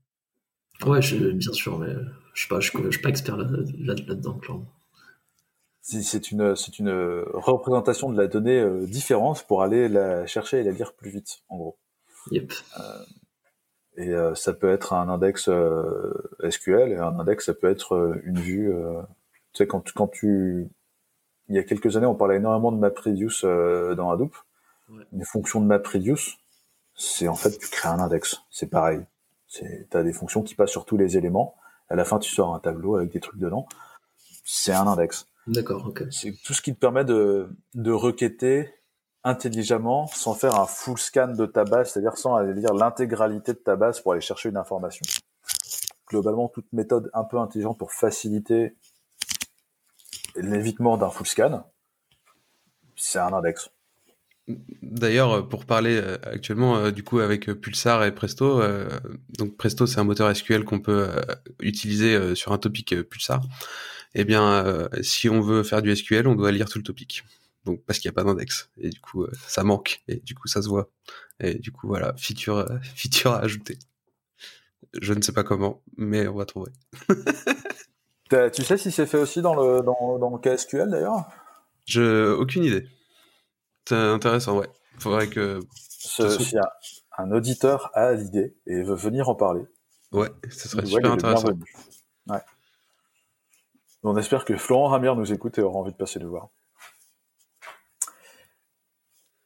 Ouais, 0.86 1.00
je, 1.00 1.16
bien 1.16 1.52
sûr, 1.52 1.78
mais 1.78 1.92
je 2.34 2.46
pas, 2.48 2.60
je, 2.60 2.70
suis 2.70 3.00
pas 3.00 3.08
expert 3.08 3.36
là-dedans, 3.36 3.64
là, 3.80 3.94
c'est 5.80 6.30
une, 6.30 6.54
c'est 6.54 6.78
une 6.78 7.24
représentation 7.32 8.12
de 8.12 8.20
la 8.20 8.26
donnée 8.26 8.60
euh, 8.60 8.84
différente 8.86 9.46
pour 9.48 9.62
aller 9.62 9.88
la 9.88 10.26
chercher 10.26 10.60
et 10.60 10.62
la 10.62 10.72
lire 10.72 10.92
plus 10.92 11.10
vite, 11.10 11.38
en 11.48 11.56
gros. 11.56 11.78
Yep. 12.30 12.52
Et 13.98 14.10
euh, 14.10 14.32
ça 14.36 14.52
peut 14.52 14.70
être 14.70 14.92
un 14.92 15.08
index 15.08 15.48
euh, 15.48 16.12
SQL 16.48 16.92
et 16.92 16.96
un 16.96 17.18
index, 17.18 17.46
ça 17.46 17.54
peut 17.54 17.68
être 17.68 17.96
euh, 17.96 18.22
une 18.24 18.38
vue. 18.38 18.72
tu 19.52 19.58
sais, 19.58 19.66
quand, 19.66 19.92
quand 19.92 20.06
tu. 20.06 20.68
Il 21.48 21.56
y 21.56 21.58
a 21.58 21.64
quelques 21.64 21.96
années, 21.96 22.06
on 22.06 22.14
parlait 22.14 22.36
énormément 22.36 22.70
de 22.70 22.78
MapReduce 22.78 23.44
dans 23.44 24.10
Hadoop. 24.10 24.36
Ouais. 24.90 25.04
Une 25.12 25.24
fonction 25.24 25.60
de 25.60 25.66
MapReduce, 25.66 26.36
c'est 26.94 27.26
en 27.26 27.34
fait, 27.34 27.58
tu 27.58 27.68
crées 27.68 27.88
un 27.88 27.98
index. 27.98 28.42
C'est 28.50 28.68
pareil. 28.68 29.00
Tu 29.48 29.64
as 29.92 30.02
des 30.02 30.12
fonctions 30.12 30.42
qui 30.42 30.54
passent 30.54 30.70
sur 30.70 30.84
tous 30.84 30.98
les 30.98 31.16
éléments. 31.16 31.56
À 31.88 31.96
la 31.96 32.04
fin, 32.04 32.18
tu 32.18 32.30
sors 32.30 32.54
un 32.54 32.58
tableau 32.58 32.96
avec 32.96 33.10
des 33.10 33.20
trucs 33.20 33.40
dedans. 33.40 33.66
C'est 34.44 34.72
un 34.72 34.86
index. 34.86 35.26
D'accord, 35.46 35.86
ok. 35.86 36.04
C'est 36.10 36.34
tout 36.44 36.52
ce 36.52 36.60
qui 36.60 36.74
te 36.74 36.78
permet 36.78 37.06
de, 37.06 37.48
de 37.74 37.90
requêter 37.90 38.70
intelligemment 39.28 40.06
sans 40.08 40.34
faire 40.34 40.58
un 40.58 40.66
full 40.66 40.98
scan 40.98 41.28
de 41.28 41.46
ta 41.46 41.64
base, 41.64 41.92
c'est-à-dire 41.92 42.16
sans 42.16 42.34
aller 42.34 42.54
lire 42.54 42.72
l'intégralité 42.72 43.52
de 43.52 43.58
ta 43.58 43.76
base 43.76 44.00
pour 44.00 44.12
aller 44.12 44.20
chercher 44.20 44.48
une 44.48 44.56
information. 44.56 45.04
Globalement, 46.08 46.48
toute 46.48 46.72
méthode 46.72 47.10
un 47.12 47.24
peu 47.24 47.38
intelligente 47.38 47.78
pour 47.78 47.92
faciliter 47.92 48.74
l'évitement 50.36 50.96
d'un 50.96 51.10
full 51.10 51.26
scan, 51.26 51.64
c'est 52.96 53.18
un 53.18 53.32
index. 53.32 53.70
D'ailleurs, 54.82 55.46
pour 55.46 55.66
parler 55.66 56.00
euh, 56.02 56.16
actuellement 56.22 56.78
euh, 56.78 56.90
du 56.90 57.02
coup 57.02 57.18
avec 57.18 57.52
Pulsar 57.52 58.04
et 58.04 58.14
Presto, 58.14 58.62
euh, 58.62 58.88
donc 59.36 59.56
Presto 59.58 59.86
c'est 59.86 60.00
un 60.00 60.04
moteur 60.04 60.34
SQL 60.34 60.64
qu'on 60.64 60.80
peut 60.80 61.08
euh, 61.10 61.20
utiliser 61.60 62.14
euh, 62.14 62.34
sur 62.34 62.52
un 62.52 62.58
topic 62.58 62.94
Pulsar. 63.02 63.42
Eh 64.14 64.24
bien, 64.24 64.88
si 65.02 65.28
on 65.28 65.42
veut 65.42 65.62
faire 65.62 65.82
du 65.82 65.94
SQL, 65.94 66.26
on 66.26 66.34
doit 66.34 66.50
lire 66.50 66.70
tout 66.70 66.78
le 66.78 66.82
topic 66.82 67.24
donc 67.64 67.82
parce 67.84 67.98
qu'il 67.98 68.08
n'y 68.08 68.14
a 68.14 68.16
pas 68.16 68.24
d'index. 68.24 68.70
Et 68.78 68.90
du 68.90 69.00
coup 69.00 69.24
euh, 69.24 69.32
ça 69.46 69.62
manque. 69.64 70.02
Et 70.08 70.16
du 70.16 70.34
coup 70.34 70.48
ça 70.48 70.62
se 70.62 70.68
voit. 70.68 70.88
Et 71.40 71.54
du 71.54 71.72
coup 71.72 71.86
voilà. 71.86 72.14
Feature 72.16 72.58
euh, 72.58 72.78
feature 72.96 73.32
à 73.32 73.40
ajouter. 73.40 73.78
Je 75.00 75.12
ne 75.12 75.20
sais 75.22 75.32
pas 75.32 75.44
comment 75.44 75.82
mais 75.96 76.26
on 76.28 76.34
va 76.36 76.44
trouver. 76.46 76.72
Tu 78.52 78.62
sais 78.62 78.76
si 78.76 78.90
c'est 78.90 79.06
fait 79.06 79.16
aussi 79.16 79.40
dans 79.40 79.54
le 79.54 79.80
dans, 79.80 80.18
dans 80.18 80.28
le 80.28 80.38
cas 80.38 80.54
SQL 80.54 80.90
d'ailleurs? 80.90 81.24
Je 81.86 82.30
aucune 82.34 82.62
idée. 82.62 82.86
C'est 83.88 83.94
intéressant 83.96 84.58
ouais. 84.58 84.68
Faudrait 84.98 85.28
que 85.28 85.60
Ce, 85.88 86.28
si 86.38 86.58
un, 86.58 86.68
un 87.16 87.32
auditeur 87.32 87.90
a 87.94 88.12
l'idée 88.12 88.54
et 88.66 88.82
veut 88.82 88.94
venir 88.94 89.30
en 89.30 89.34
parler. 89.34 89.62
Ouais 90.12 90.28
ce 90.50 90.68
serait 90.68 90.84
super 90.84 91.12
intéressant. 91.12 91.48
ouais. 92.28 92.40
on 94.02 94.16
espère 94.18 94.44
que 94.44 94.56
Florent 94.58 94.88
Ramier 94.88 95.14
nous 95.16 95.32
écoute 95.32 95.56
et 95.58 95.62
aura 95.62 95.78
envie 95.78 95.92
de 95.92 95.96
passer 95.96 96.18
le 96.18 96.26
voir 96.26 96.50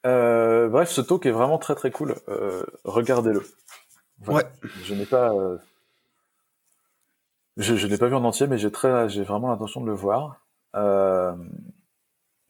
euh, 0.06 0.68
bref, 0.68 0.90
ce 0.90 1.00
talk 1.00 1.26
est 1.26 1.30
vraiment 1.30 1.58
très 1.58 1.74
très 1.74 1.90
cool. 1.90 2.16
Euh, 2.28 2.64
Regardez-le. 2.84 3.42
Voilà. 4.20 4.48
Ouais. 4.48 4.68
Je 4.84 4.94
n'ai 4.94 5.06
pas, 5.06 5.32
euh... 5.32 5.58
je, 7.56 7.76
je 7.76 7.86
n'ai 7.86 7.98
pas 7.98 8.08
vu 8.08 8.14
en 8.14 8.24
entier, 8.24 8.46
mais 8.46 8.58
j'ai 8.58 8.70
très, 8.70 9.08
j'ai 9.08 9.22
vraiment 9.22 9.48
l'intention 9.48 9.80
de 9.80 9.86
le 9.86 9.94
voir. 9.94 10.40
Euh... 10.76 11.34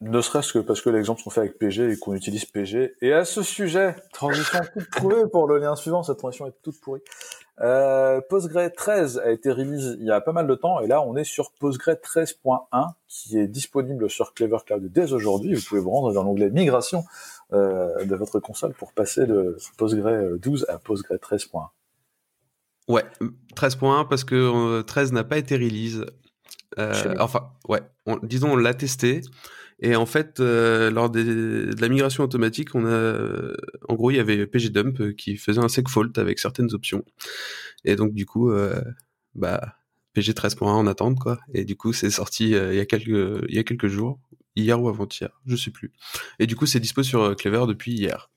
Ne 0.01 0.19
serait-ce 0.19 0.51
que 0.51 0.59
parce 0.59 0.81
que 0.81 0.89
l'exemple 0.89 1.21
sont 1.21 1.29
faits 1.29 1.43
avec 1.43 1.57
PG 1.57 1.91
et 1.91 1.97
qu'on 1.97 2.13
utilise 2.13 2.43
PG. 2.43 2.95
Et 3.01 3.13
à 3.13 3.23
ce 3.23 3.41
sujet, 3.41 3.95
transition 4.11 4.59
toute 4.73 4.89
trouvée 4.89 5.27
pour 5.31 5.47
le 5.47 5.59
lien 5.59 5.77
suivant. 5.77 6.03
Cette 6.03 6.17
transition 6.17 6.45
est 6.45 6.53
toute 6.61 6.81
pourrie. 6.81 7.01
Euh, 7.61 8.19
Postgre 8.29 8.69
13 8.69 9.19
a 9.19 9.31
été 9.31 9.51
release 9.51 9.95
il 9.99 10.05
y 10.05 10.11
a 10.11 10.19
pas 10.19 10.31
mal 10.31 10.47
de 10.47 10.55
temps 10.55 10.79
et 10.79 10.87
là 10.87 11.03
on 11.03 11.15
est 11.15 11.23
sur 11.23 11.51
Postgre 11.51 11.91
13.1 11.91 12.93
qui 13.07 13.37
est 13.37 13.47
disponible 13.47 14.09
sur 14.09 14.33
Clever 14.33 14.57
Cloud 14.65 14.91
dès 14.91 15.13
aujourd'hui. 15.13 15.53
Vous 15.53 15.61
pouvez 15.61 15.79
vous 15.79 15.91
rendre 15.91 16.11
dans 16.13 16.23
l'onglet 16.23 16.49
migration 16.49 17.05
euh, 17.53 18.05
de 18.05 18.15
votre 18.15 18.39
console 18.39 18.73
pour 18.73 18.93
passer 18.93 19.25
de 19.25 19.57
Postgre 19.77 20.37
12 20.39 20.65
à 20.69 20.77
Postgre 20.77 21.15
13.1. 21.15 21.67
Ouais, 22.87 23.05
13.1 23.55 24.07
parce 24.07 24.23
que 24.23 24.35
euh, 24.35 24.83
13 24.83 25.13
n'a 25.13 25.23
pas 25.23 25.37
été 25.37 25.55
release. 25.55 26.05
Euh, 26.79 27.15
enfin, 27.19 27.51
ouais, 27.67 27.81
on, 28.05 28.17
disons 28.17 28.53
on 28.53 28.55
l'a 28.57 28.73
testé. 28.73 29.21
Et 29.79 29.95
en 29.95 30.05
fait, 30.05 30.39
euh, 30.39 30.91
lors 30.91 31.09
des, 31.09 31.23
de 31.23 31.81
la 31.81 31.89
migration 31.89 32.23
automatique, 32.23 32.73
on 32.75 32.85
a, 32.85 33.53
en 33.89 33.95
gros, 33.95 34.11
il 34.11 34.17
y 34.17 34.19
avait 34.19 34.45
pgdump 34.47 35.15
qui 35.15 35.35
faisait 35.37 35.59
un 35.59 35.67
segfault 35.67 36.17
avec 36.17 36.39
certaines 36.39 36.73
options. 36.73 37.03
Et 37.83 37.95
donc, 37.95 38.13
du 38.13 38.25
coup, 38.25 38.51
euh, 38.51 38.81
bah, 39.35 39.75
pg 40.13 40.31
13.1 40.31 40.65
en 40.65 40.87
attente, 40.87 41.19
quoi. 41.19 41.39
Et 41.53 41.65
du 41.65 41.75
coup, 41.75 41.91
c'est 41.91 42.09
sorti 42.09 42.55
euh, 42.55 42.73
il 42.73 42.77
y 42.77 42.79
a 42.79 42.85
quelques, 42.85 43.43
il 43.49 43.55
y 43.55 43.59
a 43.59 43.63
quelques 43.63 43.87
jours, 43.87 44.19
hier 44.55 44.81
ou 44.81 44.89
avant-hier, 44.89 45.29
je 45.45 45.55
sais 45.55 45.71
plus. 45.71 45.91
Et 46.39 46.47
du 46.47 46.55
coup, 46.55 46.65
c'est 46.65 46.79
dispo 46.79 47.03
sur 47.03 47.35
Clever 47.35 47.65
depuis 47.67 47.93
hier. 47.93 48.29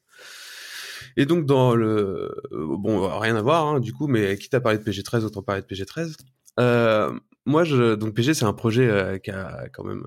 Et 1.17 1.25
donc, 1.25 1.47
dans 1.47 1.75
le, 1.75 2.35
bon, 2.51 3.09
rien 3.19 3.37
à 3.37 3.43
voir, 3.43 3.67
hein, 3.67 3.81
du 3.81 3.93
coup, 3.93 4.07
mais 4.07 4.37
quitte 4.37 4.55
à 4.55 4.61
parler 4.61 4.79
de 4.79 4.85
pg13, 4.85 5.25
autant 5.25 5.43
parler 5.43 5.63
de 5.63 5.67
pg13. 5.67 6.15
Euh, 6.61 7.19
moi, 7.47 7.65
je, 7.65 7.95
donc 7.95 8.15
PG, 8.15 8.35
c'est 8.35 8.45
un 8.45 8.53
projet 8.53 8.89
euh, 8.89 9.19
qui 9.19 9.31
a 9.31 9.69
quand 9.73 9.85
même 9.85 10.07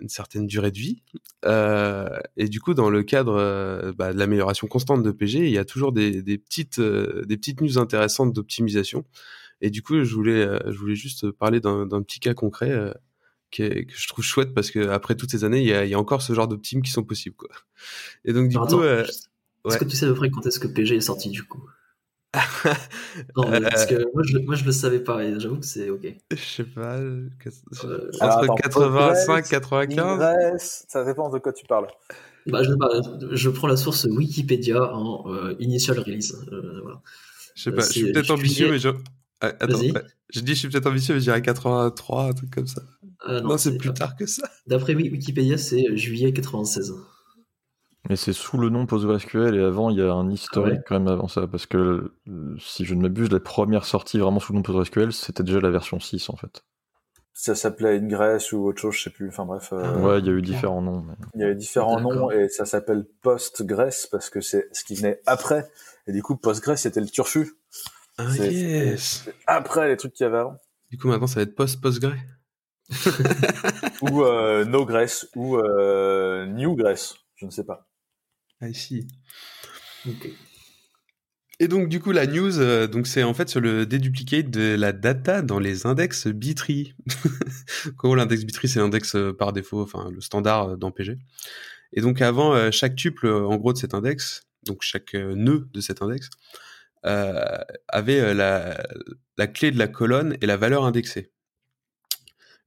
une 0.00 0.08
certaine 0.08 0.46
durée 0.46 0.70
de 0.70 0.78
vie. 0.78 1.02
Euh, 1.44 2.18
et 2.36 2.48
du 2.48 2.60
coup, 2.60 2.74
dans 2.74 2.90
le 2.90 3.02
cadre 3.02 3.34
euh, 3.34 3.92
bah, 3.92 4.12
de 4.12 4.18
l'amélioration 4.18 4.66
constante 4.66 5.02
de 5.02 5.10
PG, 5.10 5.46
il 5.46 5.50
y 5.50 5.58
a 5.58 5.64
toujours 5.64 5.92
des, 5.92 6.22
des 6.22 6.38
petites, 6.38 6.78
euh, 6.78 7.24
des 7.26 7.36
petites 7.36 7.60
news 7.60 7.78
intéressantes 7.78 8.32
d'optimisation. 8.32 9.04
Et 9.60 9.70
du 9.70 9.82
coup, 9.82 10.04
je 10.04 10.14
voulais, 10.14 10.46
je 10.66 10.78
voulais 10.78 10.94
juste 10.94 11.30
parler 11.32 11.60
d'un 11.60 12.02
petit 12.02 12.18
cas 12.18 12.32
concret 12.32 12.94
qui 13.50 13.62
est, 13.62 13.86
que 13.86 13.92
je 13.94 14.08
trouve 14.08 14.24
chouette 14.24 14.54
parce 14.54 14.70
que 14.70 14.88
après 14.88 15.14
toutes 15.14 15.30
ces 15.30 15.44
années, 15.44 15.60
il 15.60 15.66
y 15.66 15.72
a, 15.72 15.84
il 15.84 15.90
y 15.90 15.94
a 15.94 15.98
encore 15.98 16.22
ce 16.22 16.32
genre 16.32 16.48
d'optimes 16.48 16.82
qui 16.82 16.90
sont 16.90 17.04
possibles. 17.04 17.36
Quoi. 17.36 17.50
Et 18.24 18.32
donc, 18.32 18.48
du 18.48 18.56
Alors, 18.56 18.68
coup... 18.68 18.80
attends, 18.80 19.10
est-ce 19.68 19.78
que 19.78 19.84
tu 19.84 19.96
sais 19.96 20.06
à 20.06 20.08
peu 20.08 20.14
près 20.14 20.30
quand 20.30 20.46
est-ce 20.46 20.58
que 20.58 20.68
PG 20.68 20.96
est 20.96 21.00
sorti 21.00 21.30
du 21.30 21.44
coup? 21.44 21.62
Non, 23.36 23.50
mais 23.50 23.60
parce 23.60 23.86
que 23.86 23.94
moi 24.14 24.22
je, 24.24 24.38
moi 24.38 24.54
je 24.54 24.64
le 24.64 24.72
savais 24.72 25.00
pas 25.00 25.24
et 25.24 25.38
j'avoue 25.40 25.58
que 25.58 25.66
c'est 25.66 25.90
ok. 25.90 26.14
Je 26.30 26.36
sais 26.36 26.64
pas, 26.64 26.96
euh, 26.96 27.28
Euh, 27.84 28.10
entre 28.20 28.42
attends, 28.42 28.54
85 28.54 29.26
Postgres, 29.26 29.48
95 29.48 29.98
Ingress, 29.98 30.86
ça 30.88 31.04
dépend 31.04 31.28
de 31.28 31.38
quoi 31.38 31.52
tu 31.52 31.66
parles. 31.66 31.88
Bah, 32.46 32.62
je, 32.62 32.72
bah, 32.74 32.88
je 33.32 33.50
prends 33.50 33.66
la 33.66 33.76
source 33.76 34.04
Wikipédia 34.04 34.94
en 34.94 35.30
euh, 35.32 35.54
initial 35.58 35.98
release. 35.98 36.36
Euh, 36.52 36.80
voilà. 36.82 37.02
Je 37.54 37.62
sais 37.62 37.72
pas, 37.72 37.82
je 37.82 37.90
suis 37.90 38.12
peut-être 38.12 38.30
ambitieux, 38.30 38.70
mais 38.70 38.78
je... 38.78 38.90
Ah, 39.40 39.48
attends, 39.58 39.78
ouais. 39.80 39.92
je 40.30 40.40
dis 40.40 40.54
je 40.54 40.58
suis 40.58 40.68
peut-être 40.68 40.86
ambitieux, 40.86 41.14
mais 41.14 41.20
je 41.20 41.24
dirais 41.24 41.42
83, 41.42 42.24
un 42.24 42.32
truc 42.32 42.54
comme 42.54 42.66
ça. 42.66 42.82
Ah, 43.26 43.40
Non, 43.40 43.58
c'est 43.58 43.70
c'est- 43.72 43.78
plus 43.78 43.92
tard 43.92 44.16
que 44.16 44.26
ça. 44.26 44.48
D'après 44.66 44.94
Wi- 44.94 45.10
Wikipédia, 45.10 45.58
c'est 45.58 45.96
juillet 45.96 46.32
96. 46.32 46.94
Mais 48.08 48.16
c'est 48.16 48.32
sous 48.32 48.56
le 48.56 48.70
nom 48.70 48.86
PostgreSQL 48.86 49.54
et 49.56 49.62
avant 49.62 49.90
il 49.90 49.98
y 49.98 50.02
a 50.02 50.10
un 50.12 50.30
historique 50.30 50.72
Ah 50.72 50.76
ouais 50.78 50.84
quand 50.88 50.98
même 50.98 51.08
avant 51.08 51.28
ça 51.28 51.46
parce 51.46 51.66
que 51.66 52.12
euh, 52.28 52.56
si 52.58 52.86
je 52.86 52.94
ne 52.94 53.02
m'abuse 53.02 53.30
la 53.30 53.40
première 53.40 53.84
sortie 53.84 54.18
vraiment 54.18 54.40
sous 54.40 54.52
le 54.54 54.56
nom 54.56 54.62
PostgreSQL 54.62 55.12
c'était 55.12 55.42
déjà 55.42 55.60
la 55.60 55.70
version 55.70 56.00
6 56.00 56.30
en 56.30 56.36
fait. 56.36 56.62
Ça 57.34 57.54
s'appelait 57.54 57.98
Ingress 57.98 58.52
ou 58.52 58.66
autre 58.66 58.80
chose, 58.80 58.94
je 58.94 59.02
sais 59.04 59.10
plus. 59.10 59.28
Enfin 59.28 59.44
bref, 59.44 59.68
euh, 59.72 59.82
Ah 59.84 59.96
Ouais 59.98 60.18
il 60.20 60.26
y 60.26 60.28
a 60.30 60.32
eu 60.32 60.40
différents 60.42 60.80
noms. 60.82 61.02
mais- 61.02 61.14
il 61.34 61.40
y 61.42 61.44
avait 61.44 61.54
différents 61.54 61.96
D'accord. 61.96 62.14
noms 62.14 62.30
et 62.30 62.48
ça 62.48 62.64
s'appelle 62.64 63.04
Postgres 63.22 64.08
parce 64.10 64.30
que 64.30 64.40
c'est 64.40 64.68
ce 64.72 64.82
qui 64.82 64.94
venait 64.94 65.20
après. 65.26 65.70
Et 66.06 66.12
du 66.12 66.22
coup, 66.22 66.36
Postgres 66.36 66.78
c'était 66.78 67.00
le 67.00 67.06
turfu. 67.08 67.52
Ah, 68.18 68.34
yes. 68.36 69.28
Après 69.46 69.88
les 69.88 69.96
trucs 69.98 70.14
qu'il 70.14 70.24
y 70.24 70.26
avait 70.26 70.38
avant. 70.38 70.56
Du 70.90 70.96
coup, 70.98 71.06
maintenant, 71.08 71.26
ça 71.26 71.36
va 71.36 71.42
être 71.42 71.54
post-postgre. 71.54 72.14
Ou 74.02 74.24
euh, 74.24 74.64
Nogress 74.64 75.28
ou 75.36 75.56
euh, 75.56 76.46
Newgress, 76.46 77.14
je 77.36 77.46
ne 77.46 77.50
sais 77.50 77.64
pas. 77.64 77.88
Ah, 78.60 78.68
ici. 78.68 79.06
Ok. 80.06 80.28
Et 81.62 81.68
donc, 81.68 81.90
du 81.90 82.00
coup, 82.00 82.12
la 82.12 82.26
news, 82.26 82.58
euh, 82.58 82.86
donc 82.86 83.06
c'est 83.06 83.22
en 83.22 83.34
fait 83.34 83.50
sur 83.50 83.60
le 83.60 83.84
déduplicate 83.84 84.50
de 84.50 84.76
la 84.76 84.92
data 84.92 85.42
dans 85.42 85.58
les 85.58 85.86
index 85.86 86.26
Bitry. 86.26 86.94
En 87.86 87.90
gros, 87.96 88.14
l'index 88.14 88.44
Bitry, 88.44 88.66
c'est 88.66 88.80
l'index 88.80 89.14
euh, 89.14 89.34
par 89.34 89.52
défaut, 89.52 89.82
enfin, 89.82 90.10
le 90.10 90.22
standard 90.22 90.70
euh, 90.70 90.76
dans 90.76 90.90
PG. 90.90 91.18
Et 91.92 92.00
donc, 92.00 92.22
avant, 92.22 92.54
euh, 92.54 92.70
chaque 92.70 92.96
tuple, 92.96 93.26
euh, 93.26 93.46
en 93.46 93.56
gros, 93.56 93.74
de 93.74 93.78
cet 93.78 93.92
index, 93.92 94.48
donc 94.64 94.78
chaque 94.80 95.14
euh, 95.14 95.34
nœud 95.34 95.68
de 95.72 95.80
cet 95.82 96.00
index, 96.00 96.30
euh, 97.04 97.58
avait 97.88 98.20
euh, 98.20 98.34
la, 98.34 98.82
la 99.36 99.46
clé 99.46 99.70
de 99.70 99.78
la 99.78 99.88
colonne 99.88 100.36
et 100.40 100.46
la 100.46 100.56
valeur 100.56 100.84
indexée. 100.84 101.30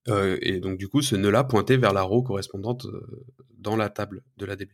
Euh, 0.10 0.38
et 0.42 0.60
donc, 0.60 0.78
du 0.78 0.88
coup, 0.88 1.02
ce 1.02 1.16
nœud-là 1.16 1.44
pointait 1.44 1.78
vers 1.78 1.94
la 1.94 2.02
row 2.02 2.24
correspondante 2.24 2.86
euh, 2.86 3.24
dans 3.58 3.76
la 3.76 3.90
table 3.90 4.24
de 4.38 4.46
la 4.46 4.56
DB. 4.56 4.72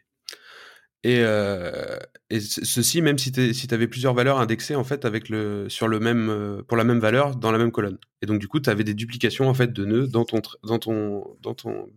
Et, 1.04 1.20
euh, 1.22 1.98
et 2.30 2.42
ce- 2.42 2.66
ceci, 2.66 3.02
même 3.02 3.18
si 3.18 3.32
tu 3.32 3.74
avais 3.74 3.88
plusieurs 3.88 4.14
valeurs 4.14 4.40
indexées 4.40 4.76
en 4.76 4.84
fait 4.84 5.06
avec 5.06 5.30
le 5.30 5.70
sur 5.70 5.88
le 5.88 6.00
même 6.02 6.62
pour 6.68 6.76
la 6.76 6.84
même 6.84 7.00
valeur 7.00 7.38
dans 7.38 7.54
la 7.54 7.58
même 7.58 7.72
colonne. 7.72 7.98
Et 8.22 8.26
donc 8.26 8.40
du 8.40 8.50
coup, 8.50 8.60
tu 8.60 8.70
avais 8.70 8.84
des 8.84 8.94
duplications 8.94 9.48
en 9.48 9.54
fait 9.54 9.72
de 9.72 9.86
nœuds 9.86 10.08
dans 10.08 10.26
ton 10.26 10.42
dans 10.64 10.78
ton 10.78 11.24
dans 11.42 11.54
ton 11.54 11.90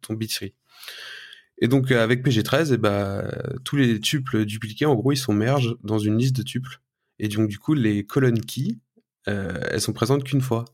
ton. 0.00 0.16
Et 1.58 1.68
donc 1.68 1.90
avec 1.90 2.22
PG13, 2.22 2.72
et 2.72 2.76
ben 2.78 3.30
tous 3.64 3.76
les 3.76 4.00
tuples 4.00 4.44
dupliqués 4.44 4.86
en 4.86 4.94
gros, 4.94 5.12
ils 5.12 5.16
sont 5.18 5.32
merged 5.34 5.76
dans 5.82 5.98
une 5.98 6.18
liste 6.18 6.36
de 6.36 6.42
tuples. 6.42 6.80
Et 7.18 7.28
donc 7.28 7.48
du 7.48 7.58
coup, 7.58 7.74
les 7.74 8.04
colonnes 8.06 8.40
key, 8.40 8.76
euh, 9.28 9.58
elles 9.70 9.80
sont 9.80 9.92
présentes 9.94 10.24
qu'une 10.24 10.40
fois. 10.42 10.64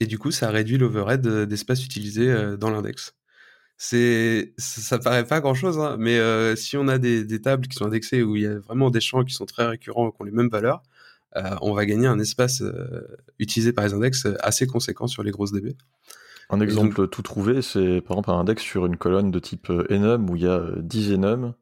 Et 0.00 0.06
du 0.06 0.18
coup, 0.18 0.30
ça 0.30 0.50
réduit 0.50 0.78
l'overhead 0.78 1.26
euh, 1.26 1.46
d'espace 1.46 1.84
utilisé 1.84 2.30
euh, 2.30 2.56
dans 2.56 2.70
l'index. 2.70 3.14
c'est 3.78 4.54
ça, 4.58 4.98
paraît 4.98 5.26
pas 5.26 5.40
grand 5.40 5.54
chose, 5.54 5.78
hein, 5.78 5.96
mais 5.98 6.18
euh, 6.18 6.56
si 6.56 6.76
on 6.76 6.88
a 6.88 6.98
des, 6.98 7.24
des, 7.24 7.40
tables 7.40 7.66
qui 7.68 7.76
sont 7.76 7.86
indexées 7.86 8.22
où 8.22 8.36
il 8.36 8.42
y 8.42 8.46
a 8.46 8.58
vraiment 8.58 8.90
des 8.90 9.00
champs 9.00 9.24
qui 9.24 9.34
sont 9.34 9.46
très 9.46 9.66
récurrents, 9.66 10.10
qui 10.10 10.22
ont 10.22 10.24
les 10.24 10.32
mêmes 10.32 10.48
valeurs, 10.48 10.82
euh, 11.36 11.56
on 11.60 11.72
va 11.72 11.84
gagner 11.86 12.06
un 12.06 12.18
espace 12.18 12.62
euh, 12.62 13.18
utilisé 13.38 13.72
par 13.72 13.84
les 13.84 13.92
index 13.92 14.26
assez 14.40 14.66
conséquent 14.66 15.06
sur 15.06 15.22
les 15.22 15.30
grosses 15.30 15.52
DB. 15.52 15.76
Un 16.48 16.60
exemple 16.60 17.08
tout 17.08 17.22
trouvé, 17.22 17.60
c'est 17.60 18.00
par 18.00 18.16
exemple 18.16 18.30
un 18.30 18.38
index 18.38 18.62
sur 18.62 18.86
une 18.86 18.96
colonne 18.96 19.30
de 19.30 19.38
type 19.40 19.68
enum 19.90 20.30
où 20.30 20.36
il 20.36 20.42
y 20.42 20.46
a 20.46 20.64
10 20.76 21.14
enums 21.14 21.54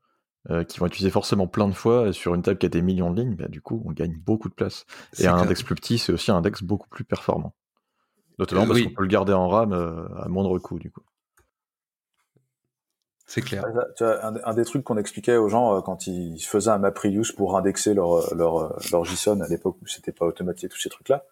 qui 0.69 0.79
vont 0.79 0.87
utiliser 0.87 1.11
forcément 1.11 1.47
plein 1.47 1.67
de 1.69 1.73
fois 1.73 2.13
sur 2.13 2.35
une 2.35 2.43
table 2.43 2.59
qui 2.59 2.67
a 2.67 2.69
des 2.69 2.83
millions 2.83 3.11
de 3.11 3.19
lignes, 3.19 3.35
bah, 3.35 3.49
du 3.49 3.63
coup 3.63 3.83
on 3.87 3.93
gagne 3.93 4.15
beaucoup 4.15 4.51
de 4.51 4.55
place. 4.55 4.85
Et 5.19 5.27
un 5.27 5.37
index 5.37 5.63
plus 5.63 5.75
petit, 5.75 5.97
c'est 5.97 6.13
aussi 6.13 6.31
un 6.31 6.37
index 6.37 6.63
beaucoup 6.63 6.91
plus 6.91 7.05
performant. 7.05 7.55
Notamment 8.39 8.67
parce 8.67 8.83
qu'on 8.83 8.91
peut 8.91 9.03
le 9.03 9.09
garder 9.09 9.33
en 9.33 9.49
RAM 9.49 9.73
à 9.73 10.29
moindre 10.29 10.59
coût 10.59 10.79
du 10.79 10.91
coup. 10.91 11.03
C'est 13.27 13.41
clair. 13.41 13.65
Tu 13.97 14.05
vois, 14.05 14.25
un, 14.25 14.55
des 14.55 14.65
trucs 14.65 14.85
qu'on 14.85 14.99
expliquait 14.99 15.37
aux 15.37 15.49
gens 15.49 15.77
euh, 15.77 15.81
quand 15.81 16.07
ils 16.07 16.41
faisaient 16.41 16.71
un 16.71 16.79
MapReduce 16.79 17.33
pour 17.33 17.57
indexer 17.57 17.95
leur, 17.95 18.35
leur, 18.35 18.79
leur 18.93 19.05
JSON 19.05 19.41
à 19.41 19.49
l'époque 19.49 19.77
où 19.83 19.87
c'était 19.87 20.13
pas 20.13 20.27
automatisé, 20.27 20.69
tous 20.69 20.79
ces 20.79 20.91
trucs-là, 20.91 21.25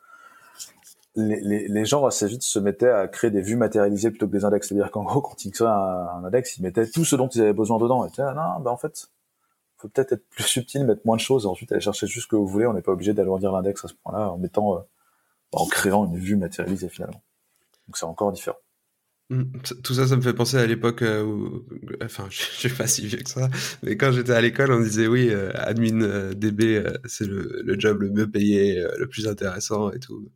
les, 1.14 1.40
les, 1.42 1.68
les, 1.68 1.84
gens 1.84 2.06
assez 2.06 2.26
vite 2.26 2.42
se 2.42 2.58
mettaient 2.58 2.88
à 2.88 3.06
créer 3.06 3.30
des 3.30 3.42
vues 3.42 3.56
matérialisées 3.56 4.10
plutôt 4.10 4.26
que 4.26 4.32
des 4.32 4.44
index. 4.44 4.66
C'est-à-dire 4.66 4.90
qu'en 4.90 5.04
gros, 5.04 5.20
quand 5.20 5.44
ils 5.44 5.50
créaient 5.50 5.68
un, 5.68 6.24
index, 6.24 6.56
ils 6.56 6.62
mettaient 6.62 6.88
tout 6.88 7.04
ce 7.04 7.14
dont 7.14 7.28
ils 7.28 7.42
avaient 7.42 7.52
besoin 7.52 7.78
dedans. 7.78 8.06
Et 8.06 8.10
tu 8.10 8.22
non, 8.22 8.60
ben 8.60 8.70
en 8.70 8.78
fait, 8.78 9.10
faut 9.76 9.88
peut-être 9.88 10.12
être 10.12 10.26
plus 10.30 10.44
subtil, 10.44 10.86
mettre 10.86 11.02
moins 11.04 11.16
de 11.16 11.20
choses, 11.20 11.44
et 11.44 11.48
ensuite 11.48 11.70
aller 11.72 11.82
chercher 11.82 12.06
juste 12.06 12.24
ce 12.24 12.28
que 12.28 12.36
vous 12.36 12.46
voulez. 12.46 12.66
On 12.66 12.72
n'est 12.72 12.82
pas 12.82 12.92
obligé 12.92 13.12
d'alourdir 13.12 13.52
l'index 13.52 13.84
à 13.84 13.88
ce 13.88 13.94
point-là 13.94 14.30
en 14.30 14.38
mettant, 14.38 14.76
euh, 14.76 14.80
en 15.52 15.66
créant 15.66 16.06
une 16.06 16.18
vue 16.18 16.36
matérialisée 16.36 16.88
finalement. 16.88 17.22
Donc 17.86 17.96
c'est 17.96 18.06
encore 18.06 18.32
différent. 18.32 18.58
Mmh, 19.30 19.44
tout 19.82 19.94
ça, 19.94 20.06
ça 20.06 20.16
me 20.16 20.20
fait 20.20 20.34
penser 20.34 20.58
à 20.58 20.66
l'époque 20.66 21.00
euh, 21.02 21.22
où, 21.22 21.64
enfin, 22.02 22.26
je 22.30 22.36
suis 22.42 22.68
pas 22.68 22.86
si 22.86 23.06
vieux 23.06 23.18
que 23.18 23.30
ça, 23.30 23.48
mais 23.82 23.96
quand 23.96 24.12
j'étais 24.12 24.32
à 24.32 24.40
l'école, 24.40 24.72
on 24.72 24.80
disait 24.80 25.06
oui, 25.06 25.30
euh, 25.30 25.50
admin 25.54 26.02
euh, 26.02 26.34
DB, 26.34 26.84
c'est 27.06 27.26
le, 27.26 27.64
job 27.78 28.02
le 28.02 28.10
mieux 28.10 28.30
payé, 28.30 28.84
le 28.98 29.08
plus 29.08 29.26
intéressant 29.28 29.90
et 29.90 30.00
tout. 30.00 30.30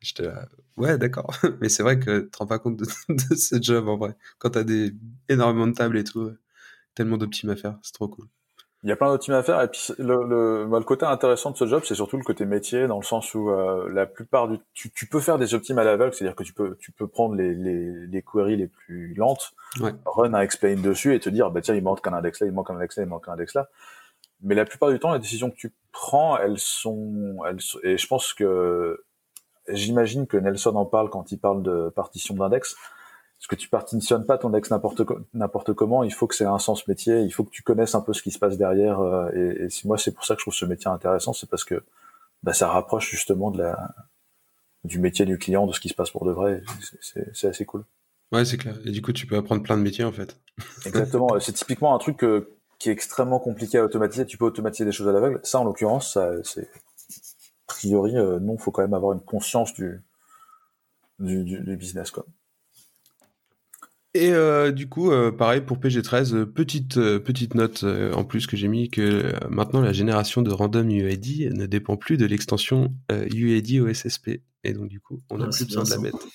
J'étais 0.00 0.24
là, 0.24 0.48
ouais, 0.76 0.98
d'accord, 0.98 1.34
mais 1.60 1.68
c'est 1.68 1.82
vrai 1.82 1.98
que 1.98 2.20
tu 2.20 2.30
te 2.30 2.38
rends 2.38 2.46
pas 2.46 2.58
compte 2.58 2.76
de, 2.76 2.84
de 3.08 3.34
ce 3.36 3.60
job 3.62 3.88
en 3.88 3.96
vrai. 3.96 4.16
Quand 4.38 4.50
t'as 4.50 4.64
des 4.64 4.92
énormément 5.28 5.66
de 5.66 5.72
tables 5.74 5.96
et 5.98 6.04
tout, 6.04 6.30
tellement 6.94 7.16
d'optim 7.18 7.48
à 7.50 7.56
faire, 7.56 7.78
c'est 7.82 7.94
trop 7.94 8.08
cool. 8.08 8.28
Il 8.84 8.88
y 8.88 8.92
a 8.92 8.96
plein 8.96 9.08
d'autres 9.08 9.24
teams 9.24 9.34
à 9.34 9.42
faire. 9.42 9.60
Et 9.62 9.68
puis 9.68 9.92
le, 9.98 10.24
le, 10.24 10.66
bah, 10.66 10.78
le, 10.78 10.84
côté 10.84 11.06
intéressant 11.06 11.52
de 11.52 11.56
ce 11.56 11.66
job, 11.66 11.82
c'est 11.84 11.94
surtout 11.94 12.16
le 12.16 12.24
côté 12.24 12.44
métier, 12.44 12.88
dans 12.88 12.98
le 12.98 13.04
sens 13.04 13.32
où 13.34 13.50
euh, 13.50 13.88
la 13.92 14.06
plupart 14.06 14.48
du, 14.48 14.58
tu, 14.74 14.90
tu, 14.90 15.06
peux 15.06 15.20
faire 15.20 15.38
des 15.38 15.54
optimes 15.54 15.78
à 15.78 15.84
l'aveugle, 15.84 16.12
c'est-à-dire 16.12 16.34
que 16.34 16.42
tu 16.42 16.52
peux, 16.52 16.76
tu 16.80 16.90
peux 16.90 17.06
prendre 17.06 17.36
les, 17.36 17.54
les, 17.54 18.06
les 18.06 18.22
queries 18.22 18.56
les 18.56 18.66
plus 18.66 19.14
lentes, 19.14 19.52
ouais. 19.80 19.92
run 20.04 20.34
un 20.34 20.40
explain 20.40 20.74
dessus 20.74 21.14
et 21.14 21.20
te 21.20 21.30
dire, 21.30 21.50
bah 21.50 21.60
tiens, 21.60 21.76
il 21.76 21.82
manque 21.82 22.04
un 22.06 22.12
index 22.12 22.40
là, 22.40 22.46
il 22.48 22.52
manque 22.52 22.70
un 22.70 22.76
index 22.76 22.96
là, 22.96 23.04
il 23.04 23.08
manque 23.08 23.28
un 23.28 23.32
index 23.34 23.54
là. 23.54 23.68
Mais 24.42 24.56
la 24.56 24.64
plupart 24.64 24.90
du 24.90 24.98
temps, 24.98 25.12
les 25.12 25.20
décisions 25.20 25.50
que 25.50 25.56
tu 25.56 25.72
prends, 25.92 26.36
elles 26.36 26.58
sont, 26.58 27.36
elles, 27.48 27.58
et 27.84 27.96
je 27.96 28.06
pense 28.08 28.32
que 28.32 29.04
j'imagine 29.68 30.26
que 30.26 30.36
Nelson 30.36 30.74
en 30.74 30.86
parle 30.86 31.08
quand 31.08 31.30
il 31.30 31.38
parle 31.38 31.62
de 31.62 31.88
partition 31.90 32.34
d'index 32.34 32.74
parce 33.42 33.48
que 33.48 33.56
tu 33.56 33.68
partitionnes 33.68 34.24
pas 34.24 34.38
ton 34.38 34.54
ex 34.54 34.70
n'importe 34.70 35.02
n'importe 35.34 35.72
comment. 35.72 36.04
Il 36.04 36.14
faut 36.14 36.28
que 36.28 36.36
c'est 36.36 36.44
un 36.44 36.60
sens 36.60 36.86
métier. 36.86 37.22
Il 37.22 37.30
faut 37.32 37.42
que 37.42 37.50
tu 37.50 37.64
connaisses 37.64 37.96
un 37.96 38.00
peu 38.00 38.12
ce 38.12 38.22
qui 38.22 38.30
se 38.30 38.38
passe 38.38 38.56
derrière. 38.56 39.00
Euh, 39.00 39.32
et, 39.34 39.64
et 39.64 39.68
moi, 39.84 39.98
c'est 39.98 40.12
pour 40.12 40.24
ça 40.24 40.36
que 40.36 40.40
je 40.40 40.44
trouve 40.44 40.54
ce 40.54 40.64
métier 40.64 40.88
intéressant, 40.88 41.32
c'est 41.32 41.50
parce 41.50 41.64
que 41.64 41.82
bah, 42.44 42.52
ça 42.52 42.68
rapproche 42.68 43.10
justement 43.10 43.50
de 43.50 43.58
la 43.58 43.96
du 44.84 45.00
métier 45.00 45.24
du 45.24 45.38
client, 45.38 45.66
de 45.66 45.72
ce 45.72 45.80
qui 45.80 45.88
se 45.88 45.94
passe 45.94 46.12
pour 46.12 46.24
de 46.24 46.30
vrai. 46.30 46.62
C'est 47.02 47.48
assez 47.48 47.64
cool. 47.64 47.84
Ouais, 48.30 48.44
c'est 48.44 48.58
clair. 48.58 48.76
Et 48.84 48.92
du 48.92 49.02
coup, 49.02 49.12
tu 49.12 49.26
peux 49.26 49.36
apprendre 49.36 49.62
plein 49.64 49.76
de 49.76 49.82
métiers 49.82 50.04
en 50.04 50.12
fait. 50.12 50.40
Exactement. 50.86 51.40
c'est 51.40 51.52
typiquement 51.52 51.96
un 51.96 51.98
truc 51.98 52.24
qui 52.78 52.90
est 52.90 52.92
extrêmement 52.92 53.40
compliqué 53.40 53.78
à 53.78 53.84
automatiser. 53.84 54.24
Tu 54.24 54.38
peux 54.38 54.44
automatiser 54.44 54.84
des 54.84 54.92
choses 54.92 55.08
à 55.08 55.12
l'aveugle. 55.12 55.40
Ça, 55.42 55.58
en 55.58 55.64
l'occurrence, 55.64 56.16
c'est 56.44 56.62
a 56.62 57.66
priori 57.66 58.16
euh, 58.16 58.38
non. 58.38 58.56
Faut 58.56 58.70
quand 58.70 58.82
même 58.82 58.94
avoir 58.94 59.14
une 59.14 59.20
conscience 59.20 59.74
du 59.74 60.00
du, 61.18 61.42
du, 61.42 61.58
du 61.58 61.76
business 61.76 62.12
quoi. 62.12 62.24
Et 64.14 64.30
euh, 64.32 64.72
du 64.72 64.88
coup, 64.88 65.10
euh, 65.10 65.32
pareil 65.32 65.62
pour 65.62 65.78
PG13, 65.78 66.34
euh, 66.34 66.46
petite 66.46 66.96
petite 66.96 67.54
note 67.54 67.84
en 67.84 68.24
plus 68.24 68.46
que 68.46 68.56
j'ai 68.56 68.68
mis 68.68 68.90
que 68.90 69.32
maintenant 69.48 69.80
la 69.80 69.92
génération 69.92 70.42
de 70.42 70.50
random 70.50 70.90
UID 70.90 71.52
ne 71.54 71.66
dépend 71.66 71.96
plus 71.96 72.18
de 72.18 72.26
l'extension 72.26 72.94
UID 73.10 73.80
OSSP 73.80 74.42
et 74.64 74.72
donc 74.74 74.88
du 74.88 75.00
coup 75.00 75.20
on 75.30 75.38
n'a 75.38 75.46
ah, 75.46 75.50
plus 75.50 75.66
besoin 75.66 75.84
de 75.84 75.90
la 75.90 75.98
mettre. 75.98 76.26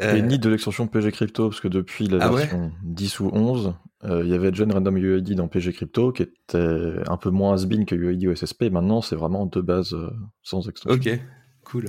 Et 0.00 0.22
ni 0.22 0.38
de 0.38 0.48
l'extension 0.48 0.86
PG 0.86 1.10
Crypto 1.10 1.48
parce 1.48 1.60
que 1.60 1.66
depuis 1.66 2.06
la 2.06 2.24
ah 2.24 2.30
version 2.30 2.70
10 2.84 3.18
ou 3.18 3.30
11, 3.32 3.74
il 4.04 4.28
y 4.28 4.34
avait 4.34 4.54
Gen 4.54 4.70
Random 4.70 4.96
UID 4.96 5.34
dans 5.34 5.48
PG 5.48 5.72
Crypto 5.72 6.12
qui 6.12 6.22
était 6.22 7.02
un 7.08 7.16
peu 7.16 7.30
moins 7.30 7.54
has-been 7.54 7.84
que 7.84 7.96
UID 7.96 8.28
OSSP. 8.28 8.70
Maintenant 8.70 9.02
c'est 9.02 9.16
vraiment 9.16 9.44
deux 9.44 9.62
bases 9.62 9.96
sans 10.44 10.68
extension. 10.68 10.96
Ok, 10.96 11.20
cool. 11.64 11.86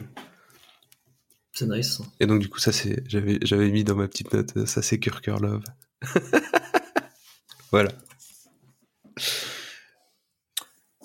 C'est 1.59 1.67
nice. 1.67 2.01
Et 2.21 2.25
donc, 2.25 2.39
du 2.39 2.47
coup, 2.47 2.59
ça, 2.59 2.71
c'est, 2.71 3.03
j'avais, 3.05 3.37
j'avais 3.41 3.69
mis 3.69 3.83
dans 3.83 3.95
ma 3.95 4.07
petite 4.07 4.31
note, 4.31 4.65
ça, 4.65 4.81
c'est 4.81 4.97
Kirker 4.97 5.35
Love. 5.41 5.61
voilà. 7.71 7.91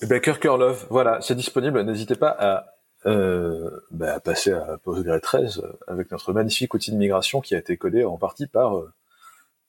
Eh 0.01 0.07
ben, 0.07 0.21
Kirker 0.21 0.57
Love, 0.57 0.87
voilà, 0.91 1.21
c'est 1.23 1.35
disponible. 1.35 1.83
N'hésitez 1.83 2.15
pas 2.15 2.29
à, 2.39 2.67
euh, 3.07 3.69
bah, 3.91 4.21
passer 4.21 4.53
à 4.53 4.79
Postgre 4.79 5.21
13 5.21 5.63
avec 5.89 6.13
notre 6.13 6.33
magnifique 6.33 6.73
outil 6.73 6.93
de 6.93 6.99
migration 6.99 7.41
qui 7.41 7.57
a 7.57 7.59
été 7.59 7.77
codé 7.77 8.05
en 8.05 8.17
partie 8.17 8.47
par 8.47 8.77
euh, 8.77 8.93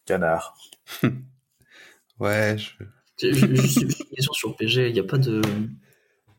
Canard. 0.06 0.56
ouais, 2.20 2.58
je... 2.60 3.28
Juste 3.28 3.82
une 3.82 3.92
question 4.16 4.34
sur 4.34 4.56
PG, 4.56 4.90
il 4.90 4.94
n'y 4.94 5.00
a 5.00 5.04
pas 5.04 5.18
de 5.18 5.42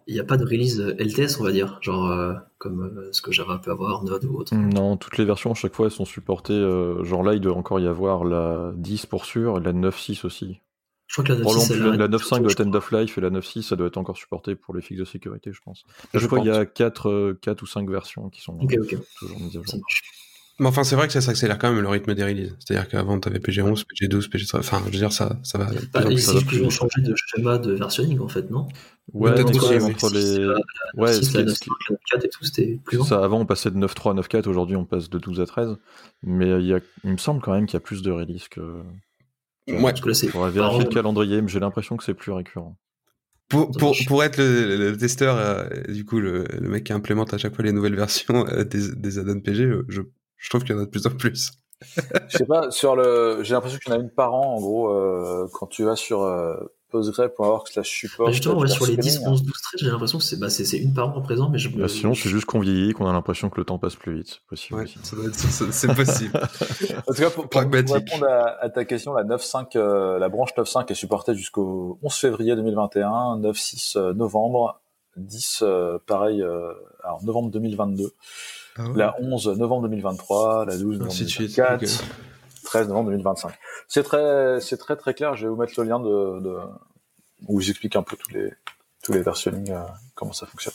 il 0.07 0.15
n'y 0.15 0.21
a 0.21 0.25
pas 0.25 0.37
de 0.37 0.45
release 0.45 0.79
LTS, 0.79 1.41
on 1.41 1.45
va 1.45 1.53
dire, 1.53 1.79
genre 1.83 2.11
euh, 2.11 2.35
comme 2.59 2.83
euh, 2.83 3.09
ce 3.13 3.23
que 3.23 3.33
Java 3.33 3.59
peut 3.59 3.73
avoir, 3.73 4.05
Node 4.05 4.25
ou 4.25 4.37
autre. 4.37 4.55
Non, 4.55 4.97
toutes 4.97 5.19
les 5.19 5.25
versions, 5.25 5.51
à 5.51 5.55
chaque 5.55 5.75
fois, 5.75 5.87
elles 5.87 5.93
sont 5.93 6.05
supportées. 6.05 6.53
Euh, 6.53 7.03
genre 7.03 7.25
là, 7.25 7.35
il 7.35 7.41
doit 7.41 7.57
encore 7.57 7.81
y 7.81 7.87
avoir 7.87 8.25
la 8.25 8.73
10 8.77 9.07
pour 9.07 9.25
sûr 9.25 9.59
et 9.59 9.61
la 9.61 9.73
9.6 9.73 10.25
aussi. 10.25 10.61
Je 11.09 11.15
crois 11.15 11.25
que 11.25 11.33
la 11.33 11.45
9.6 11.45 11.77
la, 11.77 11.97
la 11.97 12.09
9.5 12.09 12.41
doit 12.41 12.53
être 12.53 12.61
end 12.67 12.75
of 12.75 12.93
life 12.93 13.19
et 13.19 13.21
la 13.21 13.31
9.6 13.31 13.63
ça 13.63 13.77
doit 13.77 13.89
être 13.89 13.97
encore 13.97 14.17
supporté 14.17 14.55
pour 14.55 14.75
les 14.75 14.83
fixes 14.83 15.01
de 15.01 15.05
sécurité, 15.05 15.53
je 15.53 15.61
pense. 15.61 15.85
je, 16.15 16.27
crois 16.27 16.39
qu'il 16.39 16.49
y 16.49 16.53
a 16.53 16.67
4, 16.67 17.39
4 17.41 17.63
ou 17.63 17.67
5 17.67 17.91
versions 17.91 18.29
qui 18.29 18.43
sont 18.43 18.59
toujours 18.59 19.41
mises 19.41 19.57
à 19.57 19.63
jour. 19.63 19.81
Mais 20.59 20.67
enfin, 20.67 20.85
c'est 20.85 20.97
vrai 20.97 21.07
que 21.07 21.13
ça 21.13 21.21
s'accélère 21.21 21.59
quand 21.59 21.71
même 21.71 21.83
le 21.83 21.89
rythme 21.89 22.15
des 22.15 22.25
releases. 22.25 22.57
C'est-à-dire 22.61 22.89
qu'avant, 22.89 23.21
tu 23.21 23.29
avais 23.29 23.41
PG11, 23.41 23.85
PG12, 23.85 24.31
PG13. 24.31 24.59
Enfin, 24.59 24.81
je 24.87 24.91
veux 24.91 24.99
dire, 24.99 25.13
ça, 25.13 25.39
ça 25.43 25.59
va. 25.59 25.67
Bah, 25.93 26.05
ils 26.11 26.65
ont 26.65 26.71
changé 26.71 27.03
de 27.03 27.15
schéma 27.15 27.59
de 27.59 27.73
versionning, 27.73 28.21
en 28.21 28.29
fait, 28.29 28.51
non 28.51 28.67
Ouais, 29.13 29.41
aussi, 29.41 29.85
entre 29.85 30.11
les. 30.11 30.47
ouais, 30.95 31.13
6, 31.13 31.35
la 31.35 31.43
9, 31.45 31.59
4 32.11 32.25
et 32.25 32.29
tout, 32.29 32.45
c'était 32.45 32.81
plus 32.85 32.97
long. 32.97 33.05
Ça, 33.05 33.23
avant, 33.23 33.41
on 33.41 33.47
passait 33.47 33.71
de 33.71 33.77
9.3 33.77 34.13
à 34.13 34.23
9.4, 34.23 34.49
aujourd'hui, 34.49 34.77
on 34.77 34.87
passe 34.87 35.11
de 35.11 35.19
12 35.19 35.41
à 35.41 35.47
13. 35.47 35.77
Mais 36.23 36.49
il, 36.61 36.67
y 36.67 36.75
a... 36.75 36.81
il 37.05 37.13
me 37.13 37.19
semble 37.19 37.43
quand 37.43 37.53
même 37.53 37.67
qu'il 37.67 37.75
y 37.75 37.77
a 37.77 37.81
plus 37.81 38.01
de 38.03 38.11
releases 38.11 38.49
que. 38.49 38.61
Ouais, 39.69 39.83
parce 39.83 40.01
que 40.01 40.09
là, 40.09 40.15
c'est. 40.15 40.35
On 40.35 40.41
va 40.41 40.51
vérifier 40.51 40.85
le 40.85 40.91
calendrier, 40.91 41.43
mais 41.43 41.49
j'ai 41.49 41.61
l'impression 41.61 41.97
que 41.99 42.05
c'est 42.05 42.15
plus 42.15 42.33
récurrent. 42.33 42.77
Pour, 43.49 43.71
pour, 43.73 43.95
pour 44.09 44.25
être 44.25 44.39
le, 44.39 44.91
le 44.91 44.97
testeur, 44.97 45.37
euh, 45.37 45.69
du 45.93 46.05
coup, 46.05 46.19
le, 46.19 46.47
le, 46.59 46.69
mec 46.69 46.85
qui 46.85 46.93
implémente 46.93 47.33
à 47.33 47.39
chaque 47.39 47.55
fois 47.55 47.65
les 47.65 47.71
nouvelles 47.71 47.95
versions 47.95 48.45
euh, 48.49 48.65
des, 48.65 48.93
des 48.97 49.19
add-ons 49.21 49.39
PG, 49.39 49.71
je 49.89 50.03
je 50.37 50.49
trouve 50.49 50.65
qu'il 50.65 50.75
y 50.75 50.79
en 50.79 50.83
a 50.83 50.85
de 50.85 50.91
plus 50.91 51.07
en 51.07 51.11
plus. 51.11 51.53
je 51.83 52.39
sais 52.39 52.47
pas, 52.47 52.71
sur 52.71 52.97
le, 52.97 53.41
j'ai 53.43 53.55
l'impression 53.55 53.79
qu'il 53.79 53.93
y 53.93 53.97
en 53.97 53.99
a 53.99 54.03
une 54.03 54.11
par 54.11 54.35
an, 54.35 54.55
en 54.57 54.61
gros, 54.61 54.91
euh, 54.91 55.47
quand 55.53 55.67
tu 55.67 55.85
vas 55.85 55.97
sur 55.97 56.23
euh, 56.23 56.57
postgre.org 56.91 57.67
slash 57.69 57.89
support. 57.89 58.27
Bah 58.27 58.33
justement, 58.33 58.59
ouais, 58.59 58.69
sur 58.69 58.87
les 58.87 58.97
10, 58.97 59.23
11, 59.27 59.43
12, 59.43 59.53
13, 59.53 59.81
j'ai 59.81 59.91
l'impression 59.91 60.19
que 60.19 60.25
c'est, 60.25 60.39
bah, 60.39 60.51
c'est, 60.51 60.79
une 60.79 60.95
par 60.95 61.09
an 61.09 61.19
à 61.19 61.21
présent, 61.21 61.49
mais 61.51 61.59
je 61.59 61.69
bah, 61.69 61.89
Sinon, 61.89 62.15
c'est 62.15 62.29
juste 62.29 62.47
qu'on 62.47 62.61
vieillit, 62.61 62.93
qu'on 62.93 63.07
a 63.07 63.13
l'impression 63.13 63.51
que 63.51 63.59
le 63.59 63.65
temps 63.65 63.79
passe 63.79 63.97
plus 63.97 64.17
vite. 64.17 64.29
C'est 64.29 64.47
possible. 64.49 64.81
Ouais, 64.81 65.31
c'est 65.71 65.95
possible. 65.95 66.33
en 67.07 67.13
tout 67.13 67.21
cas, 67.21 67.31
pour, 67.31 67.49
pour, 67.49 67.61
répondre 67.61 68.27
à, 68.29 68.63
à, 68.63 68.71
ta 68.71 68.85
question, 68.85 69.13
la 69.13 69.25
9.5, 69.25 69.77
euh, 69.77 70.19
la 70.19 70.29
branche 70.29 70.51
9.5 70.57 70.91
est 70.91 70.95
supportée 70.95 71.35
jusqu'au 71.35 71.99
11 72.03 72.15
février 72.15 72.57
2021, 72.57 73.39
9.6 73.41 73.99
euh, 73.99 74.15
novembre, 74.15 74.81
10, 75.17 75.61
euh, 75.63 75.99
pareil, 76.07 76.43
alors 77.03 77.25
novembre 77.25 77.51
2022. 77.51 78.13
Ah 78.79 78.85
la 78.95 79.21
11 79.21 79.59
novembre 79.59 79.83
2023, 79.83 80.67
la 80.67 80.77
12 80.77 80.99
novembre 80.99 81.15
2024, 81.15 82.05
13 82.65 82.89
novembre 82.89 83.11
2025. 83.11 83.53
C'est 83.89 84.03
très, 84.03 84.61
c'est 84.61 84.77
très 84.77 84.97
très 84.97 85.15
clair. 85.15 85.35
Je 85.37 85.47
vais 85.47 85.51
vous 85.51 85.57
mettre 85.57 85.73
le 85.79 85.89
lien 85.89 86.01
de, 86.01 86.41
de 86.41 86.59
où 87.49 87.61
j'explique 87.61 87.97
un 87.97 88.03
peu 88.03 88.17
tous 88.17 88.33
les 88.33 88.53
tous 89.03 89.13
les 89.13 89.23
versionnings, 89.23 89.71
euh, 89.71 89.83
comment 90.15 90.33
ça 90.33 90.47
fonctionne. 90.47 90.75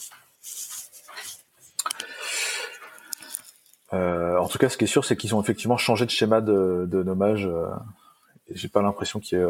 Euh, 3.93 4.37
en 4.37 4.47
tout 4.47 4.57
cas, 4.57 4.69
ce 4.69 4.77
qui 4.77 4.85
est 4.85 4.87
sûr, 4.87 5.03
c'est 5.03 5.17
qu'ils 5.17 5.35
ont 5.35 5.41
effectivement 5.41 5.77
changé 5.77 6.05
de 6.05 6.11
schéma 6.11 6.41
de, 6.41 6.87
de 6.89 7.03
nommage. 7.03 7.45
Euh, 7.45 7.67
et 8.47 8.55
j'ai 8.55 8.69
pas 8.69 8.81
l'impression 8.81 9.19
qu'il 9.19 9.37
y 9.37 9.41
ait. 9.41 9.45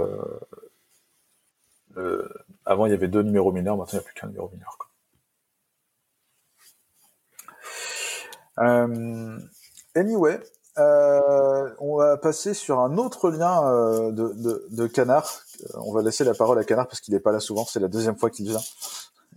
Euh, 1.98 2.28
avant, 2.66 2.86
il 2.86 2.92
y 2.92 2.96
avait 2.96 3.08
deux 3.08 3.22
numéros 3.22 3.52
mineurs. 3.52 3.78
Maintenant, 3.78 4.00
il 4.00 4.02
n'y 4.02 4.06
a 4.06 4.06
plus 4.06 4.14
qu'un 4.20 4.28
numéro 4.28 4.50
mineur. 4.50 4.76
Quoi. 4.80 4.88
Anyway, 9.96 10.40
Euh, 10.78 11.70
on 11.80 11.98
va 11.98 12.16
passer 12.18 12.54
sur 12.54 12.80
un 12.80 12.98
autre 12.98 13.30
lien 13.30 13.68
euh, 13.68 14.12
de, 14.12 14.34
de, 14.42 14.66
de, 14.72 14.88
Canard. 14.88 15.42
Euh, 15.64 15.80
on 15.86 15.94
va 15.94 16.02
laisser 16.02 16.24
la 16.24 16.34
parole 16.34 16.58
à 16.60 16.64
Canard 16.64 16.88
parce 16.88 17.02
qu'il 17.02 17.14
n'est 17.14 17.20
pas 17.20 17.34
là 17.34 17.42
souvent. 17.42 17.66
C'est 17.66 17.82
la 17.82 17.90
deuxième 17.90 18.18
fois 18.18 18.30
qu'il 18.30 18.48
vient. 18.48 18.62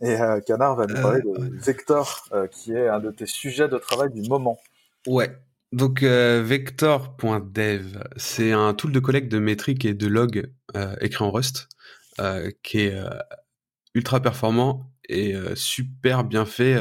Et 0.00 0.20
euh, 0.20 0.40
Canard 0.40 0.76
va 0.76 0.86
nous 0.86 0.94
parler 1.00 1.22
de 1.22 1.58
Vector, 1.58 2.28
qui 2.52 2.72
est 2.72 2.88
un 2.88 3.00
de 3.00 3.10
tes 3.10 3.26
sujets 3.26 3.68
de 3.68 3.78
travail 3.78 4.10
du 4.12 4.28
moment. 4.28 4.58
Ouais. 5.06 5.36
Donc 5.72 6.02
Vector.dev, 6.04 7.98
c'est 8.16 8.52
un 8.52 8.74
tool 8.74 8.92
de 8.92 9.00
collecte 9.00 9.30
de 9.30 9.40
métriques 9.40 9.84
et 9.84 9.94
de 9.94 10.06
logs 10.06 10.52
écrit 11.00 11.24
en 11.24 11.32
Rust, 11.32 11.68
qui 12.62 12.78
est 12.78 12.96
ultra 13.94 14.20
performant 14.20 14.86
et 15.08 15.34
super 15.54 16.24
bien 16.24 16.44
fait 16.44 16.74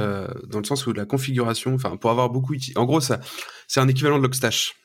dans 0.47 0.59
le 0.59 0.65
sens 0.65 0.87
où 0.87 0.93
la 0.93 1.05
configuration, 1.05 1.73
enfin 1.73 1.97
pour 1.97 2.11
avoir 2.11 2.29
beaucoup, 2.29 2.55
en 2.75 2.85
gros 2.85 3.01
ça 3.01 3.19
c'est 3.67 3.79
un 3.79 3.87
équivalent 3.87 4.17
de 4.17 4.23
Logstash. 4.23 4.75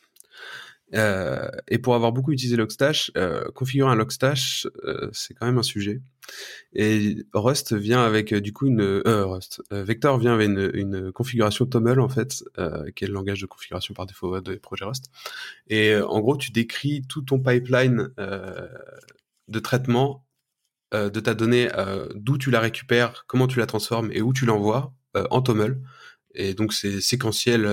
Euh, 0.94 1.48
et 1.68 1.78
pour 1.78 1.94
avoir 1.94 2.12
beaucoup 2.12 2.32
utilisé 2.32 2.56
Logstash, 2.56 3.10
euh, 3.16 3.44
configurer 3.54 3.90
un 3.90 3.94
Logstash, 3.94 4.66
euh, 4.84 5.08
c'est 5.12 5.34
quand 5.34 5.46
même 5.46 5.58
un 5.58 5.62
sujet. 5.62 6.00
Et 6.72 7.16
Rust 7.32 7.74
vient 7.74 8.02
avec 8.02 8.34
du 8.34 8.52
coup 8.52 8.66
une 8.66 8.80
euh, 8.80 9.26
Rust 9.26 9.62
Vector 9.70 10.18
vient 10.18 10.34
avec 10.34 10.48
une, 10.48 10.70
une 10.74 11.12
configuration 11.12 11.66
TOML 11.66 12.00
en 12.00 12.08
fait, 12.08 12.44
qui 12.94 13.04
est 13.04 13.08
le 13.08 13.14
langage 13.14 13.40
de 13.40 13.46
configuration 13.46 13.94
par 13.94 14.06
défaut 14.06 14.40
des 14.40 14.58
projets 14.58 14.84
Rust. 14.84 15.10
Et 15.68 15.96
en 15.96 16.20
gros, 16.20 16.36
tu 16.36 16.50
décris 16.50 17.02
tout 17.08 17.22
ton 17.22 17.38
pipeline 17.38 18.10
de 19.48 19.58
traitement 19.58 20.26
de 20.92 21.20
ta 21.20 21.34
donnée, 21.34 21.68
d'où 22.14 22.38
tu 22.38 22.50
la 22.50 22.60
récupères, 22.60 23.24
comment 23.26 23.46
tu 23.46 23.58
la 23.58 23.66
transformes 23.66 24.10
et 24.12 24.22
où 24.22 24.32
tu 24.32 24.46
l'envoies 24.46 24.94
en 25.30 25.42
TOML. 25.42 25.80
Et 26.34 26.54
donc 26.54 26.72
c'est 26.72 27.00
séquentiel 27.00 27.66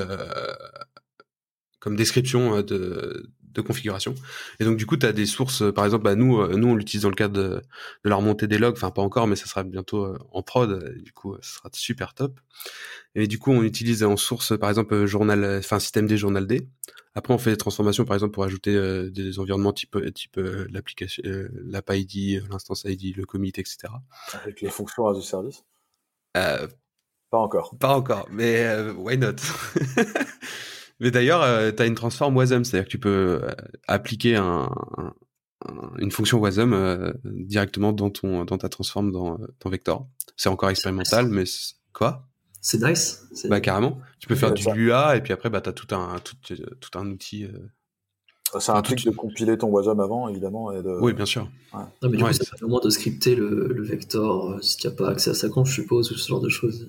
comme 1.86 1.95
description 1.95 2.57
euh, 2.57 2.63
de, 2.63 3.30
de 3.56 3.62
configuration. 3.62 4.14
Et 4.60 4.66
donc 4.66 4.78
du 4.78 4.86
coup, 4.86 4.97
tu 4.97 5.06
as 5.06 5.14
des 5.14 5.26
sources, 5.26 5.62
euh, 5.62 5.72
par 5.72 5.86
exemple, 5.86 6.03
bah, 6.03 6.16
nous, 6.16 6.39
euh, 6.39 6.56
nous 6.56 6.68
on 6.68 6.76
l'utilise 6.76 7.03
dans 7.03 7.10
le 7.10 7.16
cadre 7.16 7.34
de, 7.34 7.49
de, 8.03 8.10
la 8.10 8.16
remontée 8.16 8.47
des 8.47 8.58
logs, 8.58 8.76
enfin 8.76 8.91
pas 8.91 9.01
encore, 9.01 9.28
mais 9.28 9.36
ça 9.36 9.45
sera 9.45 9.64
bientôt 9.64 10.16
en 10.32 10.41
prod, 10.43 10.95
du 11.01 11.12
coup, 11.14 11.36
ça 11.41 11.58
sera 11.58 11.70
super 11.74 12.14
top. 12.14 12.39
Et 13.16 13.28
du 13.28 13.39
coup, 13.39 13.51
on 13.51 13.64
utilise 13.64 14.03
en 14.03 14.18
source, 14.18 14.58
par 14.58 14.70
exemple, 14.70 15.06
journal, 15.06 15.60
enfin 15.60 15.80
système 15.80 16.08
D, 16.08 16.18
journal 16.18 16.45
D. 16.45 16.68
Après, 17.18 17.34
on 17.34 17.38
fait 17.38 17.51
des 17.51 17.58
transformations, 17.58 18.03
par 18.03 18.16
exemple, 18.16 18.34
pour 18.34 18.43
ajouter 18.43 19.10
des 19.10 19.39
environnements 19.39 19.72
type, 19.72 19.97
type 20.14 20.38
l'application, 20.70 21.24
l'app-ID, 21.64 22.43
l'instance 22.49 22.84
ID, 22.84 23.16
le 23.16 23.26
commit, 23.26 23.49
etc. 23.49 23.88
Avec 24.34 24.60
les 24.60 24.70
fonctions 24.70 25.08
as 25.08 25.18
a 25.18 25.22
service? 25.22 25.64
Euh, 26.36 26.68
pas 27.30 27.38
encore. 27.38 27.76
Pas 27.80 27.95
encore, 27.95 28.28
mais 28.32 28.68
why 28.97 29.18
not? 29.18 29.36
Mais 31.00 31.12
d'ailleurs, 31.12 31.41
euh, 31.41 31.72
tu 31.72 31.84
as 31.84 31.86
une 31.86 31.96
transform 31.96 32.36
Wasm, 32.38 32.64
c'est-à-dire 32.64 32.86
que 32.86 32.91
tu 32.91 33.00
peux 33.00 33.39
euh, 33.43 33.52
appliquer 33.88 34.36
un, 34.36 34.70
une 35.98 36.12
fonction 36.12 36.39
Wasm 36.39 36.74
euh, 36.74 37.12
directement 37.24 37.91
dans 37.91 38.10
ton 38.10 38.46
dans 38.46 38.58
ta 38.58 38.70
transform 38.70 39.12
dans 39.12 39.39
ton 39.60 39.70
vector. 39.70 40.08
C'est 40.38 40.50
encore 40.50 40.70
expérimental, 40.70 41.28
mais 41.28 41.43
quoi? 41.93 42.28
C'est 42.62 42.82
nice. 42.82 43.26
Bah 43.50 43.60
carrément. 43.60 44.00
Tu 44.20 44.28
peux 44.28 44.36
faire 44.36 44.54
du 44.54 44.64
Lua 44.74 45.18
et 45.18 45.22
puis 45.22 45.34
après 45.34 45.50
bah 45.50 45.62
t'as 45.62 45.74
tout 45.74 45.93
un 45.93 46.18
tout, 46.20 46.36
tout 46.80 46.98
un 46.98 47.08
outil. 47.08 47.48
C'est 48.58 48.72
un 48.72 48.82
truc 48.82 49.04
de 49.04 49.12
compiler 49.12 49.58
ton 49.58 49.68
Wasm 49.68 50.00
avant, 50.00 50.30
évidemment. 50.30 50.72
Et 50.72 50.82
de... 50.82 50.98
Oui, 51.02 51.12
bien 51.12 51.26
sûr. 51.26 51.50
Ouais. 51.74 51.82
Non, 52.02 52.10
mais 52.10 52.16
du 52.16 52.24
coup, 52.24 52.32
ça 52.32 52.46
permet 52.46 52.64
au 52.64 52.68
moins 52.70 52.80
de 52.80 52.89
scripter 52.89 53.36
le, 53.36 53.68
le 53.68 53.84
vector 53.84 54.64
si 54.64 54.78
tu 54.78 54.88
n'as 54.88 54.93
pas 54.93 55.10
accès 55.10 55.32
à 55.32 55.34
sa 55.34 55.50
conf, 55.50 55.68
je 55.68 55.74
suppose, 55.74 56.10
ou 56.12 56.16
ce 56.16 56.30
genre 56.30 56.39
de 56.39 56.48
choses. 56.48 56.88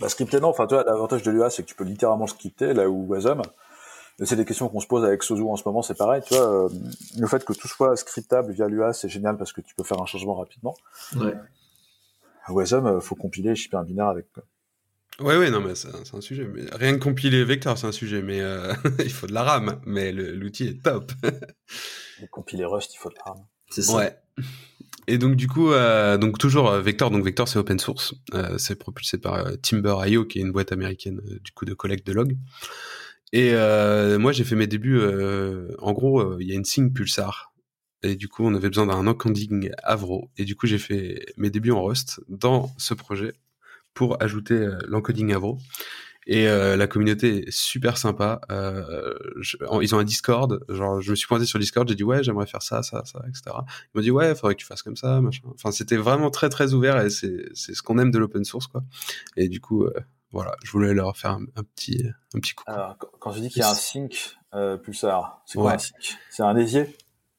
Bah, 0.00 0.08
scripter, 0.08 0.40
non. 0.40 0.48
Enfin, 0.48 0.66
tu 0.66 0.74
vois, 0.74 0.84
l'avantage 0.84 1.22
de 1.22 1.30
Lua, 1.30 1.50
c'est 1.50 1.62
que 1.62 1.68
tu 1.68 1.74
peux 1.74 1.84
littéralement 1.84 2.26
scripter, 2.26 2.74
là 2.74 2.88
où 2.88 3.06
Wasm, 3.06 3.42
c'est 4.22 4.36
des 4.36 4.44
questions 4.44 4.68
qu'on 4.68 4.80
se 4.80 4.86
pose 4.86 5.04
avec 5.04 5.22
Sozu 5.22 5.42
en 5.42 5.56
ce 5.56 5.62
moment, 5.66 5.82
c'est 5.82 5.96
pareil, 5.96 6.22
tu 6.26 6.34
vois, 6.34 6.64
euh, 6.64 6.68
le 7.18 7.26
fait 7.26 7.44
que 7.44 7.52
tout 7.52 7.68
soit 7.68 7.96
scriptable 7.96 8.52
via 8.52 8.68
Lua, 8.68 8.92
c'est 8.92 9.08
génial 9.08 9.36
parce 9.36 9.52
que 9.52 9.60
tu 9.60 9.74
peux 9.74 9.84
faire 9.84 10.00
un 10.00 10.06
changement 10.06 10.34
rapidement. 10.34 10.74
Ouais. 11.16 11.34
Wasm, 12.48 12.86
euh, 12.86 13.00
faut 13.00 13.14
compiler 13.14 13.50
et 13.50 13.54
shipper 13.54 13.76
un 13.76 13.84
binaire 13.84 14.08
avec. 14.08 14.26
Ouais, 15.20 15.36
ouais, 15.36 15.50
non, 15.50 15.60
mais 15.60 15.74
c'est 15.74 16.14
un 16.14 16.20
sujet. 16.20 16.44
Mais 16.44 16.64
rien 16.72 16.94
que 16.94 17.02
compiler 17.02 17.44
vecteur, 17.44 17.78
c'est 17.78 17.86
un 17.86 17.92
sujet, 17.92 18.22
mais 18.22 18.40
euh, 18.40 18.72
il 18.98 19.12
faut 19.12 19.26
de 19.26 19.32
la 19.32 19.42
RAM, 19.42 19.80
mais 19.84 20.12
l'outil 20.12 20.68
est 20.68 20.82
top. 20.82 21.12
compiler 22.30 22.64
Rust, 22.64 22.94
il 22.94 22.98
faut 22.98 23.10
de 23.10 23.14
la 23.24 23.32
RAM. 23.32 23.44
C'est 23.70 23.82
ça. 23.82 23.96
Ouais. 23.96 24.16
Et 25.08 25.18
donc 25.18 25.34
du 25.34 25.48
coup, 25.48 25.72
euh, 25.72 26.16
donc 26.16 26.38
toujours 26.38 26.70
euh, 26.70 26.80
Vector, 26.80 27.10
donc 27.10 27.24
Vector 27.24 27.48
c'est 27.48 27.58
open 27.58 27.78
source, 27.78 28.14
euh, 28.34 28.56
c'est 28.58 28.76
propulsé 28.76 29.18
par 29.18 29.46
Timber.io 29.60 30.24
qui 30.24 30.38
est 30.38 30.42
une 30.42 30.52
boîte 30.52 30.72
américaine 30.72 31.20
du 31.42 31.52
coup 31.52 31.64
de 31.64 31.74
collecte 31.74 32.06
de 32.06 32.12
logs. 32.12 32.36
Et 33.32 33.52
moi 34.18 34.32
j'ai 34.32 34.44
fait 34.44 34.56
mes 34.56 34.66
débuts, 34.66 35.00
en 35.78 35.92
gros 35.92 36.38
il 36.38 36.46
y 36.46 36.52
a 36.52 36.54
une 36.54 36.66
sync 36.66 36.92
Pulsar 36.92 37.54
et 38.02 38.14
du 38.14 38.28
coup 38.28 38.44
on 38.44 38.54
avait 38.54 38.68
besoin 38.68 38.86
d'un 38.86 39.06
encoding 39.06 39.70
Avro 39.82 40.30
et 40.36 40.44
du 40.44 40.54
coup 40.54 40.66
j'ai 40.66 40.76
fait 40.76 41.24
mes 41.38 41.48
débuts 41.48 41.70
en 41.70 41.82
Rust 41.82 42.20
dans 42.28 42.70
ce 42.76 42.92
projet 42.92 43.32
pour 43.94 44.22
ajouter 44.22 44.68
l'encoding 44.86 45.32
Avro. 45.32 45.58
Et 46.26 46.46
euh, 46.46 46.76
la 46.76 46.86
communauté 46.86 47.48
est 47.48 47.50
super 47.50 47.98
sympa. 47.98 48.40
Euh, 48.50 49.14
je, 49.40 49.56
ils 49.80 49.94
ont 49.94 49.98
un 49.98 50.04
Discord. 50.04 50.64
Genre, 50.68 51.00
je 51.00 51.10
me 51.10 51.16
suis 51.16 51.26
pointé 51.26 51.46
sur 51.46 51.58
Discord. 51.58 51.88
J'ai 51.88 51.94
dit 51.94 52.04
ouais, 52.04 52.22
j'aimerais 52.22 52.46
faire 52.46 52.62
ça, 52.62 52.82
ça, 52.82 53.02
ça, 53.04 53.22
etc. 53.28 53.42
Ils 53.46 53.98
m'ont 53.98 54.02
dit 54.02 54.10
ouais, 54.10 54.34
faudrait 54.34 54.54
que 54.54 54.60
tu 54.60 54.66
fasses 54.66 54.82
comme 54.82 54.96
ça, 54.96 55.20
machin. 55.20 55.42
Enfin, 55.54 55.72
c'était 55.72 55.96
vraiment 55.96 56.30
très 56.30 56.48
très 56.48 56.74
ouvert 56.74 57.00
et 57.00 57.10
c'est 57.10 57.46
c'est 57.54 57.74
ce 57.74 57.82
qu'on 57.82 57.98
aime 57.98 58.10
de 58.10 58.18
l'open 58.18 58.44
source 58.44 58.68
quoi. 58.68 58.84
Et 59.36 59.48
du 59.48 59.60
coup, 59.60 59.84
euh, 59.84 59.92
voilà, 60.30 60.54
je 60.62 60.70
voulais 60.70 60.94
leur 60.94 61.16
faire 61.16 61.32
un, 61.32 61.64
petit 61.74 62.04
un 62.34 62.38
petit 62.38 62.54
coup. 62.54 62.64
Alors, 62.66 62.96
quand 63.18 63.32
je 63.32 63.40
dis 63.40 63.48
qu'il 63.48 63.60
y 63.60 63.64
a 63.64 63.70
un 63.70 63.74
sync 63.74 64.36
euh, 64.54 64.76
pulsar, 64.76 65.42
c'est 65.44 65.58
quoi 65.58 65.70
ouais. 65.70 65.74
un 65.74 65.78
sync? 65.78 66.18
C'est 66.30 66.42
un 66.42 66.56
ésier 66.56 66.96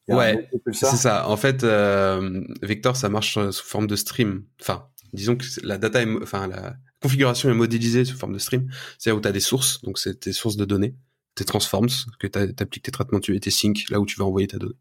Ouais, 0.10 0.50
c'est 0.74 0.98
ça. 0.98 1.30
En 1.30 1.38
fait, 1.38 1.64
euh, 1.64 2.44
Vector, 2.62 2.96
ça 2.98 3.08
marche 3.08 3.40
sous 3.52 3.66
forme 3.66 3.88
de 3.88 3.96
stream. 3.96 4.44
Enfin, 4.60 4.90
disons 5.14 5.38
que 5.38 5.46
la 5.64 5.78
data, 5.78 6.02
est, 6.02 6.22
enfin 6.22 6.48
la 6.48 6.76
configuration 7.04 7.50
est 7.50 7.54
modélisée 7.54 8.06
sous 8.06 8.18
forme 8.18 8.34
de 8.34 8.40
stream, 8.40 8.72
c'est-à-dire 8.98 9.20
où 9.20 9.22
tu 9.22 9.28
as 9.28 9.34
des 9.34 9.42
sources, 9.42 9.82
donc 9.82 10.00
c'est 10.00 10.22
tes 10.22 10.32
sources 10.32 10.56
de 10.56 10.64
données, 10.64 10.96
tes 11.36 11.44
transforms, 11.44 11.90
que 12.18 12.28
tu 12.28 12.40
appliques 12.40 12.84
tes 12.84 12.92
traitements 12.92 13.20
et 13.20 13.40
tes 13.40 13.52
syncs, 13.52 13.90
là 13.90 14.00
où 14.00 14.06
tu 14.06 14.18
vas 14.18 14.26
envoyer 14.26 14.48
ta 14.48 14.58
donnée. 14.58 14.78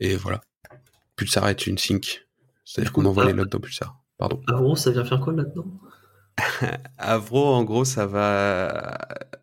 Et 0.00 0.16
voilà. 0.16 0.40
Pulsar 1.14 1.48
est 1.48 1.68
une 1.68 1.78
sync, 1.78 2.26
c'est-à-dire 2.64 2.92
qu'on 2.92 3.04
envoie 3.04 3.24
les 3.24 3.32
logs 3.32 3.48
dans 3.48 3.60
Pulsar. 3.60 3.96
Pardon. 4.18 4.40
Avro, 4.48 4.74
ça 4.74 4.90
vient 4.90 5.04
faire 5.04 5.20
quoi 5.20 5.32
là-dedans? 5.32 5.66
Avro, 6.98 7.54
en 7.54 7.62
gros, 7.62 7.84
ça 7.84 8.06
va 8.06 8.98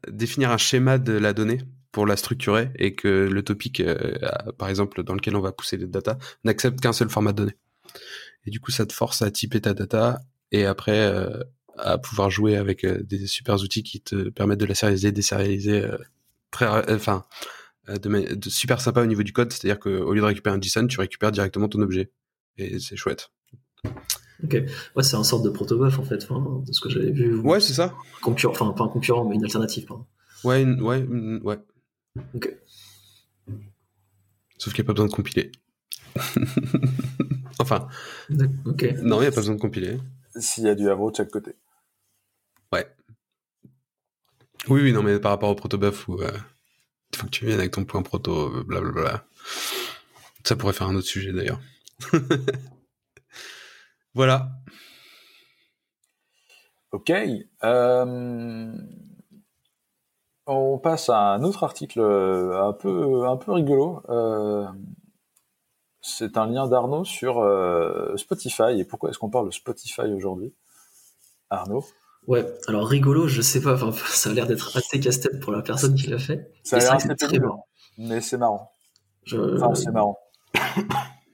définir 0.10 0.52
un 0.52 0.58
schéma 0.58 0.98
de 0.98 1.14
la 1.14 1.32
donnée 1.32 1.62
pour 1.94 2.06
la 2.06 2.18
structurer 2.18 2.72
et 2.76 2.96
que 2.96 3.08
le 3.08 3.44
topic, 3.44 3.80
euh, 3.80 4.18
par 4.58 4.68
exemple, 4.68 5.04
dans 5.04 5.14
lequel 5.14 5.38
on 5.38 5.42
va 5.42 5.54
pousser 5.54 5.78
les 5.78 5.88
data, 5.88 6.18
n'accepte 6.44 6.82
qu'un 6.82 6.94
seul 6.94 7.10
format 7.10 7.32
de 7.32 7.38
données. 7.38 7.58
Et 8.46 8.52
du 8.52 8.60
coup, 8.60 8.72
ça 8.72 8.86
te 8.86 8.94
force 8.94 9.22
à 9.22 9.32
typer 9.32 9.62
ta 9.62 9.74
data 9.74 10.20
et 10.52 10.66
après 10.66 11.00
euh, 11.00 11.44
à 11.78 11.98
pouvoir 11.98 12.30
jouer 12.30 12.58
avec 12.58 12.84
euh, 12.84 13.02
des 13.04 13.28
super 13.28 13.56
outils 13.62 13.84
qui 13.84 14.02
te 14.02 14.30
permettent 14.30 14.60
de 14.60 14.66
la 14.66 14.76
sérialiser, 14.76 15.12
désérialiser 15.12 15.82
euh, 15.82 15.98
très, 16.52 16.68
enfin, 16.94 17.26
de, 17.88 18.36
de, 18.36 18.50
super 18.50 18.82
sympa 18.82 19.02
au 19.02 19.06
niveau 19.06 19.24
du 19.24 19.34
code. 19.34 19.52
C'est-à-dire 19.52 19.80
qu'au 19.80 20.14
lieu 20.14 20.22
de 20.22 20.26
récupérer 20.26 20.56
un 20.56 20.62
JSON, 20.62 20.88
tu 20.88 21.00
récupères 21.00 21.32
directement 21.32 21.68
ton 21.68 21.82
objet. 21.82 22.12
Et 22.58 22.80
c'est 22.80 22.96
chouette. 22.96 23.32
Ok, 24.44 24.54
ouais, 24.96 25.04
c'est 25.04 25.16
un 25.16 25.24
sorte 25.24 25.44
de 25.44 25.50
protobuf 25.50 26.00
en 26.00 26.04
fait, 26.04 26.24
enfin, 26.24 26.64
de 26.66 26.72
ce 26.72 26.82
que 26.82 26.90
j'avais 26.90 27.12
vu. 27.12 27.36
Ouais, 27.40 27.60
c'est 27.60 27.74
ça. 27.74 27.94
Concurrent, 28.22 28.54
enfin 28.54 28.72
pas 28.72 28.84
un 28.86 28.88
concurrent, 28.88 29.26
mais 29.26 29.36
une 29.36 29.44
alternative. 29.44 29.86
Pardon. 29.86 30.06
Ouais, 30.44 30.64
une, 30.64 30.82
ouais, 30.82 31.00
une, 31.00 31.40
ouais. 31.44 31.60
Ok. 32.34 32.56
Sauf 34.58 34.74
qu'il 34.74 34.84
n'y 34.84 34.88
a 34.88 34.90
pas 34.90 34.94
besoin 34.94 35.08
de 35.08 35.14
compiler. 35.14 35.52
enfin. 37.60 37.88
Ok. 38.66 38.84
Non, 39.04 39.18
il 39.18 39.22
n'y 39.22 39.28
a 39.28 39.32
pas 39.32 39.42
besoin 39.42 39.56
de 39.56 39.62
compiler. 39.62 39.98
S'il 40.36 40.64
y 40.66 40.70
a 40.70 40.76
du 40.76 40.90
Avro 40.90 41.12
de 41.12 41.16
chaque 41.16 41.30
côté. 41.30 41.56
Ouais. 42.72 42.88
Oui, 44.70 44.82
oui, 44.82 44.94
non, 44.94 45.04
mais 45.04 45.20
par 45.20 45.32
rapport 45.32 45.50
au 45.50 45.56
protobuf 45.56 46.08
où 46.08 46.22
euh, 46.22 46.32
il 47.12 47.18
faut 47.18 47.26
que 47.26 47.32
tu 47.32 47.46
viennes 47.46 47.60
avec 47.60 47.72
ton 47.72 47.84
point 47.84 48.02
proto, 48.02 48.64
blablabla. 48.64 49.26
Ça 50.44 50.56
pourrait 50.56 50.74
faire 50.74 50.88
un 50.88 50.96
autre 50.96 51.08
sujet 51.08 51.34
d'ailleurs. 51.34 51.60
voilà. 54.14 54.52
Ok. 56.92 57.12
Euh... 57.64 58.74
On 60.48 60.80
passe 60.80 61.10
à 61.10 61.34
un 61.34 61.44
autre 61.44 61.64
article 61.64 62.00
euh, 62.00 62.68
un 62.68 62.74
peu, 62.74 63.28
un 63.28 63.38
peu 63.38 63.52
rigolo. 63.52 64.02
Euh... 64.10 64.68
C'est 66.02 66.38
un 66.38 66.48
lien 66.48 66.68
d'Arnaud 66.68 67.06
sur 67.06 67.40
euh, 67.40 68.16
Spotify. 68.18 68.80
Et 68.80 68.86
pourquoi 68.86 69.10
est-ce 69.10 69.20
qu'on 69.20 69.30
parle 69.30 69.48
de 69.48 69.52
Spotify 69.54 70.12
aujourd'hui? 70.14 70.54
Arnaud? 71.50 71.86
Ouais, 72.28 72.46
alors 72.68 72.88
rigolo, 72.88 73.28
je 73.28 73.42
sais 73.42 73.62
pas, 73.62 73.74
enfin, 73.74 73.92
ça 74.08 74.30
a 74.30 74.34
l'air 74.34 74.48
d'être 74.48 74.78
assez 74.78 75.00
casse-tête 75.00 75.40
pour 75.40 75.52
la 75.52 75.62
personne 75.62 75.96
qui 75.96 76.08
l'a 76.08 76.20
fait. 76.20 76.52
Ça 76.64 76.78
a 76.78 76.80
l'air 76.80 76.94
assez 76.94 77.16
très 77.16 77.40
marrant. 77.40 77.68
Mais 77.98 78.22
c'est 78.22 78.38
marrant. 78.38 78.72
Je... 79.24 79.38
Enfin, 79.38 79.74
c'est 79.76 79.92
marrant. 79.92 80.18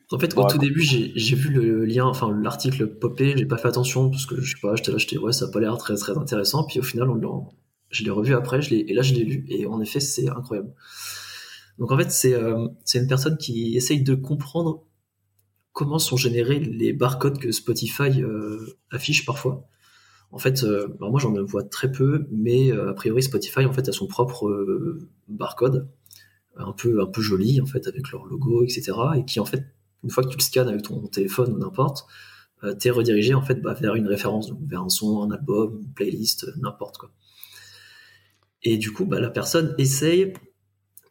En 0.09 0.19
fait, 0.19 0.37
au 0.37 0.47
tout 0.47 0.57
début, 0.57 0.79
j'ai 0.81 1.35
vu 1.35 1.49
le 1.49 1.83
lien, 1.83 2.05
enfin 2.05 2.31
l'article 2.31 2.87
popé, 2.87 3.33
j'ai 3.35 3.45
pas 3.45 3.57
fait 3.57 3.67
attention 3.67 4.09
parce 4.09 4.25
que 4.25 4.39
je 4.39 4.55
sais 4.55 4.61
pas, 4.61 4.73
j'étais 4.73 4.93
là, 4.93 4.97
j'étais 4.97 5.17
ouais, 5.17 5.33
ça 5.33 5.45
a 5.45 5.47
pas 5.49 5.59
l'air 5.59 5.77
très 5.77 5.95
très 5.97 6.17
intéressant. 6.17 6.63
Puis 6.63 6.79
au 6.79 6.83
final, 6.83 7.09
en, 7.09 7.49
Je 7.89 8.05
l'ai 8.05 8.09
revu 8.09 8.33
après, 8.33 8.61
je 8.61 8.73
et 8.73 8.93
là 8.93 9.01
je 9.01 9.13
l'ai 9.13 9.25
lu, 9.25 9.45
et 9.49 9.65
en 9.65 9.81
effet, 9.81 9.99
c'est 9.99 10.29
incroyable. 10.29 10.73
Donc 11.79 11.91
en 11.91 11.97
fait, 11.97 12.11
c'est 12.11 12.35
c'est 12.85 12.99
une 12.99 13.07
personne 13.07 13.37
qui 13.37 13.75
essaye 13.75 14.01
de 14.01 14.15
comprendre 14.15 14.85
comment 15.73 15.99
sont 15.99 16.17
générés 16.17 16.59
les 16.59 16.93
barcodes 16.93 17.37
que 17.37 17.51
Spotify 17.51 18.23
affiche 18.89 19.25
parfois. 19.25 19.67
En 20.31 20.39
fait, 20.39 20.65
moi 20.99 21.19
j'en 21.19 21.33
vois 21.43 21.63
très 21.63 21.91
peu, 21.91 22.27
mais 22.31 22.71
a 22.71 22.93
priori 22.93 23.21
Spotify 23.21 23.65
en 23.65 23.73
fait 23.73 23.87
a 23.87 23.91
son 23.91 24.07
propre 24.07 24.97
barcode, 25.27 25.87
un 26.55 26.73
peu 26.73 27.01
un 27.01 27.05
peu 27.05 27.21
joli 27.21 27.61
en 27.61 27.65
fait 27.65 27.87
avec 27.87 28.11
leur 28.11 28.25
logo, 28.25 28.63
etc. 28.63 28.93
Et 29.17 29.25
qui 29.25 29.39
en 29.39 29.45
fait, 29.45 29.63
une 30.03 30.09
fois 30.09 30.23
que 30.23 30.29
tu 30.29 30.37
le 30.37 30.41
scannes 30.41 30.67
avec 30.67 30.81
ton 30.81 31.05
téléphone 31.07 31.53
ou 31.53 31.59
n'importe, 31.59 32.07
euh, 32.63 32.73
t'es 32.73 32.89
redirigé 32.89 33.33
en 33.33 33.41
fait 33.41 33.61
bah, 33.61 33.73
vers 33.73 33.95
une 33.95 34.07
référence, 34.07 34.47
donc 34.47 34.59
vers 34.67 34.81
un 34.81 34.89
son, 34.89 35.21
un 35.21 35.31
album, 35.31 35.79
une 35.83 35.93
playlist, 35.93 36.47
n'importe 36.57 36.97
quoi. 36.97 37.11
Et 38.63 38.77
du 38.77 38.91
coup, 38.91 39.05
bah, 39.05 39.19
la 39.19 39.29
personne 39.29 39.75
essaye 39.77 40.33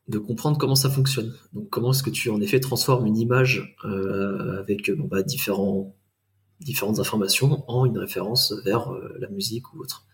de 0.09 0.19
comprendre 0.19 0.59
comment 0.59 0.77
ça 0.77 0.91
fonctionne. 0.91 1.35
Donc 1.53 1.69
comment 1.71 1.91
est-ce 1.91 2.03
que 2.03 2.11
tu 2.11 2.31
en 2.31 2.41
effet 2.41 2.61
transformes 2.61 3.07
une 3.07 3.17
image 3.17 3.77
euh, 3.85 4.61
avec 4.61 4.91
bon, 4.91 5.09
bah, 5.09 5.23
différents, 5.23 5.97
différentes 6.61 7.01
informations 7.01 7.65
en 7.69 7.85
une 7.87 7.99
référence 7.99 8.53
vers 8.65 8.93
euh, 8.93 9.17
la 9.19 9.29
musique 9.29 9.73
ou 9.75 9.81
autre. 9.81 10.07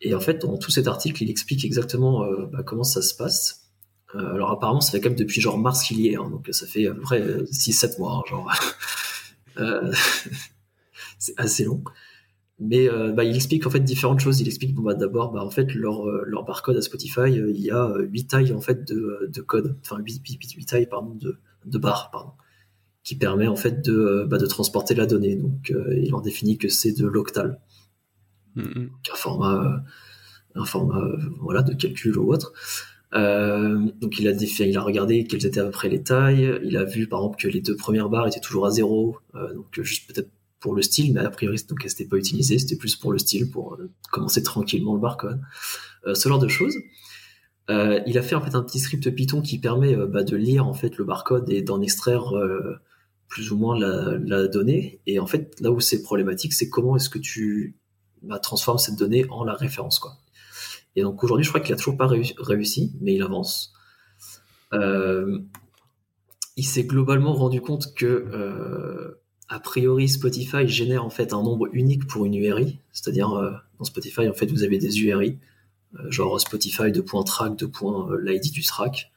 Et 0.00 0.14
en 0.14 0.20
fait, 0.20 0.38
dans 0.38 0.56
tout 0.56 0.70
cet 0.70 0.86
article, 0.86 1.22
il 1.22 1.30
explique 1.30 1.64
exactement 1.64 2.24
euh, 2.24 2.46
bah, 2.46 2.62
comment 2.62 2.84
ça 2.84 3.02
se 3.02 3.14
passe. 3.14 3.70
Euh, 4.14 4.34
alors 4.34 4.50
apparemment, 4.50 4.80
ça 4.80 4.92
fait 4.92 5.00
quand 5.00 5.10
même 5.10 5.18
depuis 5.18 5.40
genre 5.40 5.58
mars 5.58 5.82
qu'il 5.82 6.00
y 6.00 6.08
est, 6.08 6.16
hein, 6.16 6.28
donc 6.30 6.48
ça 6.50 6.66
fait 6.66 6.86
à 6.86 6.94
peu 6.94 7.00
près 7.00 7.20
6-7 7.20 7.98
mois, 7.98 8.16
hein, 8.16 8.22
genre. 8.28 8.52
Euh, 9.56 9.92
c'est 11.18 11.34
assez 11.36 11.64
long. 11.64 11.82
Mais 12.60 12.88
euh, 12.88 13.12
bah, 13.12 13.24
il 13.24 13.34
explique 13.34 13.66
en 13.66 13.70
fait 13.70 13.80
différentes 13.80 14.20
choses. 14.20 14.40
Il 14.40 14.46
explique 14.46 14.74
bon, 14.74 14.82
bah, 14.82 14.94
d'abord, 14.94 15.32
bah, 15.32 15.42
en 15.44 15.50
fait, 15.50 15.74
leur, 15.74 16.06
euh, 16.06 16.22
leur 16.26 16.44
barcode 16.44 16.76
à 16.76 16.82
Spotify, 16.82 17.32
il 17.32 17.60
y 17.60 17.70
a 17.70 17.94
8 17.98 18.26
tailles 18.26 18.52
en 18.52 18.60
fait 18.60 18.86
de, 18.86 19.30
de 19.32 19.40
code, 19.40 19.76
enfin 19.82 19.98
8, 19.98 20.22
8, 20.26 20.66
tailles 20.66 20.86
pardon, 20.86 21.14
de, 21.14 21.38
de 21.64 21.78
barres, 21.78 22.10
pardon, 22.10 22.32
qui 23.02 23.16
permet 23.16 23.48
en 23.48 23.56
fait 23.56 23.84
de, 23.84 24.26
bah, 24.28 24.38
de 24.38 24.46
transporter 24.46 24.94
la 24.94 25.06
donnée. 25.06 25.36
Donc 25.36 25.72
il 25.96 26.14
en 26.14 26.20
définit 26.20 26.58
que 26.58 26.68
c'est 26.68 26.92
de 26.92 27.06
l'octal, 27.06 27.60
mm-hmm. 28.56 28.88
un 29.10 29.16
format, 29.16 29.82
un 30.54 30.64
format 30.64 31.02
voilà, 31.40 31.62
de 31.62 31.74
calcul 31.74 32.18
ou 32.18 32.32
autre. 32.32 32.52
Euh, 33.12 33.90
donc 34.00 34.20
il 34.20 34.28
a, 34.28 34.32
il 34.32 34.76
a 34.76 34.82
regardé 34.82 35.24
quelles 35.24 35.46
étaient 35.46 35.60
après 35.60 35.88
les 35.88 36.02
tailles. 36.02 36.58
Il 36.62 36.76
a 36.76 36.84
vu 36.84 37.08
par 37.08 37.20
exemple 37.20 37.42
que 37.42 37.48
les 37.48 37.60
deux 37.60 37.76
premières 37.76 38.08
barres 38.08 38.28
étaient 38.28 38.40
toujours 38.40 38.66
à 38.66 38.70
zéro, 38.70 39.18
euh, 39.34 39.52
donc 39.54 39.66
juste 39.82 40.12
peut-être 40.12 40.30
pour 40.60 40.74
le 40.74 40.82
style, 40.82 41.14
mais 41.14 41.20
a 41.20 41.30
priori 41.30 41.58
donc 41.68 41.84
n'étaient 41.84 42.04
pas 42.04 42.16
utilisées, 42.16 42.58
c'était 42.58 42.76
plus 42.76 42.96
pour 42.96 43.12
le 43.12 43.18
style, 43.18 43.50
pour 43.50 43.74
euh, 43.74 43.90
commencer 44.10 44.42
tranquillement 44.42 44.94
le 44.94 45.00
barcode, 45.00 45.40
euh, 46.06 46.14
ce 46.14 46.28
genre 46.28 46.38
de 46.38 46.48
choses. 46.48 46.74
Euh, 47.70 48.00
il 48.06 48.18
a 48.18 48.22
fait 48.22 48.34
en 48.34 48.40
fait 48.40 48.54
un 48.54 48.62
petit 48.62 48.80
script 48.80 49.10
Python 49.14 49.42
qui 49.42 49.58
permet 49.58 49.94
bah, 49.94 50.22
de 50.22 50.36
lire 50.36 50.66
en 50.66 50.74
fait 50.74 50.96
le 50.96 51.04
barcode 51.04 51.48
et 51.50 51.62
d'en 51.62 51.80
extraire 51.80 52.32
plus 53.28 53.52
ou 53.52 53.56
moins 53.56 53.78
la, 53.78 54.48
donnée. 54.48 55.00
Et 55.06 55.20
en 55.20 55.26
fait 55.26 55.54
là 55.60 55.70
où 55.70 55.78
c'est 55.78 56.02
problématique, 56.02 56.52
c'est 56.52 56.68
comment 56.68 56.96
est-ce 56.96 57.08
que 57.08 57.18
tu 57.18 57.76
bah, 58.22 58.40
transformes 58.40 58.78
cette 58.78 58.96
donnée 58.96 59.24
en 59.30 59.44
la 59.44 59.54
référence 59.54 59.98
quoi. 60.00 60.18
Et 60.96 61.02
donc 61.02 61.22
aujourd'hui, 61.22 61.44
je 61.44 61.50
crois 61.50 61.60
qu'il 61.60 61.72
a 61.72 61.76
toujours 61.76 61.96
pas 61.96 62.08
réussi, 62.08 62.92
mais 63.00 63.14
il 63.14 63.22
avance. 63.22 63.72
Euh, 64.72 65.38
il 66.56 66.64
s'est 66.64 66.84
globalement 66.84 67.32
rendu 67.32 67.60
compte 67.60 67.94
que, 67.94 68.06
euh, 68.06 69.19
a 69.50 69.60
priori, 69.60 70.08
Spotify 70.08 70.66
génère 70.66 71.04
en 71.04 71.10
fait 71.10 71.34
un 71.34 71.42
nombre 71.42 71.68
unique 71.72 72.06
pour 72.06 72.24
une 72.24 72.34
URI. 72.34 72.78
C'est-à-dire, 72.92 73.32
euh, 73.34 73.52
dans 73.78 73.84
Spotify, 73.84 74.28
en 74.28 74.32
fait, 74.32 74.46
vous 74.46 74.62
avez 74.62 74.78
des 74.78 75.00
URI, 75.02 75.38
genre 76.08 76.40
Spotify 76.40 76.90
de 76.90 77.00
track, 77.00 77.56
de 77.56 78.16
l'ID 78.16 78.52
du 78.52 78.62
track. 78.62 79.12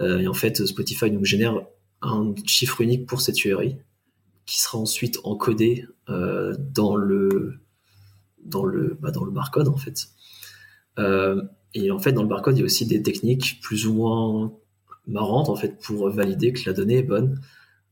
et 0.00 0.26
en 0.26 0.34
fait, 0.34 0.64
Spotify 0.64 1.10
nous 1.10 1.24
génère 1.24 1.60
un 2.00 2.34
chiffre 2.46 2.80
unique 2.80 3.06
pour 3.06 3.20
cette 3.20 3.44
URI, 3.44 3.76
qui 4.46 4.60
sera 4.60 4.78
ensuite 4.78 5.18
encodé 5.24 5.86
dans 6.08 6.96
le 6.96 7.60
bah, 8.44 9.10
dans 9.10 9.24
le 9.24 9.30
barcode 9.30 9.68
en 9.68 9.76
fait. 9.76 10.08
Euh, 10.98 11.42
et 11.72 11.90
en 11.90 11.98
fait, 11.98 12.12
dans 12.12 12.22
le 12.22 12.28
barcode, 12.28 12.56
il 12.56 12.60
y 12.60 12.62
a 12.62 12.66
aussi 12.66 12.86
des 12.86 13.02
techniques 13.02 13.58
plus 13.62 13.86
ou 13.86 13.94
moins 13.94 14.52
marrantes 15.06 15.48
en 15.48 15.56
fait 15.56 15.78
pour 15.80 16.08
valider 16.10 16.52
que 16.52 16.60
la 16.66 16.72
donnée 16.72 16.98
est 16.98 17.02
bonne. 17.02 17.40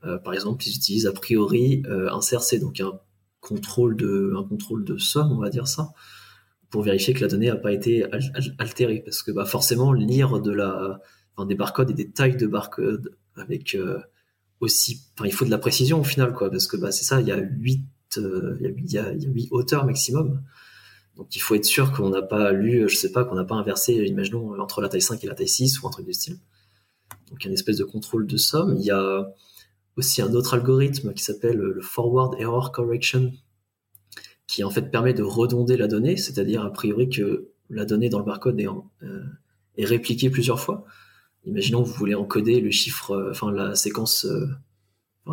Euh, 0.04 0.18
par 0.18 0.34
exemple, 0.34 0.66
ils 0.66 0.76
utilisent 0.76 1.06
a 1.06 1.12
priori 1.12 1.82
euh, 1.86 2.10
un 2.10 2.20
CRC, 2.20 2.58
donc 2.58 2.80
un 2.80 2.98
contrôle 3.40 3.96
de 3.96 4.98
somme, 4.98 5.32
on 5.32 5.38
va 5.38 5.50
dire 5.50 5.66
ça, 5.66 5.92
pour 6.70 6.82
vérifier 6.82 7.14
que 7.14 7.20
la 7.20 7.28
donnée 7.28 7.48
n'a 7.48 7.56
pas 7.56 7.72
été 7.72 8.04
altérée, 8.58 9.00
parce 9.04 9.22
que 9.22 9.32
bah, 9.32 9.44
forcément 9.44 9.92
lire 9.92 10.40
de 10.40 10.52
la 10.52 11.00
enfin, 11.36 11.46
des 11.46 11.54
barcodes 11.54 11.90
et 11.90 11.94
des 11.94 12.10
tailles 12.10 12.36
de 12.36 12.46
barcodes 12.46 13.16
avec 13.36 13.76
aussi, 14.60 15.02
enfin, 15.14 15.26
il 15.26 15.32
faut 15.32 15.44
de 15.44 15.50
la 15.50 15.58
précision 15.58 16.00
au 16.00 16.04
final, 16.04 16.32
quoi, 16.32 16.50
parce 16.50 16.66
que 16.66 16.76
bah, 16.76 16.92
c'est 16.92 17.04
ça, 17.04 17.20
il 17.20 17.26
y 17.26 17.32
a 17.32 17.38
8 17.38 17.84
il 18.16 18.58
y 18.60 18.66
a, 18.66 18.70
il 18.70 18.92
y 18.92 18.98
a, 18.98 19.12
il 19.12 19.22
y 19.22 19.26
a 19.26 19.30
8 19.30 19.48
hauteurs 19.50 19.86
maximum. 19.86 20.42
Donc 21.16 21.36
il 21.36 21.40
faut 21.40 21.54
être 21.54 21.64
sûr 21.64 21.92
qu'on 21.92 22.10
n'a 22.10 22.22
pas 22.22 22.52
lu, 22.52 22.88
je 22.88 22.96
sais 22.96 23.12
pas, 23.12 23.24
qu'on 23.24 23.34
n'a 23.34 23.44
pas 23.44 23.54
inversé, 23.54 23.94
imaginons, 23.94 24.58
entre 24.60 24.80
la 24.80 24.88
taille 24.88 25.02
5 25.02 25.22
et 25.24 25.26
la 25.26 25.34
taille 25.34 25.48
6 25.48 25.82
ou 25.82 25.86
un 25.86 25.90
truc 25.90 26.06
du 26.06 26.12
style. 26.12 26.38
Donc 27.28 27.38
il 27.40 27.44
y 27.44 27.46
a 27.46 27.50
une 27.50 27.54
espèce 27.54 27.76
de 27.76 27.84
contrôle 27.84 28.26
de 28.26 28.36
somme. 28.36 28.76
Il 28.78 28.84
y 28.84 28.90
a 28.90 29.32
aussi 29.96 30.22
un 30.22 30.32
autre 30.34 30.54
algorithme 30.54 31.12
qui 31.12 31.22
s'appelle 31.22 31.56
le 31.56 31.80
Forward 31.80 32.34
Error 32.38 32.72
Correction, 32.72 33.32
qui 34.46 34.64
en 34.64 34.70
fait 34.70 34.90
permet 34.90 35.14
de 35.14 35.22
redonder 35.22 35.76
la 35.76 35.88
donnée, 35.88 36.16
c'est-à-dire 36.16 36.64
a 36.64 36.72
priori 36.72 37.08
que 37.08 37.50
la 37.70 37.84
donnée 37.84 38.08
dans 38.08 38.18
le 38.18 38.24
barcode 38.24 38.60
est, 38.60 38.68
euh, 38.68 39.24
répliquée 39.78 40.30
plusieurs 40.30 40.60
fois. 40.60 40.84
Imaginons 41.44 41.82
vous 41.82 41.92
voulez 41.92 42.14
encoder 42.14 42.60
le 42.60 42.70
chiffre, 42.70 43.12
euh, 43.12 43.30
enfin 43.30 43.50
la 43.50 43.74
séquence, 43.74 44.24
euh, 44.26 44.46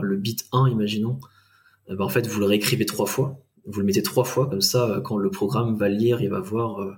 le 0.01 0.17
bit 0.17 0.45
1, 0.51 0.69
imaginons. 0.69 1.19
Eh 1.87 1.95
ben, 1.95 2.05
en 2.05 2.09
fait, 2.09 2.27
vous 2.27 2.39
le 2.39 2.45
réécrivez 2.45 2.85
trois 2.85 3.07
fois 3.07 3.43
vous 3.69 3.79
le 3.79 3.85
mettez 3.85 4.03
trois 4.03 4.23
fois, 4.23 4.47
comme 4.49 4.61
ça, 4.61 4.89
euh, 4.89 5.01
quand 5.01 5.17
le 5.17 5.29
programme 5.29 5.75
va 5.75 5.89
lire, 5.89 6.21
il 6.21 6.29
va 6.29 6.39
voir 6.39 6.81
euh, 6.81 6.93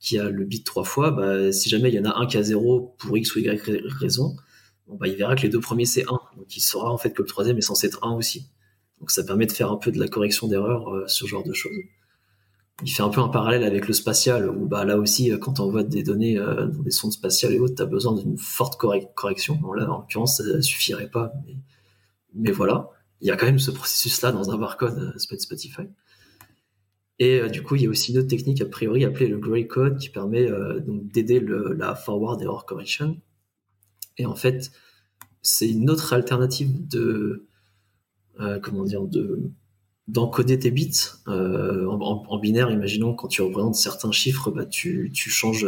qu'il 0.00 0.16
y 0.16 0.20
a 0.20 0.30
le 0.30 0.44
bit 0.44 0.64
trois 0.64 0.84
fois. 0.84 1.10
Bah, 1.10 1.52
si 1.52 1.68
jamais 1.68 1.90
il 1.90 1.94
y 1.94 2.00
en 2.00 2.04
a 2.04 2.16
un 2.18 2.26
qui 2.26 2.36
a 2.36 2.42
zéro 2.42 2.94
pour 2.98 3.16
X 3.16 3.34
ou 3.36 3.40
Y 3.40 3.60
raison, 4.00 4.36
bon, 4.86 4.96
bah, 4.96 5.08
il 5.08 5.16
verra 5.16 5.36
que 5.36 5.42
les 5.42 5.48
deux 5.48 5.60
premiers 5.60 5.86
c'est 5.86 6.04
1. 6.04 6.06
Donc 6.36 6.56
il 6.56 6.60
saura 6.60 6.90
en 6.92 6.98
fait 6.98 7.12
que 7.12 7.22
le 7.22 7.28
troisième 7.28 7.58
est 7.58 7.62
censé 7.62 7.86
être 7.86 8.04
1 8.04 8.14
aussi. 8.14 8.48
Donc 9.00 9.10
ça 9.10 9.24
permet 9.24 9.46
de 9.46 9.52
faire 9.52 9.70
un 9.70 9.76
peu 9.76 9.92
de 9.92 9.98
la 9.98 10.08
correction 10.08 10.48
d'erreur, 10.48 10.94
euh, 10.94 11.04
ce 11.06 11.26
genre 11.26 11.44
de 11.44 11.52
choses. 11.52 11.76
Il 12.82 12.90
fait 12.90 13.02
un 13.02 13.08
peu 13.08 13.20
un 13.20 13.28
parallèle 13.28 13.64
avec 13.64 13.88
le 13.88 13.94
spatial, 13.94 14.50
où 14.50 14.66
bah, 14.66 14.84
là 14.84 14.98
aussi, 14.98 15.32
quand 15.40 15.60
on 15.60 15.64
envoie 15.64 15.82
des 15.82 16.02
données 16.02 16.34
dans 16.34 16.82
des 16.82 16.90
sondes 16.90 17.12
spatiales 17.12 17.54
et 17.54 17.58
autres, 17.58 17.74
tu 17.74 17.82
as 17.82 17.86
besoin 17.86 18.14
d'une 18.14 18.36
forte 18.36 18.76
correction. 18.78 19.58
Là, 19.72 19.90
en 19.90 20.00
l'occurrence, 20.00 20.36
ça 20.36 20.60
suffirait 20.60 21.10
pas. 21.10 21.32
Mais, 22.34 22.52
voilà, 22.52 22.90
il 23.22 23.28
y 23.28 23.30
a 23.30 23.36
quand 23.36 23.46
même 23.46 23.58
ce 23.58 23.70
processus-là 23.70 24.30
dans 24.30 24.50
un 24.50 24.58
barcode 24.58 25.14
Spotify. 25.16 25.88
Et 27.18 27.40
euh, 27.40 27.48
du 27.48 27.62
coup, 27.62 27.76
il 27.76 27.82
y 27.82 27.86
a 27.86 27.90
aussi 27.90 28.12
une 28.12 28.18
autre 28.18 28.28
technique 28.28 28.60
a 28.60 28.66
priori 28.66 29.04
appelée 29.04 29.28
le 29.28 29.38
gray 29.38 29.66
code 29.66 29.98
qui 29.98 30.10
permet 30.10 30.50
euh, 30.50 30.80
donc 30.80 31.10
d'aider 31.10 31.40
la 31.40 31.94
forward 31.94 32.40
error 32.42 32.66
correction. 32.66 33.16
Et 34.18 34.26
en 34.26 34.34
fait, 34.34 34.70
c'est 35.42 35.68
une 35.68 35.90
autre 35.90 36.12
alternative 36.12 36.86
de 36.88 37.46
euh, 38.40 38.58
comment 38.60 38.84
dire 38.84 39.02
de 39.02 39.50
d'encoder 40.08 40.58
tes 40.58 40.70
bits 40.70 40.92
en, 41.26 42.38
binaire. 42.38 42.70
Imaginons 42.70 43.14
quand 43.14 43.26
tu 43.28 43.42
représentes 43.42 43.74
certains 43.74 44.12
chiffres, 44.12 44.52
bah, 44.52 44.64
tu, 44.64 45.10
changes 45.14 45.66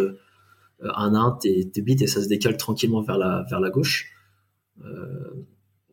un 0.80 1.14
à 1.14 1.18
un 1.18 1.32
tes, 1.32 1.64
bits 1.82 1.96
et 2.00 2.06
ça 2.06 2.22
se 2.22 2.28
décale 2.28 2.56
tranquillement 2.56 3.02
vers 3.02 3.18
la 3.18 3.70
gauche. 3.70 4.12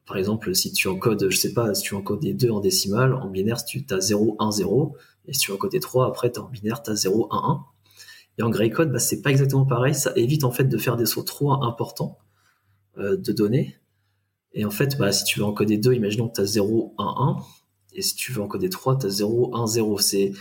par 0.06 0.18
exemple, 0.18 0.54
si 0.54 0.72
tu 0.74 0.88
encodes, 0.88 1.28
je 1.32 1.36
sais 1.36 1.54
pas, 1.54 1.74
si 1.74 1.82
tu 1.82 1.96
encodes 1.96 2.24
les 2.24 2.36
deux 2.36 2.52
en 2.52 2.60
décimale, 2.60 3.16
en 3.16 3.30
binaire, 3.30 3.66
tu 3.66 3.84
as 3.90 4.00
0, 4.00 4.36
1, 4.38 4.52
0, 4.52 4.96
et 5.28 5.34
si 5.34 5.40
tu 5.40 5.52
côté 5.58 5.80
3, 5.80 6.08
après, 6.08 6.32
tu 6.32 6.40
en 6.40 6.48
binaire, 6.48 6.84
tu 6.84 6.92
as 6.92 6.96
0, 6.96 7.28
1, 7.32 7.36
1. 7.36 7.66
Et 8.38 8.44
en 8.44 8.50
gray 8.50 8.70
code, 8.70 8.92
bah, 8.92 9.00
c'est 9.00 9.22
pas 9.22 9.32
exactement 9.32 9.66
pareil. 9.66 9.96
Ça 9.96 10.12
évite 10.16 10.44
en 10.44 10.52
fait 10.52 10.66
de 10.66 10.78
faire 10.78 10.98
des 10.98 11.06
sauts 11.06 11.24
trop 11.24 11.52
importants 11.64 12.18
euh, 12.20 12.25
de 12.98 13.32
données. 13.32 13.78
Et 14.54 14.66
en 14.66 14.72
fait, 14.72 14.98
bah, 14.98 15.12
si 15.12 15.24
tu 15.26 15.40
veux 15.40 15.46
encoder 15.46 15.78
2, 15.78 15.94
imaginons 15.94 16.30
que 16.30 16.36
tu 16.36 16.42
as 16.42 16.46
0, 16.46 16.96
1, 16.98 17.04
1. 17.04 17.38
Et 17.94 18.02
si 18.02 18.16
tu 18.16 18.32
veux 18.32 18.42
encoder 18.42 18.70
3, 18.70 19.00
tu 19.00 19.06
as 19.08 19.10
0, 19.10 19.56
1, 19.56 19.68
0. 19.68 19.98
C'est... 20.00 20.32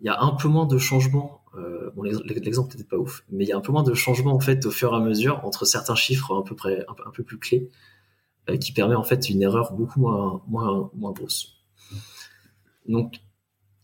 Il 0.00 0.06
y 0.06 0.08
a 0.08 0.20
un 0.22 0.32
peu 0.32 0.48
moins 0.48 0.66
de 0.66 0.78
changements. 0.78 1.40
Euh, 1.56 1.90
bon, 1.94 2.02
l'exemple 2.02 2.70
n'était 2.76 2.88
pas 2.88 2.96
ouf, 2.96 3.24
mais 3.28 3.44
il 3.44 3.48
y 3.48 3.52
a 3.52 3.56
un 3.56 3.60
peu 3.60 3.72
moins 3.72 3.82
de 3.82 3.92
changements 3.92 4.34
en 4.34 4.40
fait 4.40 4.64
au 4.66 4.70
fur 4.70 4.92
et 4.92 4.96
à 4.96 5.00
mesure 5.00 5.44
entre 5.44 5.64
certains 5.64 5.96
chiffres 5.96 6.32
un 6.32 6.42
peu, 6.42 6.54
près, 6.54 6.86
un 6.88 7.10
peu 7.10 7.24
plus 7.24 7.38
clés, 7.38 7.70
euh, 8.48 8.56
qui 8.56 8.72
permet 8.72 8.94
en 8.94 9.02
fait 9.02 9.28
une 9.28 9.42
erreur 9.42 9.72
beaucoup 9.72 10.00
moins, 10.00 10.42
moins, 10.46 10.90
moins 10.94 11.10
grosse. 11.10 11.56
Donc, 12.86 13.16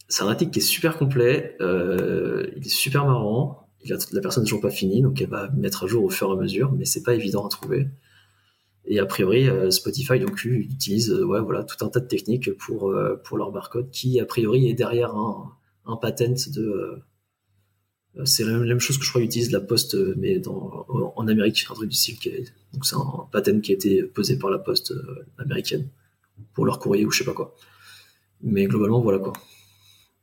c'est 0.09 0.23
un 0.23 0.29
article 0.29 0.53
qui 0.53 0.61
est 0.61 0.63
super 0.63 0.97
complet, 0.97 1.57
euh, 1.61 2.49
il 2.57 2.65
est 2.65 2.71
super 2.71 3.05
marrant. 3.05 3.66
La 3.89 4.21
personne 4.21 4.43
n'est 4.43 4.49
toujours 4.49 4.61
pas 4.61 4.71
finie, 4.71 5.03
donc 5.03 5.21
elle 5.21 5.29
va 5.29 5.51
mettre 5.51 5.85
à 5.85 5.87
jour 5.87 6.05
au 6.05 6.11
fur 6.11 6.29
et 6.29 6.33
à 6.33 6.37
mesure, 6.37 6.73
mais 6.73 6.85
c'est 6.85 7.03
pas 7.03 7.15
évident 7.15 7.47
à 7.47 7.49
trouver. 7.49 7.89
Et 8.87 9.01
a 9.01 9.07
priori, 9.07 9.49
euh, 9.49 9.71
Spotify 9.71 10.21
donc 10.21 10.45
utilise 10.45 11.11
euh, 11.11 11.25
ouais 11.25 11.41
voilà 11.41 11.65
tout 11.65 11.85
un 11.85 11.89
tas 11.89 12.01
de 12.01 12.07
techniques 12.07 12.57
pour 12.57 12.91
euh, 12.91 13.17
pour 13.25 13.37
leur 13.37 13.51
barcode 13.51 13.91
qui 13.91 14.21
a 14.21 14.25
priori 14.25 14.69
est 14.69 14.75
derrière 14.75 15.17
un, 15.17 15.53
un 15.87 15.97
patent 15.97 16.49
de 16.51 17.03
c'est 18.25 18.45
la 18.45 18.57
même 18.57 18.81
chose 18.81 18.97
que 18.97 19.05
je 19.05 19.11
crois 19.11 19.21
utilise 19.21 19.51
la 19.53 19.61
Poste, 19.61 19.95
mais 20.17 20.41
en 20.49 21.29
Amérique, 21.29 21.67
un 21.69 21.75
truc 21.75 21.91
du 21.91 21.95
style. 21.95 22.17
donc 22.73 22.87
c'est 22.87 22.97
un 22.97 23.29
patent 23.31 23.61
qui 23.61 23.73
a 23.73 23.75
été 23.75 24.05
posé 24.05 24.39
par 24.39 24.49
la 24.49 24.59
Poste 24.59 24.95
américaine 25.37 25.91
pour 26.55 26.65
leur 26.65 26.79
courrier 26.79 27.05
ou 27.05 27.11
je 27.11 27.19
sais 27.19 27.25
pas 27.27 27.35
quoi. 27.35 27.55
Mais 28.41 28.65
globalement, 28.65 29.03
voilà 29.03 29.19
quoi. 29.19 29.35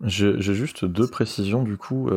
J'ai 0.02 0.40
juste 0.42 0.86
deux 0.86 1.06
précisions 1.06 1.62
du 1.62 1.78
coup. 1.78 2.10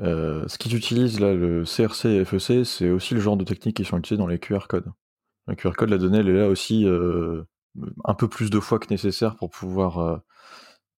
Ce 0.00 0.58
qu'ils 0.58 0.74
utilisent 0.76 1.20
là, 1.20 1.34
le 1.34 1.64
CRC 1.64 2.06
et 2.06 2.24
FEC, 2.24 2.66
c'est 2.66 2.90
aussi 2.90 3.14
le 3.14 3.20
genre 3.20 3.36
de 3.36 3.44
techniques 3.44 3.76
qui 3.76 3.84
sont 3.84 3.98
utilisées 3.98 4.18
dans 4.18 4.26
les 4.26 4.38
QR 4.38 4.66
codes. 4.68 4.92
Le 5.48 5.54
QR 5.56 5.72
code, 5.72 5.90
la 5.90 5.98
donnée, 5.98 6.18
elle 6.18 6.28
est 6.28 6.38
là 6.38 6.48
aussi 6.48 6.86
euh, 6.86 7.42
un 8.04 8.14
peu 8.14 8.28
plus 8.28 8.50
de 8.50 8.60
fois 8.60 8.78
que 8.78 8.86
nécessaire 8.90 9.36
pour 9.36 9.50
pouvoir, 9.50 9.98
euh, 9.98 10.18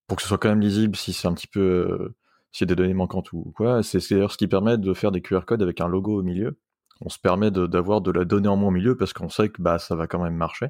pour 0.07 0.17
que 0.17 0.21
ce 0.21 0.27
soit 0.27 0.37
quand 0.37 0.49
même 0.49 0.61
lisible 0.61 0.95
si 0.95 1.13
c'est 1.13 1.27
un 1.27 1.33
petit 1.33 1.47
peu, 1.47 2.13
s'il 2.51 2.67
y 2.67 2.71
a 2.71 2.75
des 2.75 2.75
données 2.75 2.93
manquantes 2.93 3.33
ou 3.33 3.51
quoi. 3.55 3.81
C'est 3.83 3.99
d'ailleurs 4.11 4.31
ce 4.31 4.37
qui 4.37 4.47
permet 4.47 4.77
de 4.77 4.93
faire 4.93 5.11
des 5.11 5.21
QR 5.21 5.41
codes 5.45 5.63
avec 5.63 5.81
un 5.81 5.87
logo 5.87 6.19
au 6.19 6.23
milieu. 6.23 6.59
On 7.01 7.09
se 7.09 7.19
permet 7.19 7.51
d'avoir 7.51 8.01
de, 8.01 8.11
la 8.11 8.25
donnée 8.25 8.47
en 8.47 8.55
moins 8.55 8.69
au 8.69 8.71
milieu 8.71 8.95
parce 8.95 9.13
qu'on 9.13 9.29
sait 9.29 9.49
que 9.49 9.61
bah 9.61 9.79
ça 9.79 9.95
va 9.95 10.07
quand 10.07 10.21
même 10.23 10.35
marcher. 10.35 10.67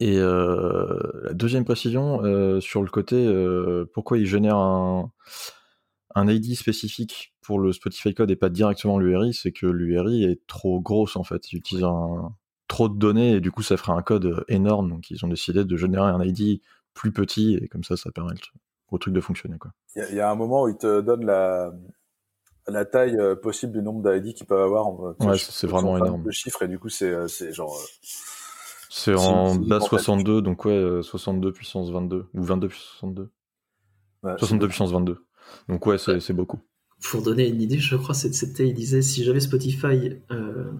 Et 0.00 0.18
la 0.18 1.32
deuxième 1.32 1.64
précision 1.64 2.60
sur 2.60 2.82
le 2.82 2.90
côté, 2.90 3.24
pourquoi 3.94 4.18
ils 4.18 4.26
génèrent 4.26 4.56
un 4.56 5.12
un 6.14 6.28
ID 6.28 6.54
spécifique 6.54 7.34
pour 7.40 7.58
le 7.58 7.72
Spotify 7.72 8.14
code 8.14 8.30
et 8.30 8.36
pas 8.36 8.48
directement 8.48 8.98
l'URI, 8.98 9.34
c'est 9.34 9.52
que 9.52 9.66
l'URI 9.66 10.24
est 10.24 10.46
trop 10.46 10.80
grosse 10.80 11.16
en 11.16 11.24
fait. 11.24 11.52
Ils 11.52 11.58
utilisent 11.58 11.86
trop 12.68 12.88
de 12.88 12.98
données 12.98 13.32
et 13.32 13.40
du 13.40 13.50
coup 13.50 13.62
ça 13.62 13.76
ferait 13.76 13.92
un 13.92 14.02
code 14.02 14.44
énorme. 14.48 14.90
Donc 14.90 15.10
ils 15.10 15.24
ont 15.24 15.28
décidé 15.28 15.64
de 15.64 15.76
générer 15.76 16.10
un 16.10 16.22
ID 16.22 16.60
plus 16.94 17.12
petit 17.12 17.54
et 17.54 17.68
comme 17.68 17.84
ça 17.84 17.96
ça 17.96 18.10
permet 18.10 18.32
au 18.90 18.98
truc 18.98 19.14
de 19.14 19.20
fonctionner. 19.20 19.56
Il 19.96 20.14
y, 20.14 20.20
a 20.20 20.30
un 20.30 20.34
moment 20.34 20.64
où 20.64 20.68
ils 20.68 20.76
te 20.76 21.00
donnent 21.00 21.24
la, 21.24 21.72
la 22.68 22.84
taille 22.84 23.18
euh, 23.18 23.34
possible 23.34 23.72
du 23.72 23.82
nombre 23.82 24.02
d'ID 24.02 24.34
qu'ils 24.34 24.46
peuvent 24.46 24.62
avoir. 24.62 24.92
Ouais, 25.20 25.38
c'est 25.38 25.66
vraiment 25.66 25.96
énorme. 25.96 26.22
Le 26.24 26.30
chiffre 26.30 26.62
et 26.62 26.68
du 26.68 26.78
coup 26.78 26.88
c'est 26.88 27.10
euh, 27.10 27.26
genre. 27.52 27.74
Euh, 27.74 28.06
c'est 28.90 29.14
en 29.14 29.54
base 29.54 29.84
62, 29.84 30.42
donc 30.42 30.66
ouais, 30.66 31.00
62 31.02 31.52
puissance 31.52 31.90
22 31.90 32.26
ou 32.34 32.42
22 32.42 32.68
puissance 32.68 32.90
62. 33.00 33.30
62 34.36 34.68
puissance 34.68 34.92
22. 34.92 35.24
Donc 35.68 35.86
ouais, 35.86 35.96
c'est 35.98 36.32
beaucoup. 36.32 36.60
Pour 37.02 37.22
donner 37.22 37.48
une 37.48 37.60
idée, 37.60 37.78
je 37.78 37.96
crois 37.96 38.14
c'était, 38.14 38.68
il 38.68 38.74
disait, 38.74 39.02
si 39.02 39.24
j'avais 39.24 39.40
Spotify 39.40 40.12
euh, 40.30 40.70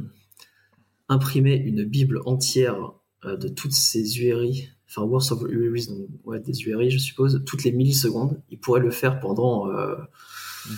imprimé 1.08 1.54
une 1.54 1.84
bible 1.84 2.20
entière 2.26 2.92
euh, 3.24 3.36
de 3.36 3.48
toutes 3.48 3.72
ces 3.72 4.20
URI, 4.20 4.68
enfin 4.88 5.02
Words 5.02 5.32
of 5.32 5.42
URIs, 5.48 5.88
donc 5.88 6.08
ouais, 6.24 6.40
des 6.40 6.62
URI 6.62 6.90
je 6.90 6.98
suppose, 6.98 7.42
toutes 7.44 7.64
les 7.64 7.72
millisecondes, 7.72 8.40
il 8.50 8.58
pourrait 8.58 8.80
le 8.80 8.90
faire 8.90 9.20
pendant... 9.20 9.68
Euh, 9.70 9.96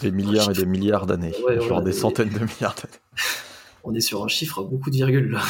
des 0.01 0.11
milliards 0.11 0.51
et 0.51 0.55
des 0.55 0.64
milliards 0.64 1.05
d'années, 1.05 1.35
genre 1.68 1.82
des, 1.82 1.93
centaines 1.93 2.30
de 2.30 2.39
milliards 2.39 2.74
d'années. 2.74 3.03
On 3.85 3.95
est 3.95 4.01
sur 4.01 4.24
un 4.24 4.28
chiffre 4.28 4.61
à 4.61 4.64
beaucoup 4.64 4.89
de 4.89 4.97
virgules 4.97 5.32
là. 5.32 5.43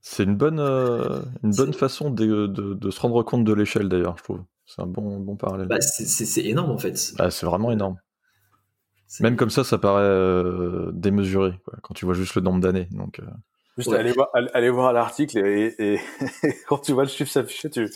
C'est 0.00 0.24
une 0.24 0.36
bonne, 0.36 0.58
une 0.58 1.54
bonne 1.54 1.72
façon 1.72 2.10
de, 2.10 2.46
de, 2.48 2.90
se 2.90 3.00
rendre 3.00 3.22
compte 3.22 3.44
de 3.44 3.52
l'échelle 3.52 3.88
d'ailleurs, 3.88 4.16
je 4.18 4.24
trouve. 4.24 4.40
C'est 4.68 4.82
un 4.82 4.86
bon, 4.86 5.18
bon 5.18 5.36
parallèle. 5.36 5.66
Bah, 5.66 5.80
c'est 5.80 6.44
énorme 6.44 6.70
en 6.70 6.78
fait. 6.78 7.14
Ah, 7.18 7.30
c'est 7.30 7.46
vraiment 7.46 7.72
énorme. 7.72 7.96
Même 9.20 9.36
comme 9.36 9.48
ça, 9.48 9.64
ça 9.64 9.78
paraît 9.78 10.02
euh, 10.02 10.90
démesuré 10.92 11.58
quand 11.82 11.94
tu 11.94 12.04
vois 12.04 12.12
juste 12.12 12.34
le 12.34 12.42
nombre 12.42 12.60
d'années. 12.60 12.88
Donc, 12.92 13.20
euh. 13.20 13.24
Juste 13.78 13.92
aller 13.92 14.12
voir, 14.12 14.28
aller 14.52 14.70
voir 14.70 14.92
l'article 14.92 15.38
et, 15.38 15.98
quand 16.68 16.78
tu 16.78 16.92
vois 16.92 17.04
le 17.04 17.08
chiffre 17.08 17.30
s'afficher, 17.30 17.70
tu 17.70 17.88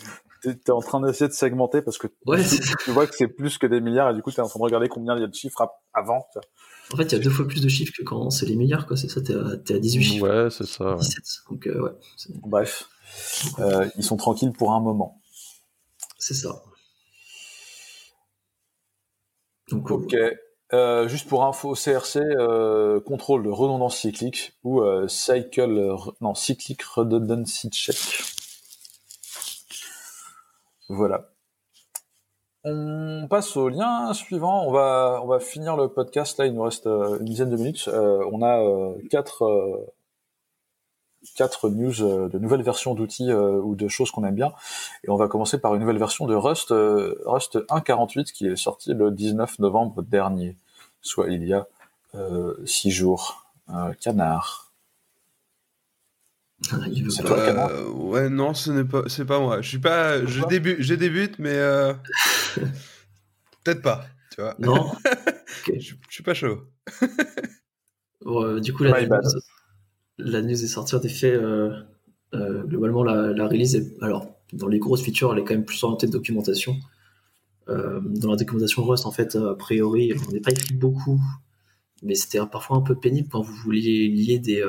es 0.43 0.71
en 0.71 0.79
train 0.79 1.01
d'essayer 1.01 1.27
de 1.27 1.33
segmenter 1.33 1.81
parce 1.81 1.97
que 1.97 2.07
tu, 2.07 2.91
vois 2.91 3.05
que 3.05 3.15
c'est 3.15 3.27
plus 3.27 3.57
que 3.57 3.67
des 3.67 3.81
milliards 3.81 4.09
et 4.09 4.13
du 4.13 4.21
coup 4.21 4.31
tu 4.31 4.37
es 4.37 4.39
en 4.39 4.47
train 4.47 4.59
de 4.59 4.63
regarder 4.63 4.87
combien 4.87 5.15
il 5.15 5.21
y 5.21 5.23
a 5.25 5.27
de 5.27 5.33
chiffres 5.33 5.67
avant. 5.93 6.25
En 6.93 6.97
fait, 6.97 7.03
il 7.03 7.11
y 7.11 7.15
a 7.15 7.19
deux 7.19 7.29
fois 7.29 7.45
plus 7.45 7.61
de 7.61 7.69
chiffres 7.69 7.93
que 7.95 8.03
quand 8.03 8.29
c'est 8.29 8.45
les 8.45 8.55
milliards, 8.55 8.87
quoi. 8.87 8.97
C'est 8.97 9.09
ça, 9.09 9.21
t'es 9.21 9.35
à, 9.35 9.75
à 9.75 9.79
18 9.79 10.03
chiffres. 10.03 10.25
Ouais, 10.25 10.49
c'est 10.49 10.65
ça. 10.65 10.95
17. 10.95 11.23
Donc, 11.51 11.67
euh, 11.67 11.81
ouais, 11.81 11.91
Bref, 12.43 12.89
ils 13.97 14.03
sont 14.03 14.17
tranquilles 14.17 14.53
pour 14.53 14.73
un 14.73 14.79
moment. 14.79 15.21
C'est 16.25 16.35
ça. 16.35 16.63
Donc, 19.69 19.91
ok. 19.91 20.15
Euh, 20.71 21.05
juste 21.09 21.27
pour 21.27 21.43
info, 21.43 21.73
CRC, 21.73 22.21
euh, 22.21 23.01
contrôle 23.01 23.43
de 23.43 23.49
redondance 23.49 23.97
cyclique 23.97 24.53
ou 24.63 24.79
euh, 24.79 25.09
cycle, 25.09 25.97
non, 26.21 26.33
cyclic 26.33 26.81
redundancy 26.81 27.69
check. 27.71 27.97
Voilà. 30.87 31.29
On 32.63 33.27
passe 33.29 33.57
au 33.57 33.67
lien 33.67 34.13
suivant. 34.13 34.65
On 34.65 34.71
va, 34.71 35.19
on 35.23 35.27
va 35.27 35.41
finir 35.41 35.75
le 35.75 35.89
podcast. 35.89 36.37
Là, 36.37 36.45
il 36.45 36.53
nous 36.53 36.63
reste 36.63 36.85
une 36.85 37.25
dizaine 37.25 37.49
de 37.49 37.57
minutes. 37.57 37.89
on 37.89 38.41
a 38.41 38.95
quatre 39.09 39.43
quatre 41.35 41.69
news 41.69 42.01
euh, 42.01 42.29
de 42.29 42.37
nouvelles 42.37 42.61
versions 42.61 42.93
d'outils 42.93 43.31
euh, 43.31 43.59
ou 43.61 43.75
de 43.75 43.87
choses 43.87 44.11
qu'on 44.11 44.23
aime 44.23 44.35
bien. 44.35 44.53
Et 45.03 45.09
on 45.09 45.15
va 45.15 45.27
commencer 45.27 45.59
par 45.59 45.73
une 45.75 45.81
nouvelle 45.81 45.97
version 45.97 46.25
de 46.27 46.35
Rust, 46.35 46.71
euh, 46.71 47.15
Rust 47.25 47.57
1.48 47.69 48.31
qui 48.31 48.47
est 48.47 48.55
sorti 48.55 48.93
le 48.93 49.11
19 49.11 49.59
novembre 49.59 50.03
dernier, 50.03 50.55
soit 51.01 51.29
il 51.29 51.47
y 51.47 51.53
a 51.53 51.67
six 52.65 52.91
jours. 52.91 53.47
canard. 53.99 54.71
C'est 56.61 57.23
toi, 57.23 57.43
canard 57.43 57.71
Ouais, 57.95 58.29
non, 58.29 58.53
ce 58.53 58.69
n'est 58.69 58.83
pas, 58.83 59.01
c'est 59.07 59.25
pas 59.25 59.39
moi. 59.39 59.61
Je 59.61 59.69
suis 59.69 59.79
pas, 59.79 60.23
je 60.23 60.45
débute, 60.45 60.77
je 60.79 60.93
débute, 60.93 61.39
mais 61.39 61.55
peut-être 63.63 63.81
pas, 63.81 64.05
tu 64.29 64.41
vois. 64.41 64.53
Non. 64.59 64.91
je, 65.67 65.95
suis 66.07 66.23
pas 66.23 66.35
chaud. 66.35 66.67
du 68.61 68.73
coup, 68.73 68.83
la, 68.83 69.01
la 70.23 70.41
news 70.41 70.63
est 70.63 70.67
sortie 70.67 70.95
en 70.95 71.01
effet. 71.01 71.31
Euh, 71.31 71.71
euh, 72.33 72.63
globalement, 72.63 73.03
la, 73.03 73.47
release 73.47 73.75
est, 73.75 74.01
alors 74.01 74.27
dans 74.53 74.67
les 74.67 74.79
grosses 74.79 75.03
features, 75.03 75.33
elle 75.33 75.39
est 75.39 75.43
quand 75.43 75.53
même 75.53 75.65
plus 75.65 75.83
orientée 75.83 76.07
de 76.07 76.11
documentation. 76.11 76.75
Euh, 77.69 78.01
dans 78.03 78.31
la 78.31 78.37
documentation 78.37 78.83
Rust, 78.83 79.05
en 79.05 79.11
fait, 79.11 79.35
a 79.35 79.55
priori, 79.55 80.13
on 80.27 80.31
n'est 80.31 80.39
pas 80.39 80.51
écrit 80.51 80.73
beaucoup, 80.73 81.21
mais 82.01 82.15
c'était 82.15 82.39
parfois 82.51 82.77
un 82.77 82.81
peu 82.81 82.95
pénible 82.95 83.29
quand 83.31 83.41
vous 83.41 83.53
vouliez 83.53 84.07
lier 84.09 84.39
des, 84.39 84.63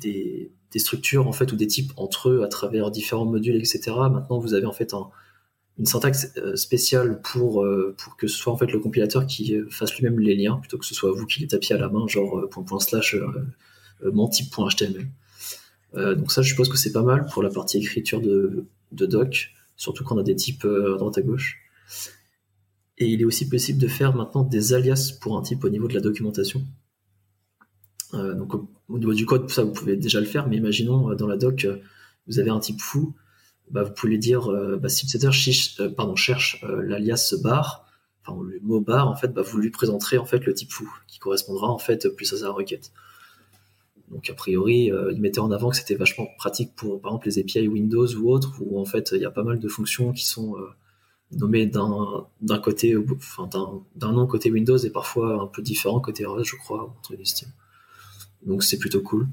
des, 0.00 0.50
structures 0.76 1.28
en 1.28 1.32
fait 1.32 1.52
ou 1.52 1.56
des 1.56 1.68
types 1.68 1.92
entre 1.96 2.30
eux 2.30 2.42
à 2.42 2.48
travers 2.48 2.90
différents 2.90 3.26
modules, 3.26 3.56
etc. 3.56 3.92
Maintenant, 4.10 4.38
vous 4.38 4.54
avez 4.54 4.66
en 4.66 4.72
fait 4.72 4.92
une 5.78 5.86
syntaxe 5.86 6.32
spéciale 6.56 7.20
pour, 7.22 7.64
pour 7.96 8.16
que 8.16 8.26
ce 8.26 8.36
soit 8.36 8.52
en 8.52 8.56
fait 8.56 8.72
le 8.72 8.80
compilateur 8.80 9.26
qui 9.26 9.56
fasse 9.70 9.94
lui-même 9.96 10.18
les 10.18 10.34
liens 10.34 10.56
plutôt 10.56 10.78
que 10.78 10.84
ce 10.84 10.94
soit 10.94 11.12
vous 11.12 11.26
qui 11.26 11.40
les 11.40 11.46
tapiez 11.46 11.76
à 11.76 11.78
la 11.78 11.88
main, 11.88 12.08
genre 12.08 12.48
point, 12.50 12.64
point 12.64 12.80
slash 12.80 13.16
mon 14.02 14.28
type.html. 14.28 15.08
Euh, 15.96 16.14
donc 16.14 16.32
ça, 16.32 16.42
je 16.42 16.48
suppose 16.48 16.68
que 16.68 16.76
c'est 16.76 16.92
pas 16.92 17.02
mal 17.02 17.26
pour 17.26 17.42
la 17.42 17.50
partie 17.50 17.78
écriture 17.78 18.20
de, 18.20 18.66
doc, 18.92 19.50
surtout 19.76 20.04
quand 20.04 20.16
on 20.16 20.20
a 20.20 20.22
des 20.22 20.36
types 20.36 20.64
euh, 20.64 20.94
à 20.94 20.98
droite 20.98 21.18
à 21.18 21.22
gauche. 21.22 21.58
Et 22.98 23.06
il 23.06 23.20
est 23.20 23.24
aussi 23.24 23.48
possible 23.48 23.78
de 23.78 23.88
faire 23.88 24.14
maintenant 24.14 24.44
des 24.44 24.72
alias 24.72 25.12
pour 25.20 25.36
un 25.36 25.42
type 25.42 25.64
au 25.64 25.68
niveau 25.68 25.88
de 25.88 25.94
la 25.94 26.00
documentation. 26.00 26.64
donc 28.12 28.54
au, 28.88 28.98
niveau 28.98 29.14
du 29.14 29.26
code, 29.26 29.50
ça 29.50 29.64
vous 29.64 29.72
pouvez 29.72 29.96
déjà 29.96 30.20
le 30.20 30.26
faire, 30.26 30.46
mais 30.46 30.56
imaginons 30.56 31.12
dans 31.14 31.26
la 31.26 31.36
doc, 31.36 31.66
vous 32.28 32.38
avez 32.38 32.50
un 32.50 32.60
type 32.60 32.80
fou, 32.80 33.16
bah, 33.68 33.82
vous 33.82 33.92
pouvez 33.92 34.16
dire, 34.16 34.48
bah, 34.80 34.88
si 34.88 35.06
l'utilisateur 35.06 35.94
pardon, 35.96 36.14
cherche 36.14 36.64
l'alias 36.84 37.34
bar, 37.42 37.88
enfin 38.24 38.40
le 38.44 38.60
mot 38.60 38.80
bar, 38.80 39.08
en 39.08 39.16
fait, 39.16 39.34
bah, 39.34 39.42
vous 39.42 39.58
lui 39.58 39.70
présenterez 39.70 40.18
en 40.18 40.24
fait 40.24 40.46
le 40.46 40.54
type 40.54 40.70
fou, 40.70 40.88
qui 41.08 41.18
correspondra 41.18 41.68
en 41.68 41.78
fait 41.78 42.08
plus 42.10 42.32
à 42.32 42.38
sa 42.38 42.50
requête. 42.50 42.92
Donc 44.14 44.30
a 44.30 44.34
priori, 44.34 44.92
euh, 44.92 45.12
ils 45.12 45.20
mettaient 45.20 45.40
en 45.40 45.50
avant 45.50 45.70
que 45.70 45.76
c'était 45.76 45.96
vachement 45.96 46.28
pratique 46.38 46.74
pour 46.76 47.00
par 47.00 47.10
exemple 47.10 47.26
les 47.26 47.38
API 47.40 47.66
Windows 47.66 48.06
ou 48.14 48.30
autres, 48.30 48.54
où 48.60 48.78
en 48.78 48.84
fait 48.84 49.10
il 49.12 49.20
y 49.20 49.24
a 49.24 49.30
pas 49.30 49.42
mal 49.42 49.58
de 49.58 49.68
fonctions 49.68 50.12
qui 50.12 50.24
sont 50.24 50.56
euh, 50.56 50.68
nommées 51.32 51.66
d'un 51.66 52.58
côté, 52.62 52.96
enfin 52.96 53.50
d'un 53.96 54.12
nom 54.12 54.26
côté 54.28 54.52
Windows 54.52 54.76
et 54.76 54.90
parfois 54.90 55.42
un 55.42 55.48
peu 55.48 55.62
différent 55.62 56.00
côté 56.00 56.24
Rust, 56.24 56.52
je 56.52 56.56
crois, 56.56 56.84
entre 56.96 57.14
les. 57.14 57.24
Donc 58.46 58.62
c'est 58.62 58.78
plutôt 58.78 59.00
cool. 59.00 59.26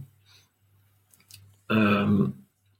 Euh, 1.70 2.28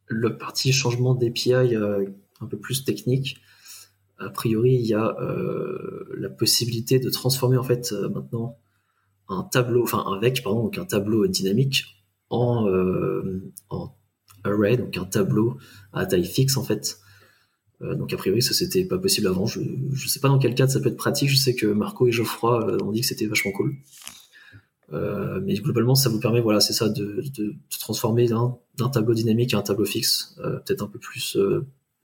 le 0.08 0.38
parti 0.38 0.74
changement 0.74 1.14
d'API 1.14 1.54
un 1.54 2.48
peu 2.50 2.58
plus 2.58 2.84
technique, 2.84 3.38
a 4.18 4.32
priori 4.32 4.74
il 4.74 4.88
y 4.88 4.96
a 4.96 5.16
la 6.18 6.30
possibilité 6.30 6.98
de 6.98 7.12
transformer 7.12 7.58
en 7.58 7.64
fait 7.64 7.92
maintenant 7.92 8.58
un 9.32 9.44
tableau, 9.44 9.84
enfin 9.84 10.04
un 10.06 10.20
vec, 10.20 10.44
pardon, 10.44 10.64
donc 10.64 10.78
un 10.78 10.86
tableau 10.86 11.26
dynamique 11.28 11.86
en, 12.30 12.68
euh, 12.68 13.52
en 13.70 13.96
array, 14.44 14.78
donc 14.78 14.98
un 14.98 15.06
tableau 15.06 15.58
à 15.94 16.06
taille 16.06 16.26
fixe 16.26 16.58
en 16.58 16.64
fait. 16.64 17.00
Euh, 17.82 17.96
donc 17.96 18.14
a 18.14 18.18
priori 18.18 18.42
ça 18.42 18.54
c'était 18.54 18.86
pas 18.86 18.98
possible 18.98 19.28
avant. 19.28 19.46
Je, 19.46 19.62
je 19.94 20.08
sais 20.08 20.20
pas 20.20 20.28
dans 20.28 20.40
quel 20.40 20.54
cadre 20.54 20.72
ça 20.72 20.80
peut 20.80 20.90
être 20.90 20.98
pratique. 20.98 21.30
Je 21.30 21.38
sais 21.38 21.56
que 21.56 21.68
Marco 21.68 22.08
et 22.08 22.12
Geoffroy 22.12 22.68
euh, 22.68 22.84
ont 22.84 22.92
dit 22.92 23.02
que 23.02 23.08
c'était 23.08 23.26
vachement 23.26 23.52
cool. 23.52 23.76
mais 25.44 25.54
globalement 25.56 25.96
ça 25.96 26.10
vous 26.10 26.20
permet 26.20 26.42
voilà 26.42 26.60
c'est 26.60 26.74
ça 26.74 26.90
de, 26.90 27.24
de, 27.38 27.56
transformer 27.80 28.28
d'un 28.28 28.90
tableau 28.92 29.14
dynamique 29.14 29.54
à 29.54 29.60
un 29.60 29.62
tableau 29.62 29.86
fixe, 29.86 30.36
peut-être 30.66 30.84
un 30.84 30.88
peu 30.88 31.00
plus 31.00 31.38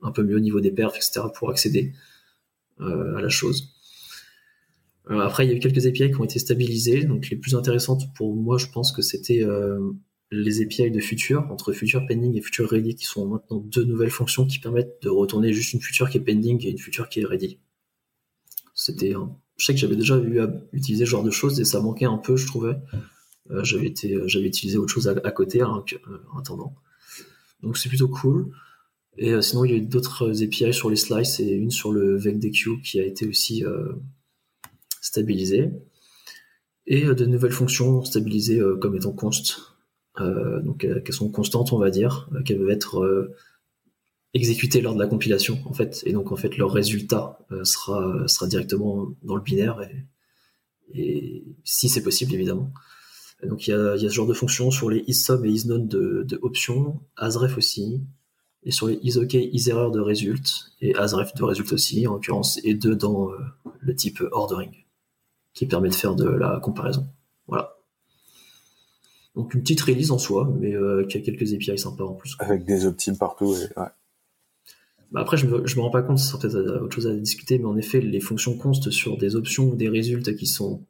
un 0.02 0.12
peu 0.12 0.24
mieux 0.24 0.38
au 0.38 0.40
niveau 0.40 0.62
des 0.62 0.72
perfs 0.72 0.96
etc 0.96 1.28
pour 1.36 1.50
accéder 1.50 1.94
à 2.80 3.22
la 3.22 3.30
chose. 3.30 3.77
Après, 5.10 5.46
il 5.46 5.50
y 5.50 5.54
a 5.54 5.56
eu 5.56 5.60
quelques 5.60 5.86
API 5.86 6.12
qui 6.12 6.20
ont 6.20 6.24
été 6.24 6.40
stabilisées. 6.40 7.04
Donc, 7.06 7.30
les 7.30 7.38
plus 7.38 7.56
intéressantes 7.56 8.04
pour 8.16 8.36
moi, 8.36 8.58
je 8.58 8.68
pense 8.68 8.92
que 8.92 9.02
c'était 9.02 9.44
les 10.32 10.62
API 10.62 10.92
de 10.92 11.00
Future, 11.00 11.48
entre 11.52 11.72
Future 11.72 12.06
Pending 12.08 12.36
et 12.36 12.42
Future 12.42 12.70
Ready, 12.70 12.96
qui 12.96 13.06
sont 13.06 13.28
maintenant 13.28 13.60
deux 13.60 13.86
nouvelles 13.86 14.12
fonctions 14.12 14.46
qui 14.46 14.60
permettent 14.60 15.02
de 15.02 15.10
retourner 15.10 15.54
juste 15.54 15.74
une 15.74 15.82
Future 15.82 16.10
qui 16.10 16.18
est 16.18 16.22
pending 16.22 16.66
et 16.66 16.72
une 16.72 16.78
Future 16.78 17.08
qui 17.08 17.22
est 17.22 17.26
ready. 17.26 17.60
C'était, 18.74 19.14
je 19.58 19.66
sais 19.66 19.74
que 19.74 19.80
j'avais 19.80 19.96
déjà 19.96 20.18
eu 20.18 20.40
à 20.40 20.52
utiliser 20.74 21.06
ce 21.06 21.10
genre 21.10 21.24
de 21.24 21.32
choses 21.32 21.60
et 21.60 21.66
ça 21.66 21.82
manquait 21.82 22.06
un 22.06 22.18
peu, 22.18 22.36
je 22.36 22.46
trouvais. 22.46 22.76
Euh, 23.52 23.64
j'avais 23.64 23.88
été, 23.88 24.14
euh, 24.14 24.28
j'avais 24.28 24.48
utilisé 24.48 24.78
autre 24.78 24.94
chose 24.94 25.08
à, 25.08 25.32
côté 25.32 25.62
hein, 25.62 25.84
euh, 25.94 26.18
en 26.34 26.40
attendant. 26.40 26.76
Donc 27.64 27.78
c'est 27.78 27.90
plutôt 27.90 28.08
cool. 28.08 28.52
Et 29.18 29.42
sinon, 29.42 29.66
il 29.66 29.72
y 29.72 29.74
a 29.74 29.78
eu 29.78 29.82
d'autres 29.82 30.44
API 30.44 30.72
sur 30.72 30.92
les 30.92 30.96
slices 30.96 31.40
et 31.40 31.50
une 31.50 31.72
sur 31.72 31.92
le 31.92 32.18
VecDQ 32.18 32.82
qui 32.84 33.00
a 33.00 33.04
été 33.04 33.26
aussi 33.28 33.64
stabilisée. 35.02 35.72
Et 36.86 37.04
de 37.04 37.26
nouvelles 37.26 37.52
fonctions 37.52 38.04
stabilisées 38.04 38.62
comme 38.80 38.96
étant 38.96 39.12
const. 39.12 39.60
donc 40.20 40.80
qu'elles 40.80 41.14
sont 41.14 41.30
constantes, 41.30 41.74
on 41.74 41.78
va 41.78 41.90
dire, 41.90 42.30
qu'elles 42.46 42.60
peuvent 42.60 42.70
être 42.70 43.36
exécutées 44.34 44.80
lors 44.80 44.96
de 44.96 45.00
la 45.00 45.08
compilation, 45.08 45.60
en 45.66 45.74
fait. 45.74 46.02
Et 46.06 46.14
donc, 46.14 46.32
en 46.32 46.38
fait, 46.38 46.58
leur 46.58 46.72
résultat 46.72 47.40
sera, 47.64 48.26
sera 48.28 48.48
directement 48.48 49.10
dans 49.24 49.36
le 49.36 49.42
binaire, 49.42 49.82
et, 50.94 51.44
si 51.64 51.90
c'est 51.90 52.04
possible, 52.04 52.34
évidemment. 52.34 52.72
Donc 53.44 53.68
il 53.68 53.72
y 53.72 53.74
a, 53.74 53.98
ce 53.98 54.10
genre 54.10 54.28
de 54.28 54.34
fonction 54.34 54.72
sur 54.72 54.90
les 54.90 55.04
isSum 55.08 55.46
et 55.46 55.50
isNone 55.50 55.88
de, 55.88 56.40
options, 56.42 57.02
asref 57.16 57.58
aussi, 57.58 58.02
et 58.64 58.72
sur 58.72 58.88
les 58.88 59.00
isOK, 59.04 59.34
isError 59.34 59.92
de 59.92 60.00
result, 60.00 60.72
et 60.82 60.96
asref 60.96 61.34
de 61.36 61.44
result 61.44 61.72
aussi, 61.72 62.08
en 62.08 62.14
l'occurrence, 62.14 62.60
et 62.64 62.74
deux 62.74 62.96
dans 62.96 63.32
euh, 63.32 63.38
le 63.80 63.96
type 63.96 64.24
ordering, 64.32 64.72
qui 65.58 65.66
permet 65.66 65.90
de 65.90 65.96
faire 65.96 66.14
de 66.14 66.30
la 66.30 66.60
comparaison. 66.60 67.08
Voilà. 67.48 67.78
Donc 69.36 69.56
une 69.56 69.62
petite 69.62 69.82
release 69.82 70.12
en 70.12 70.20
soi, 70.20 70.48
mais 70.60 70.76
euh, 70.76 71.04
qui 71.08 71.18
a 71.18 71.22
quelques 71.22 71.52
API 71.52 71.80
sympas 71.80 72.04
en 72.04 72.14
plus. 72.14 72.36
Avec 72.38 72.64
des 72.64 72.86
optimes 72.86 73.18
partout, 73.18 73.56
ouais. 73.56 73.88
Bah 75.12 75.22
après, 75.22 75.36
je 75.36 75.48
me, 75.48 75.62
me 75.62 75.80
rends 75.80 75.90
pas 75.90 76.04
compte, 76.04 76.20
c'est 76.20 76.38
peut-être 76.38 76.84
autre 76.84 76.94
chose 76.94 77.08
à 77.08 77.16
discuter, 77.16 77.58
mais 77.58 77.66
en 77.66 77.76
effet, 77.76 78.02
les 78.02 78.20
fonctions 78.20 78.56
const 78.56 78.92
sur 78.92 79.18
des 79.18 79.36
options 79.36 79.70
ou 79.70 79.76
des 79.76 79.90
résultats 79.90 80.34
qui 80.34 80.46
sont 80.46 80.84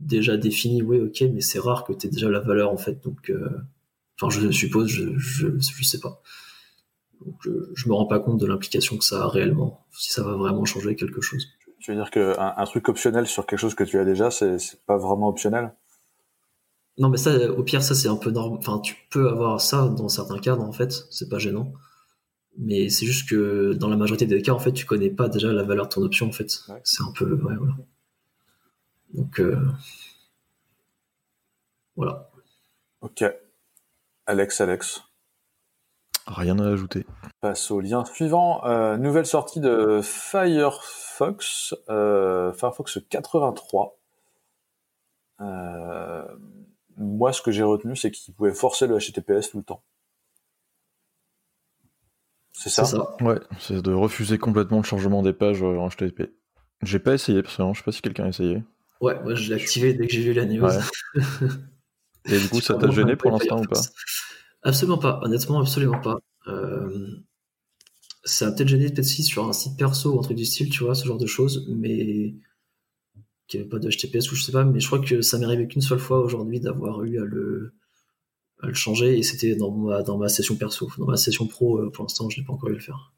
déjà 0.00 0.36
défini, 0.36 0.82
oui, 0.82 0.98
ok, 0.98 1.20
mais 1.32 1.40
c'est 1.40 1.60
rare 1.60 1.84
que 1.84 1.92
tu 1.92 2.08
aies 2.08 2.10
déjà 2.10 2.28
la 2.28 2.40
valeur 2.40 2.72
en 2.72 2.78
fait. 2.78 3.04
Donc, 3.04 3.30
euh, 3.30 3.48
enfin, 4.20 4.36
je 4.36 4.50
suppose, 4.50 4.88
je, 4.88 5.16
je, 5.16 5.84
sais 5.84 6.00
pas. 6.00 6.20
Donc, 7.24 7.36
je, 7.44 7.88
me 7.88 7.94
rends 7.94 8.06
pas 8.06 8.18
compte 8.18 8.40
de 8.40 8.46
l'implication 8.46 8.96
que 8.96 9.04
ça 9.04 9.22
a 9.22 9.28
réellement, 9.28 9.86
si 9.96 10.10
ça 10.10 10.24
va 10.24 10.34
vraiment 10.34 10.64
changer 10.64 10.96
quelque 10.96 11.20
chose. 11.20 11.46
Tu 11.82 11.90
veux 11.90 11.96
dire 11.96 12.10
qu'un 12.10 12.54
un 12.56 12.64
truc 12.64 12.88
optionnel 12.88 13.26
sur 13.26 13.44
quelque 13.44 13.58
chose 13.58 13.74
que 13.74 13.82
tu 13.82 13.98
as 13.98 14.04
déjà, 14.04 14.30
c'est 14.30 14.56
pas 14.86 14.96
vraiment 14.96 15.28
optionnel? 15.28 15.74
Non, 16.98 17.08
mais 17.08 17.16
ça, 17.16 17.50
au 17.50 17.64
pire, 17.64 17.82
ça 17.82 17.94
c'est 17.94 18.08
un 18.08 18.16
peu 18.16 18.30
normal. 18.30 18.58
Enfin, 18.58 18.78
tu 18.78 18.96
peux 19.10 19.28
avoir 19.28 19.60
ça 19.60 19.88
dans 19.88 20.08
certains 20.08 20.38
cadres 20.38 20.62
en 20.62 20.72
fait, 20.72 20.92
c'est 21.10 21.28
pas 21.28 21.38
gênant. 21.38 21.72
Mais 22.56 22.88
c'est 22.88 23.06
juste 23.06 23.28
que 23.28 23.72
dans 23.72 23.88
la 23.88 23.96
majorité 23.96 24.26
des 24.26 24.42
cas, 24.42 24.52
en 24.52 24.58
fait, 24.60 24.72
tu 24.72 24.86
connais 24.86 25.10
pas 25.10 25.28
déjà 25.28 25.52
la 25.52 25.64
valeur 25.64 25.86
de 25.86 25.90
ton 25.94 26.02
option 26.02 26.28
en 26.28 26.32
fait. 26.32 26.50
C'est 26.84 27.02
un 27.02 27.12
peu, 27.12 27.32
ouais, 27.34 27.56
voilà. 27.56 27.74
Donc 29.14 29.40
euh, 29.40 29.58
voilà. 31.96 32.30
Ok. 33.00 33.24
Alex, 34.26 34.60
Alex. 34.60 35.02
Rien 36.26 36.58
à 36.60 36.68
ajouter. 36.68 37.04
Passe 37.40 37.70
au 37.72 37.80
lien 37.80 38.04
suivant. 38.04 38.64
Euh, 38.64 38.96
nouvelle 38.96 39.26
sortie 39.26 39.58
de 39.58 40.00
Firefox, 41.22 41.74
euh, 41.88 42.52
Firefox 42.52 42.98
83. 43.08 43.98
moi, 46.96 47.32
ce 47.32 47.42
que 47.42 47.50
j'ai 47.50 47.62
retenu, 47.62 47.96
c'est 47.96 48.10
qu'il 48.10 48.34
pouvait 48.34 48.54
forcer 48.54 48.86
le 48.86 48.98
HTTPS 48.98 49.50
tout 49.50 49.58
le 49.58 49.64
temps. 49.64 49.82
C'est 52.52 52.68
ça, 52.68 52.84
ça, 52.84 53.16
Ouais, 53.20 53.40
c'est 53.58 53.80
de 53.82 53.92
refuser 53.92 54.38
complètement 54.38 54.78
le 54.78 54.84
changement 54.84 55.22
des 55.22 55.32
pages 55.32 55.62
en 55.62 55.88
HTTP. 55.88 56.32
J'ai 56.82 56.98
pas 56.98 57.14
essayé, 57.14 57.42
personnellement, 57.42 57.74
je 57.74 57.80
sais 57.80 57.84
pas 57.84 57.92
si 57.92 58.02
quelqu'un 58.02 58.24
a 58.24 58.28
essayé. 58.28 58.62
Ouais, 59.00 59.20
moi 59.22 59.34
je 59.34 59.48
l'ai 59.48 59.60
activé 59.60 59.94
dès 59.94 60.06
que 60.06 60.12
j'ai 60.12 60.22
vu 60.22 60.32
la 60.32 60.44
news. 60.44 60.68
Et 62.26 62.38
du 62.38 62.48
coup, 62.48 62.60
ça 62.60 62.74
t'a 62.74 62.90
gêné 62.90 63.16
pour 63.16 63.32
l'instant 63.32 63.60
ou 63.62 63.66
pas? 63.66 63.80
Absolument 64.62 64.98
pas, 64.98 65.18
honnêtement, 65.22 65.60
absolument 65.60 66.00
pas. 66.00 66.18
Euh, 66.46 67.16
ça 68.24 68.48
a 68.48 68.52
peut-être 68.52 68.68
gêné 68.68 68.88
peut-être 68.88 69.04
si 69.04 69.22
sur 69.22 69.46
un 69.48 69.52
site 69.52 69.76
perso 69.76 70.14
ou 70.14 70.18
un 70.18 70.22
truc 70.22 70.36
du 70.36 70.44
style, 70.44 70.70
tu 70.70 70.84
vois, 70.84 70.94
ce 70.94 71.04
genre 71.06 71.18
de 71.18 71.26
choses, 71.26 71.66
mais 71.68 72.34
qu'il 73.46 73.60
n'y 73.60 73.66
avait 73.66 73.68
pas 73.68 73.78
de 73.78 73.88
HTTPS 73.88 74.30
ou 74.30 74.36
je 74.36 74.44
sais 74.44 74.52
pas, 74.52 74.64
mais 74.64 74.80
je 74.80 74.86
crois 74.86 75.00
que 75.00 75.22
ça 75.22 75.38
m'est 75.38 75.44
arrivé 75.44 75.66
qu'une 75.68 75.82
seule 75.82 75.98
fois 75.98 76.20
aujourd'hui 76.20 76.60
d'avoir 76.60 77.02
eu 77.04 77.20
à 77.20 77.24
le, 77.24 77.74
le 78.62 78.74
changer 78.74 79.18
et 79.18 79.22
c'était 79.22 79.56
dans 79.56 79.70
ma, 79.70 80.02
dans 80.02 80.18
ma 80.18 80.28
session 80.28 80.56
perso. 80.56 80.90
Dans 80.98 81.06
ma 81.06 81.16
session 81.16 81.46
pro, 81.46 81.78
euh, 81.78 81.90
pour 81.90 82.04
l'instant, 82.04 82.28
je 82.30 82.40
n'ai 82.40 82.46
pas 82.46 82.52
encore 82.52 82.68
eu 82.68 82.72
à 82.72 82.76
le 82.76 82.80
faire. 82.80 83.12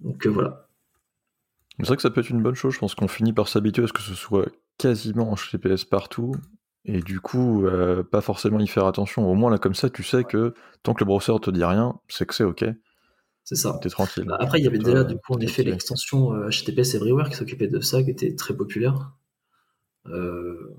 Donc 0.00 0.26
euh, 0.26 0.30
voilà. 0.30 0.66
C'est 1.78 1.86
vrai 1.86 1.96
que 1.96 2.02
ça 2.02 2.10
peut 2.10 2.20
être 2.20 2.30
une 2.30 2.42
bonne 2.42 2.54
chose. 2.54 2.74
Je 2.74 2.78
pense 2.78 2.94
qu'on 2.94 3.08
finit 3.08 3.32
par 3.32 3.48
s'habituer 3.48 3.84
à 3.84 3.86
ce 3.86 3.92
que 3.92 4.02
ce 4.02 4.14
soit 4.14 4.50
quasiment 4.76 5.30
en 5.30 5.34
HTTPS 5.34 5.84
partout. 5.84 6.34
Et 6.84 7.00
du 7.00 7.20
coup, 7.20 7.66
euh, 7.66 8.02
pas 8.02 8.20
forcément 8.20 8.58
y 8.60 8.66
faire 8.66 8.86
attention. 8.86 9.30
Au 9.30 9.34
moins, 9.34 9.50
là, 9.50 9.58
comme 9.58 9.74
ça, 9.74 9.90
tu 9.90 10.02
sais 10.02 10.24
que 10.24 10.54
tant 10.82 10.94
que 10.94 11.00
le 11.00 11.06
browser 11.06 11.34
te 11.40 11.50
dit 11.50 11.64
rien, 11.64 11.98
c'est 12.08 12.26
que 12.26 12.34
c'est 12.34 12.44
OK. 12.44 12.64
C'est 13.44 13.56
ça. 13.56 13.78
T'es 13.82 13.88
tranquille. 13.88 14.24
Bah, 14.24 14.36
après, 14.38 14.58
il 14.58 14.64
y 14.64 14.66
avait 14.66 14.78
déjà, 14.78 15.04
du 15.04 15.16
coup, 15.16 15.34
en 15.34 15.40
effet, 15.40 15.62
l'extension 15.62 16.32
HTTPS 16.48 16.94
euh, 16.94 16.98
Everywhere 16.98 17.28
qui 17.28 17.36
s'occupait 17.36 17.68
de 17.68 17.80
ça, 17.80 18.02
qui 18.02 18.10
était 18.10 18.34
très 18.34 18.54
populaire. 18.54 19.12
Euh, 20.06 20.74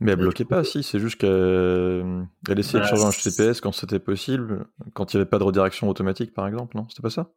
Mais 0.00 0.12
elle 0.12 0.18
bloquait 0.18 0.44
pas, 0.44 0.64
si. 0.64 0.82
C'est 0.82 0.98
juste 0.98 1.16
qu'elle 1.16 2.58
essayait 2.58 2.80
de 2.80 2.84
bah, 2.84 2.90
changer 2.90 3.04
en 3.04 3.10
HTTPS 3.10 3.60
quand 3.60 3.72
c'était 3.72 4.00
possible, 4.00 4.66
quand 4.94 5.12
il 5.12 5.16
n'y 5.16 5.20
avait 5.20 5.30
pas 5.30 5.38
de 5.38 5.44
redirection 5.44 5.88
automatique, 5.88 6.34
par 6.34 6.46
exemple, 6.46 6.76
non? 6.76 6.86
C'était 6.88 7.02
pas 7.02 7.10
ça? 7.10 7.32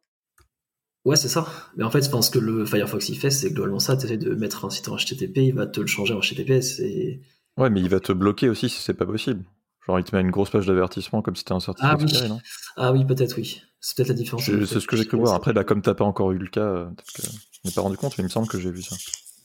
Ouais, 1.04 1.16
c'est 1.16 1.28
ça. 1.28 1.46
Mais 1.76 1.84
en 1.84 1.90
fait, 1.90 2.04
je 2.04 2.10
pense 2.10 2.28
que 2.28 2.38
le 2.38 2.66
Firefox 2.66 3.08
il 3.08 3.16
fait, 3.16 3.30
c'est 3.30 3.50
globalement 3.50 3.78
ça. 3.78 3.96
Tu 3.96 4.04
essaies 4.04 4.18
de 4.18 4.34
mettre 4.34 4.64
un 4.66 4.70
site 4.70 4.88
en 4.88 4.96
HTTP, 4.96 5.38
il 5.38 5.54
va 5.54 5.66
te 5.66 5.80
le 5.80 5.86
changer 5.86 6.12
en 6.12 6.20
HTTPS. 6.20 6.80
Et... 6.80 7.22
Ouais, 7.56 7.70
mais 7.70 7.80
il 7.80 7.88
va 7.88 8.00
te 8.00 8.12
bloquer 8.12 8.48
aussi 8.48 8.68
si 8.68 8.82
c'est 8.82 8.94
pas 8.94 9.06
possible. 9.06 9.44
Genre, 9.86 9.98
il 9.98 10.04
te 10.04 10.14
met 10.14 10.22
une 10.22 10.30
grosse 10.30 10.50
page 10.50 10.66
d'avertissement 10.66 11.22
comme 11.22 11.36
si 11.36 11.44
t'étais 11.44 11.54
un 11.54 11.60
certificat 11.60 11.96
ah, 11.98 12.22
oui. 12.22 12.28
non? 12.28 12.40
Ah 12.76 12.92
oui, 12.92 13.04
peut-être, 13.04 13.36
oui. 13.36 13.62
C'est 13.80 13.96
peut-être 13.96 14.08
la 14.08 14.14
différence. 14.14 14.44
C'est 14.44 14.80
ce 14.80 14.86
que 14.86 14.96
j'ai 14.96 15.06
cru 15.06 15.18
voir. 15.18 15.34
Après, 15.34 15.52
là, 15.52 15.64
comme 15.64 15.80
t'as 15.80 15.94
pas 15.94 16.04
encore 16.04 16.32
eu 16.32 16.38
le 16.38 16.48
cas, 16.48 16.60
euh, 16.60 16.84
peut-être 16.84 17.12
que 17.12 17.22
je 17.22 17.28
m'ai 17.64 17.72
pas 17.72 17.80
rendu 17.80 17.96
compte, 17.96 18.16
mais 18.18 18.22
il 18.22 18.26
me 18.26 18.30
semble 18.30 18.48
que 18.48 18.60
j'ai 18.60 18.70
vu 18.70 18.82
ça. 18.82 18.96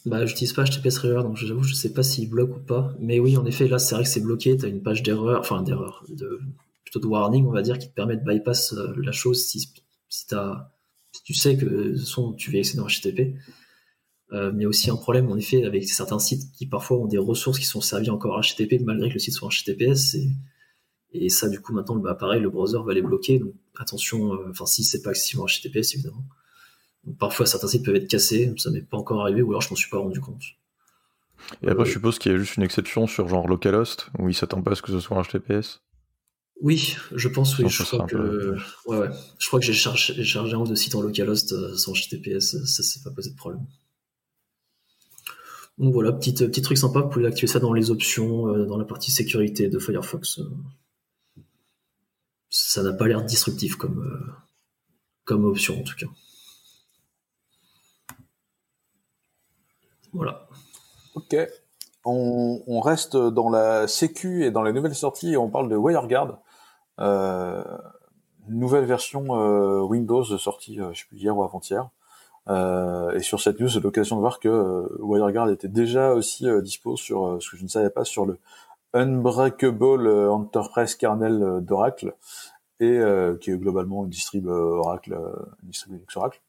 Bah, 0.06 0.26
j'utilise 0.26 0.54
pas 0.54 0.66
HTTPS 0.66 0.98
River, 1.00 1.24
donc 1.24 1.38
j'avoue, 1.38 1.64
je 1.64 1.74
sais 1.74 1.94
pas 1.94 2.04
s'il 2.04 2.30
bloque 2.30 2.56
ou 2.58 2.60
pas. 2.60 2.94
Mais 3.00 3.20
oui, 3.20 3.38
en 3.38 3.46
effet, 3.46 3.68
là, 3.68 3.80
c'est 3.80 3.96
vrai 3.96 4.04
que 4.04 4.10
c'est 4.10 4.22
bloqué. 4.22 4.56
T'as 4.58 4.68
une 4.68 4.84
page 4.84 5.04
d'erreur, 5.04 5.40
enfin, 5.40 5.64
d'erreur, 5.64 6.04
de, 6.10 6.42
plutôt 6.84 7.00
de 7.00 7.08
warning, 7.08 7.46
on 7.48 7.52
va 7.52 7.62
dire, 7.62 7.80
qui 7.80 7.88
te 7.88 7.94
permet 7.94 8.18
de 8.18 8.24
bypass 8.24 8.74
euh, 8.74 8.94
la 8.98 9.12
chose 9.12 9.46
si, 9.46 9.72
si 10.10 10.28
t'as 10.28 10.70
tu 11.24 11.34
sais 11.34 11.58
que 11.58 11.96
son, 11.96 12.34
tu 12.34 12.52
vas 12.52 12.60
accéder 12.60 12.82
en 12.82 12.88
HTTP. 12.88 13.36
Euh, 14.32 14.52
mais 14.52 14.60
il 14.60 14.64
y 14.64 14.66
a 14.66 14.70
aussi 14.70 14.90
un 14.90 14.96
problème, 14.96 15.32
en 15.32 15.38
effet, 15.38 15.64
avec 15.66 15.88
certains 15.88 16.20
sites 16.20 16.52
qui 16.52 16.66
parfois 16.66 16.98
ont 16.98 17.06
des 17.06 17.18
ressources 17.18 17.60
qui 17.60 17.66
sont 17.66 17.82
servies 17.82 18.10
encore 18.10 18.36
en 18.38 18.42
HTTP 18.42 18.82
malgré 18.82 19.10
que 19.10 19.14
le 19.14 19.20
site 19.20 19.34
soit 19.34 19.50
HTTPS. 19.50 20.16
Et, 20.16 20.30
et 21.14 21.30
ça, 21.30 21.48
du 21.48 21.62
coup, 21.62 21.74
maintenant, 21.74 21.96
bah, 21.96 22.16
pareil, 22.16 22.42
le 22.42 22.50
browser 22.50 22.80
va 22.86 22.94
les 22.94 23.02
bloquer. 23.02 23.40
Donc, 23.40 23.54
attention, 23.78 24.34
euh, 24.34 24.50
enfin, 24.50 24.66
si 24.66 24.84
c'est 24.84 25.02
pas 25.02 25.12
accessible 25.12 25.42
en 25.42 25.46
HTTPS, 25.46 25.96
évidemment. 25.96 26.26
Donc, 27.06 27.18
parfois, 27.18 27.46
certains 27.46 27.68
sites 27.68 27.86
peuvent 27.86 27.96
être 27.96 28.10
cassés. 28.10 28.52
Ça 28.58 28.72
m'est 28.72 28.82
pas 28.82 28.98
encore 28.98 29.22
arrivé, 29.22 29.42
ou 29.42 29.52
alors 29.52 29.62
je 29.62 29.70
m'en 29.70 29.76
suis 29.76 29.90
pas 29.90 30.00
rendu 30.00 30.20
compte. 30.20 30.44
Et 31.62 31.70
après, 31.70 31.86
je 31.86 31.92
suppose 31.92 32.18
qu'il 32.18 32.32
y 32.32 32.36
a 32.36 32.38
juste 32.38 32.58
une 32.58 32.64
exception 32.64 33.06
sur 33.08 33.28
genre 33.28 33.48
localhost, 33.48 34.10
où 34.18 34.30
il 34.30 34.34
s'attend 34.34 34.62
pas 34.62 34.72
à 34.72 34.76
ce 34.76 34.82
que 34.82 34.92
ce 34.92 35.00
soit 35.00 35.18
en 35.18 35.22
HTTPS. 35.22 35.82
Oui, 36.62 36.96
je 37.14 37.28
pense, 37.28 37.58
oui. 37.60 37.66
Je 37.70 37.84
crois, 37.84 38.06
que... 38.06 38.56
Ouais, 38.88 38.98
ouais. 38.98 39.10
je 39.38 39.48
crois 39.48 39.60
que 39.60 39.66
j'ai 39.66 39.74
chargé, 39.74 40.24
chargé 40.24 40.56
un 40.56 40.64
de 40.64 40.74
sites 40.74 40.96
en 40.96 41.02
localhost 41.02 41.52
euh, 41.52 41.76
sans 41.76 41.94
HTTPS, 41.94 42.66
ça 42.66 42.82
s'est 42.82 43.02
pas 43.04 43.12
posé 43.12 43.32
de 43.32 43.36
problème. 43.36 43.66
Donc 45.78 45.94
voilà, 45.94 46.14
petit, 46.14 46.34
petit 46.34 46.62
truc 46.62 46.78
sympa, 46.78 47.02
vous 47.02 47.10
pouvez 47.10 47.28
activer 47.28 47.48
ça 47.48 47.60
dans 47.60 47.74
les 47.74 47.92
options, 47.92 48.48
euh, 48.48 48.66
dans 48.66 48.78
la 48.78 48.86
partie 48.86 49.12
sécurité 49.12 49.68
de 49.68 49.80
Firefox. 49.80 50.40
Ça 52.50 52.84
n'a 52.84 52.94
pas 52.94 53.08
l'air 53.08 53.24
disruptif 53.24 53.76
comme, 53.76 54.00
euh, 55.30 55.50
option 55.50 55.80
en 55.80 55.84
tout 55.84 55.96
cas. 55.96 56.08
Voilà. 60.14 60.48
Ok 61.16 61.36
on, 62.06 62.80
reste 62.82 63.18
dans 63.18 63.50
la 63.50 63.88
sécu 63.88 64.46
et 64.46 64.52
dans 64.52 64.64
les 64.64 64.74
nouvelles 64.74 64.96
sorties 64.96 65.38
on 65.38 65.50
parle 65.50 65.70
de 65.70 65.76
WireGuard. 65.76 66.40
Euh, 67.00 67.64
nouvelle 68.48 68.86
version 68.86 69.36
euh, 69.36 69.82
Windows 69.82 70.24
sortie, 70.38 70.80
euh, 70.80 70.94
je 70.94 71.00
sais 71.00 71.06
plus 71.08 71.18
hier 71.18 71.36
ou 71.36 71.44
avant-hier. 71.44 71.90
Et 72.48 73.20
sur 73.22 73.42
cette 73.42 73.60
news, 73.60 73.70
c'est 73.70 73.80
l'occasion 73.80 74.18
de 74.18 74.22
voir 74.22 74.40
que 74.40 74.88
WireGuard 75.00 75.50
était 75.50 75.68
déjà 75.68 76.14
aussi 76.14 76.46
dispo 76.62 76.96
sur 76.96 77.42
ce 77.42 77.50
que 77.50 77.58
je 77.58 77.64
ne 77.64 77.70
savais 77.70 77.90
pas 77.90 78.06
sur 78.06 78.26
le 78.26 78.38
Unbreakable 78.94 80.08
Enterprise 80.08 80.96
Kernel 80.96 81.62
d'Oracle 81.62 82.14
et 82.80 83.00
qui 83.42 83.52
est 83.52 83.58
globalement 83.58 84.04
une 84.04 84.10
distrib 84.10 84.48
Oracle, 84.48 85.18
une 85.64 85.70
distrib 85.70 86.00
Oracle 86.16 86.42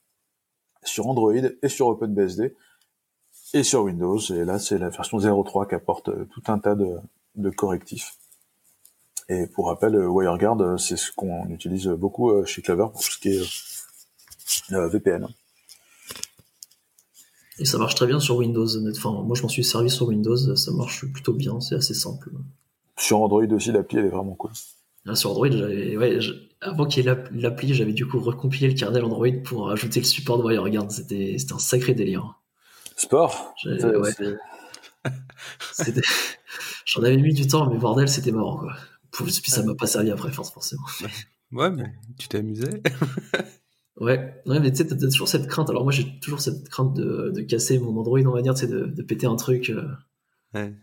sur 0.83 1.07
Android 1.07 1.33
et 1.35 1.69
sur 1.69 1.89
OpenBSD 1.89 2.55
et 3.55 3.63
sur 3.63 3.83
Windows. 3.83 4.19
Et 4.19 4.45
là, 4.45 4.59
c'est 4.59 4.79
la 4.79 4.91
version 4.91 5.19
0.3 5.19 5.69
qui 5.69 5.75
apporte 5.75 6.11
tout 6.29 6.43
un 6.49 6.59
tas 6.59 6.75
de, 6.75 6.99
de 7.37 7.51
correctifs. 7.51 8.17
Et 9.29 9.47
pour 9.47 9.69
rappel, 9.69 9.97
WireGuard, 9.97 10.79
c'est 10.79 10.97
ce 10.97 11.11
qu'on 11.11 11.49
utilise 11.49 11.89
beaucoup 11.89 12.45
chez 12.45 12.63
Clover 12.63 12.89
pour 12.93 13.01
tout 13.01 13.11
ce 13.11 13.19
qui 13.19 13.31
est 13.31 14.89
VPN. 14.89 15.27
Et 17.59 17.65
ça 17.65 17.79
marche 17.79 17.95
très 17.95 18.07
bien 18.07 18.21
sur 18.21 18.37
Windows. 18.37 18.67
Enfin, 18.91 19.23
moi, 19.23 19.35
je 19.35 19.43
m'en 19.43 19.49
suis 19.49 19.65
servi 19.65 19.91
sur 19.91 20.09
Windows, 20.09 20.57
ça 20.57 20.73
marche 20.73 21.07
plutôt 21.13 21.33
bien, 21.33 21.61
c'est 21.61 21.75
assez 21.75 21.95
simple. 21.95 22.31
Sur 22.99 23.21
Android 23.21 23.47
aussi, 23.47 23.73
l'appli, 23.73 23.99
elle 23.99 24.07
est 24.07 24.11
vraiment 24.11 24.35
cool. 24.35 24.51
Ah, 25.07 25.15
sur 25.15 25.31
Android, 25.31 25.49
ouais, 25.49 26.19
avant 26.61 26.87
qu'il 26.87 27.05
y 27.05 27.09
ait 27.09 27.17
l'appli, 27.33 27.75
j'avais 27.75 27.93
du 27.93 28.07
coup 28.07 28.19
recompilé 28.19 28.69
le 28.69 28.75
kernel 28.75 29.05
Android 29.05 29.29
pour 29.45 29.71
ajouter 29.71 30.01
le 30.01 30.07
support 30.07 30.39
de 30.39 30.45
WireGuard. 30.45 30.91
C'était 30.91 31.37
un 31.53 31.59
sacré 31.59 31.95
délire. 31.95 32.41
Sport? 32.97 33.55
Ouais. 33.65 34.11
J'en 36.85 37.03
avais 37.03 37.17
mis 37.17 37.35
du 37.35 37.47
temps, 37.47 37.71
mais 37.71 37.79
bordel, 37.79 38.09
c'était 38.09 38.33
marrant. 38.33 38.59
Quoi. 38.59 38.73
Puis 39.13 39.51
ça 39.51 39.63
m'a 39.63 39.75
pas 39.75 39.87
servi 39.87 40.11
après, 40.11 40.33
forcément. 40.33 40.83
Ouais, 41.53 41.71
mais 41.71 41.93
tu 42.19 42.27
t'es 42.29 42.39
amusé 42.39 42.83
Ouais, 43.99 44.43
ouais 44.45 44.61
mais 44.61 44.71
tu 44.71 44.77
sais, 44.77 44.87
t'as 44.87 44.97
toujours 44.97 45.29
cette 45.29 45.47
crainte. 45.47 45.71
Alors 45.71 45.83
moi, 45.83 45.93
j'ai 45.93 46.19
toujours 46.21 46.41
cette 46.41 46.69
crainte 46.69 46.93
de, 46.95 47.33
de, 47.35 47.41
casser 47.43 47.79
mon 47.79 47.97
Android, 47.99 48.21
on 48.27 48.33
va 48.33 48.43
dire, 48.43 48.55
tu 48.55 48.61
sais, 48.61 48.67
de, 48.67 48.85
de, 48.85 49.03
péter 49.03 49.27
un 49.27 49.37
truc. 49.37 49.71
Euh, 49.71 49.89
ouais. 50.55 50.75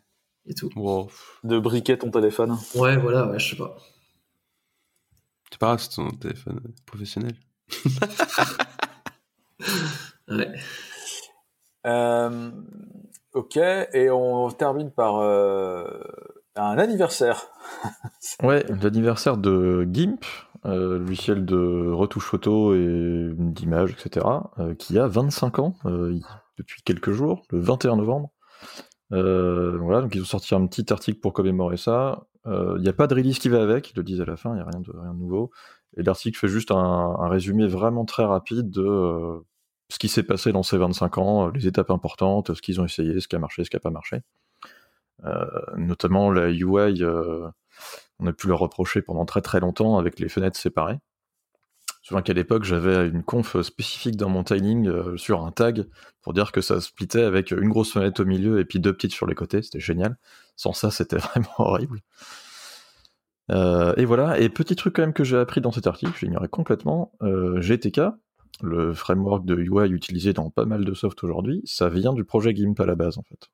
Et 0.45 0.53
tout. 0.55 0.69
De 1.43 1.59
briquer 1.59 1.97
ton 1.97 2.09
téléphone. 2.09 2.57
Ouais, 2.75 2.97
voilà, 2.97 3.29
ouais, 3.29 3.39
je 3.39 3.51
sais 3.51 3.55
pas. 3.55 3.77
C'est 5.51 5.59
pas 5.59 5.67
grave, 5.67 5.79
c'est 5.79 5.95
ton 5.95 6.09
téléphone 6.09 6.59
professionnel. 6.85 7.35
ouais. 10.27 10.51
Euh, 11.85 12.51
ok, 13.33 13.57
et 13.57 14.09
on 14.09 14.49
termine 14.49 14.89
par 14.89 15.17
euh, 15.17 15.85
un 16.55 16.77
anniversaire. 16.77 17.47
ouais, 18.41 18.65
l'anniversaire 18.81 19.37
de 19.37 19.87
GIMP, 19.91 20.25
euh, 20.65 20.99
logiciel 20.99 21.43
de 21.43 21.91
retouche 21.91 22.23
photo 22.25 22.73
et 22.73 23.31
d'image, 23.35 23.91
etc., 23.91 24.25
euh, 24.59 24.73
qui 24.75 24.97
a 24.97 25.07
25 25.07 25.59
ans 25.59 25.75
euh, 25.85 26.17
depuis 26.57 26.81
quelques 26.83 27.11
jours, 27.11 27.43
le 27.49 27.59
21 27.59 27.97
novembre. 27.97 28.31
voilà, 29.09 30.01
donc 30.01 30.15
ils 30.15 30.21
ont 30.21 30.25
sorti 30.25 30.55
un 30.55 30.65
petit 30.67 30.91
article 30.93 31.19
pour 31.19 31.33
commémorer 31.33 31.77
ça. 31.77 32.27
Il 32.45 32.81
n'y 32.81 32.89
a 32.89 32.93
pas 32.93 33.07
de 33.07 33.15
release 33.15 33.39
qui 33.39 33.49
va 33.49 33.61
avec, 33.61 33.91
ils 33.91 33.97
le 33.97 34.03
disent 34.03 34.21
à 34.21 34.25
la 34.25 34.37
fin, 34.37 34.51
il 34.51 34.55
n'y 34.55 34.61
a 34.61 34.65
rien 34.65 34.79
de, 34.79 34.91
rien 34.91 35.13
nouveau. 35.13 35.51
Et 35.97 36.03
l'article 36.03 36.37
fait 36.37 36.47
juste 36.47 36.71
un, 36.71 37.27
résumé 37.27 37.67
vraiment 37.67 38.05
très 38.05 38.25
rapide 38.25 38.69
de 38.69 39.41
ce 39.89 39.99
qui 39.99 40.07
s'est 40.07 40.23
passé 40.23 40.51
dans 40.51 40.63
ces 40.63 40.77
25 40.77 41.17
ans, 41.17 41.49
les 41.49 41.67
étapes 41.67 41.91
importantes, 41.91 42.53
ce 42.53 42.61
qu'ils 42.61 42.79
ont 42.79 42.85
essayé, 42.85 43.19
ce 43.19 43.27
qui 43.27 43.35
a 43.35 43.39
marché, 43.39 43.63
ce 43.63 43.69
qui 43.69 43.75
n'a 43.75 43.81
pas 43.81 43.91
marché. 43.91 44.21
notamment 45.75 46.31
la 46.31 46.49
UI 46.49 47.03
on 48.19 48.27
a 48.27 48.33
pu 48.33 48.47
le 48.47 48.53
reprocher 48.53 49.01
pendant 49.01 49.25
très 49.25 49.41
très 49.41 49.59
longtemps 49.59 49.97
avec 49.97 50.19
les 50.19 50.29
fenêtres 50.29 50.59
séparées. 50.59 50.99
Je 52.03 52.09
souviens 52.09 52.21
qu'à 52.21 52.33
l'époque, 52.33 52.65
j'avais 52.65 53.07
une 53.07 53.23
conf 53.23 53.61
spécifique 53.61 54.17
dans 54.17 54.27
mon 54.27 54.43
tiling 54.43 54.87
euh, 54.89 55.15
sur 55.15 55.45
un 55.45 55.51
tag 55.51 55.85
pour 56.21 56.33
dire 56.33 56.51
que 56.51 56.59
ça 56.59 56.81
splittait 56.81 57.23
avec 57.23 57.51
une 57.51 57.69
grosse 57.69 57.93
fenêtre 57.93 58.21
au 58.21 58.25
milieu 58.25 58.59
et 58.59 58.65
puis 58.65 58.81
deux 58.81 58.91
petites 58.91 59.13
sur 59.13 59.25
les 59.25 59.35
côtés. 59.35 59.61
C'était 59.61 59.79
génial. 59.79 60.17
Sans 60.57 60.73
ça, 60.73 60.91
c'était 60.91 61.17
vraiment 61.17 61.53
horrible. 61.59 62.01
Euh, 63.51 63.93
et 63.95 64.03
voilà. 64.03 64.37
Et 64.37 64.49
petit 64.49 64.75
truc 64.75 64.97
quand 64.97 65.01
même 65.01 65.13
que 65.13 65.23
j'ai 65.23 65.37
appris 65.37 65.61
dans 65.61 65.71
cet 65.71 65.87
article, 65.87 66.11
j'ignorais 66.19 66.49
complètement. 66.49 67.13
Euh, 67.21 67.61
GTK, 67.61 68.01
le 68.61 68.93
framework 68.93 69.45
de 69.45 69.55
UI 69.55 69.89
utilisé 69.89 70.33
dans 70.33 70.49
pas 70.49 70.65
mal 70.65 70.83
de 70.83 70.93
soft 70.93 71.23
aujourd'hui, 71.23 71.61
ça 71.63 71.87
vient 71.87 72.11
du 72.11 72.25
projet 72.25 72.53
GIMP 72.53 72.81
à 72.81 72.85
la 72.85 72.95
base 72.95 73.17
en 73.17 73.23
fait. 73.23 73.49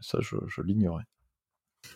ça, 0.00 0.20
je 0.20 0.62
l'ignorais. 0.62 1.04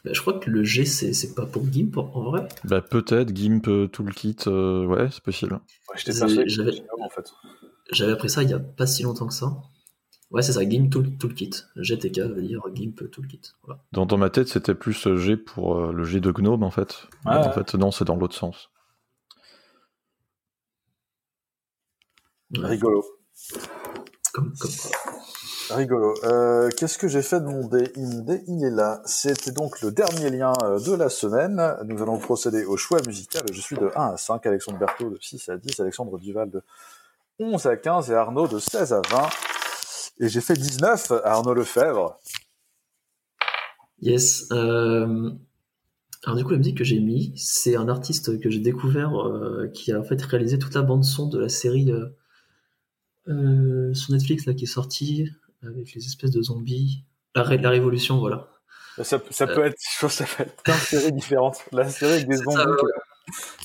Bah, 0.07 0.13
je 0.13 0.21
crois 0.21 0.39
que 0.39 0.49
le 0.51 0.63
G, 0.63 0.85
c'est 0.85 1.35
pas 1.35 1.47
pour 1.47 1.65
GIMP 1.71 1.97
en 1.97 2.23
vrai. 2.23 2.47
Bah, 2.65 2.81
peut-être 2.81 3.35
GIMP 3.35 3.67
euh, 3.69 3.89
Toolkit, 3.89 4.37
euh, 4.47 4.87
ouais, 4.87 5.09
c'est 5.11 5.23
possible. 5.23 5.61
J'avais 7.93 8.13
appris 8.13 8.31
ça 8.31 8.43
il 8.43 8.51
y 8.51 8.53
a 8.53 8.61
pas 8.61 8.87
si 8.87 9.03
longtemps 9.03 9.27
que 9.27 9.35
ça. 9.35 9.57
Ouais, 10.31 10.43
c'est 10.43 10.53
ça, 10.53 10.69
GIMP 10.69 10.91
Toolkit. 11.19 11.51
GTK 11.77 12.21
veut 12.21 12.43
dire 12.43 12.63
GIMP 12.73 13.11
Toolkit. 13.11 13.43
Dans, 13.93 14.17
ma 14.17 14.31
tête, 14.31 14.49
c'était 14.49 14.75
plus 14.75 15.07
euh, 15.07 15.17
G 15.17 15.37
pour 15.37 15.93
le 15.93 16.05
G 16.05 16.21
de 16.21 16.31
Gnome 16.31 16.63
en 16.63 16.71
fait. 16.71 17.09
en 17.25 17.53
fait, 17.53 17.75
non, 17.75 17.91
c'est 17.91 18.05
dans 18.05 18.17
l'autre 18.17 18.37
sens. 18.37 18.71
Rigolo. 22.55 23.05
Comme, 24.33 24.53
comme 24.59 24.71
Rigolo. 25.71 26.15
Euh, 26.25 26.71
Qu'est-ce 26.77 26.97
que 26.97 27.09
j'ai 27.09 27.23
fait 27.23 27.41
de 27.41 27.47
mon 27.47 27.67
dé? 27.67 27.91
Mon 27.97 28.21
dé, 28.21 28.43
il 28.47 28.65
est 28.65 28.71
là. 28.71 29.03
C'était 29.05 29.51
donc 29.51 29.81
le 29.81 29.91
dernier 29.91 30.31
lien 30.31 30.53
euh, 30.63 30.79
de 30.79 30.93
la 30.93 31.09
semaine. 31.09 31.61
Nous 31.85 32.01
allons 32.03 32.19
procéder 32.19 32.65
au 32.65 32.77
choix 32.77 33.01
musical. 33.07 33.43
Je 33.53 33.61
suis 33.61 33.77
de 33.77 33.91
1 33.97 34.13
à 34.13 34.17
5, 34.17 34.47
Alexandre 34.47 34.79
Berthaud 34.79 35.11
de 35.11 35.19
6 35.21 35.49
à 35.49 35.57
10, 35.57 35.81
Alexandre 35.81 36.19
Duval 36.19 36.51
de 36.51 36.63
11 37.41 37.67
à 37.67 37.77
15 37.77 38.11
et 38.11 38.15
Arnaud 38.15 38.47
de 38.47 38.59
16 38.59 38.93
à 38.93 39.01
20. 39.11 39.29
Et 40.21 40.29
j'ai 40.29 40.41
fait 40.41 40.55
19 40.55 41.11
à 41.25 41.33
Arnaud 41.33 41.55
Lefebvre. 41.55 42.19
Yes. 44.01 44.51
Alors 44.53 46.37
du 46.37 46.45
coup, 46.45 46.51
la 46.51 46.59
musique 46.59 46.79
que 46.79 46.85
j'ai 46.85 47.01
mis, 47.01 47.33
c'est 47.37 47.77
un 47.77 47.89
artiste 47.89 48.41
que 48.41 48.51
j'ai 48.51 48.61
découvert 48.61 49.17
euh, 49.21 49.69
qui 49.75 49.93
a 49.93 49.99
en 49.99 50.05
fait 50.05 50.21
réalisé 50.23 50.59
toute 50.59 50.75
la 50.75 50.83
bande 50.83 51.05
son 51.05 51.29
de 51.29 51.39
la 51.39 51.49
série 51.49 51.93
sur 53.27 54.13
Netflix 54.13 54.45
qui 54.57 54.65
est 54.65 54.67
sortie 54.67 55.33
avec 55.63 55.95
les 55.95 56.05
espèces 56.05 56.31
de 56.31 56.43
zombies. 56.43 57.05
La, 57.35 57.45
la 57.57 57.71
révolution, 57.71 58.19
voilà. 58.19 58.49
Ça, 59.03 59.21
ça 59.31 59.47
peut 59.47 59.65
être, 59.65 59.77
je 59.79 60.01
pense, 60.01 60.15
ça 60.15 60.25
peut 60.25 60.45
être 60.45 60.63
plein 60.63 60.75
de 60.75 60.81
séries 60.81 61.13
différentes. 61.13 61.59
La 61.73 61.89
série 61.89 62.13
avec 62.13 62.29
des 62.29 62.37
zombies. 62.37 62.57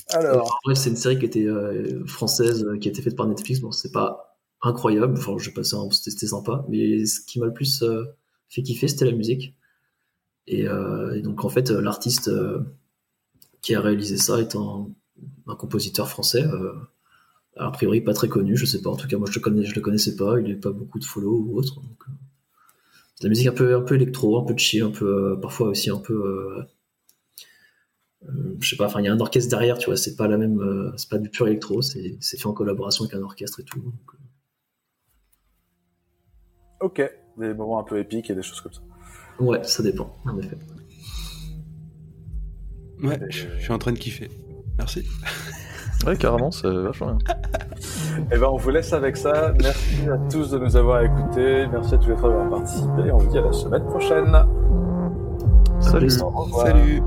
Alors. 0.09 0.59
En 0.65 0.75
c'est 0.75 0.89
une 0.89 0.95
série 0.95 1.19
qui 1.19 1.25
était 1.25 1.45
euh, 1.45 2.05
française, 2.05 2.67
qui 2.81 2.89
a 2.89 2.91
été 2.91 3.01
faite 3.01 3.15
par 3.15 3.27
Netflix. 3.27 3.61
Bon, 3.61 3.71
c'est 3.71 3.91
pas 3.91 4.37
incroyable. 4.61 5.13
Enfin, 5.17 5.37
j'ai 5.37 5.51
passé 5.51 5.75
un, 5.75 5.89
c'était 5.91 6.27
sympa. 6.27 6.65
Mais 6.67 7.05
ce 7.05 7.21
qui 7.21 7.39
m'a 7.39 7.45
le 7.45 7.53
plus 7.53 7.81
euh, 7.83 8.03
fait 8.49 8.61
kiffer, 8.61 8.87
c'était 8.87 9.05
la 9.05 9.13
musique. 9.13 9.55
Et, 10.47 10.67
euh, 10.67 11.15
et, 11.15 11.21
donc, 11.21 11.45
en 11.45 11.49
fait, 11.49 11.69
l'artiste 11.69 12.29
qui 13.61 13.75
a 13.75 13.79
réalisé 13.79 14.17
ça 14.17 14.39
est 14.39 14.55
un, 14.55 14.89
un 15.47 15.55
compositeur 15.55 16.09
français 16.09 16.43
a 17.57 17.71
priori 17.71 18.01
pas 18.01 18.13
très 18.13 18.27
connu, 18.27 18.55
je 18.55 18.65
sais 18.65 18.81
pas. 18.81 18.89
En 18.89 18.95
tout 18.95 19.07
cas, 19.07 19.17
moi 19.17 19.27
je 19.29 19.35
le 19.35 19.41
connais, 19.41 19.63
je 19.63 19.75
le 19.75 19.81
connaissais 19.81 20.15
pas. 20.15 20.39
Il 20.39 20.43
n'avait 20.43 20.55
pas 20.55 20.71
beaucoup 20.71 20.99
de 20.99 21.05
follow 21.05 21.45
ou 21.47 21.57
autre. 21.57 21.75
Donc, 21.81 22.03
euh, 22.07 22.11
la 23.23 23.29
musique 23.29 23.47
un 23.47 23.53
peu, 23.53 23.75
un 23.75 23.81
peu 23.81 23.95
électro, 23.95 24.39
un 24.39 24.45
peu 24.45 24.55
chill, 24.57 24.83
un 24.83 24.89
peu, 24.89 25.05
euh, 25.05 25.35
parfois 25.35 25.67
aussi 25.67 25.89
un 25.89 25.99
peu, 25.99 26.65
euh, 28.23 28.55
je 28.59 28.69
sais 28.69 28.75
pas. 28.75 28.85
Enfin, 28.85 29.01
il 29.01 29.05
y 29.05 29.09
a 29.09 29.13
un 29.13 29.19
orchestre 29.19 29.49
derrière, 29.49 29.77
tu 29.77 29.87
vois. 29.87 29.97
C'est 29.97 30.15
pas 30.15 30.27
la 30.27 30.37
même, 30.37 30.93
c'est 30.97 31.09
pas 31.09 31.17
du 31.17 31.29
pur 31.29 31.47
électro. 31.47 31.81
C'est, 31.81 32.17
fait 32.21 32.45
en 32.45 32.53
collaboration 32.53 33.05
avec 33.05 33.15
un 33.15 33.23
orchestre 33.23 33.59
et 33.59 33.63
tout. 33.63 33.93
ok, 36.79 37.01
des 37.37 37.53
moments 37.53 37.79
un 37.79 37.83
peu 37.83 37.99
épiques 37.99 38.29
et 38.29 38.35
des 38.35 38.43
choses 38.43 38.61
comme 38.61 38.73
ça. 38.73 38.81
Ouais, 39.39 39.63
ça 39.63 39.83
dépend, 39.83 40.15
en 40.25 40.37
effet. 40.37 40.57
Ouais, 43.03 43.19
je 43.29 43.47
suis 43.59 43.71
en 43.71 43.79
train 43.79 43.91
de 43.91 43.99
kiffer. 43.99 44.29
Merci. 44.77 45.05
Ouais, 46.05 46.15
carrément, 46.17 46.51
c'est 46.51 46.69
vachement 46.69 47.13
bien. 47.13 47.35
Eh 48.31 48.37
ben, 48.37 48.47
on 48.51 48.57
vous 48.57 48.69
laisse 48.69 48.93
avec 48.93 49.17
ça. 49.17 49.53
Merci 49.61 50.09
à 50.09 50.17
tous 50.29 50.51
de 50.51 50.59
nous 50.59 50.75
avoir 50.75 51.01
écoutés. 51.03 51.67
Merci 51.71 51.95
à 51.95 51.97
tous 51.97 52.09
les 52.09 52.15
trois 52.15 52.29
d'avoir 52.29 52.49
participé. 52.49 53.11
On 53.11 53.17
vous 53.17 53.29
dit 53.29 53.37
à 53.37 53.41
la 53.41 53.53
semaine 53.53 53.85
prochaine. 53.85 54.35
Salut. 55.79 56.09
Salut. 56.09 57.01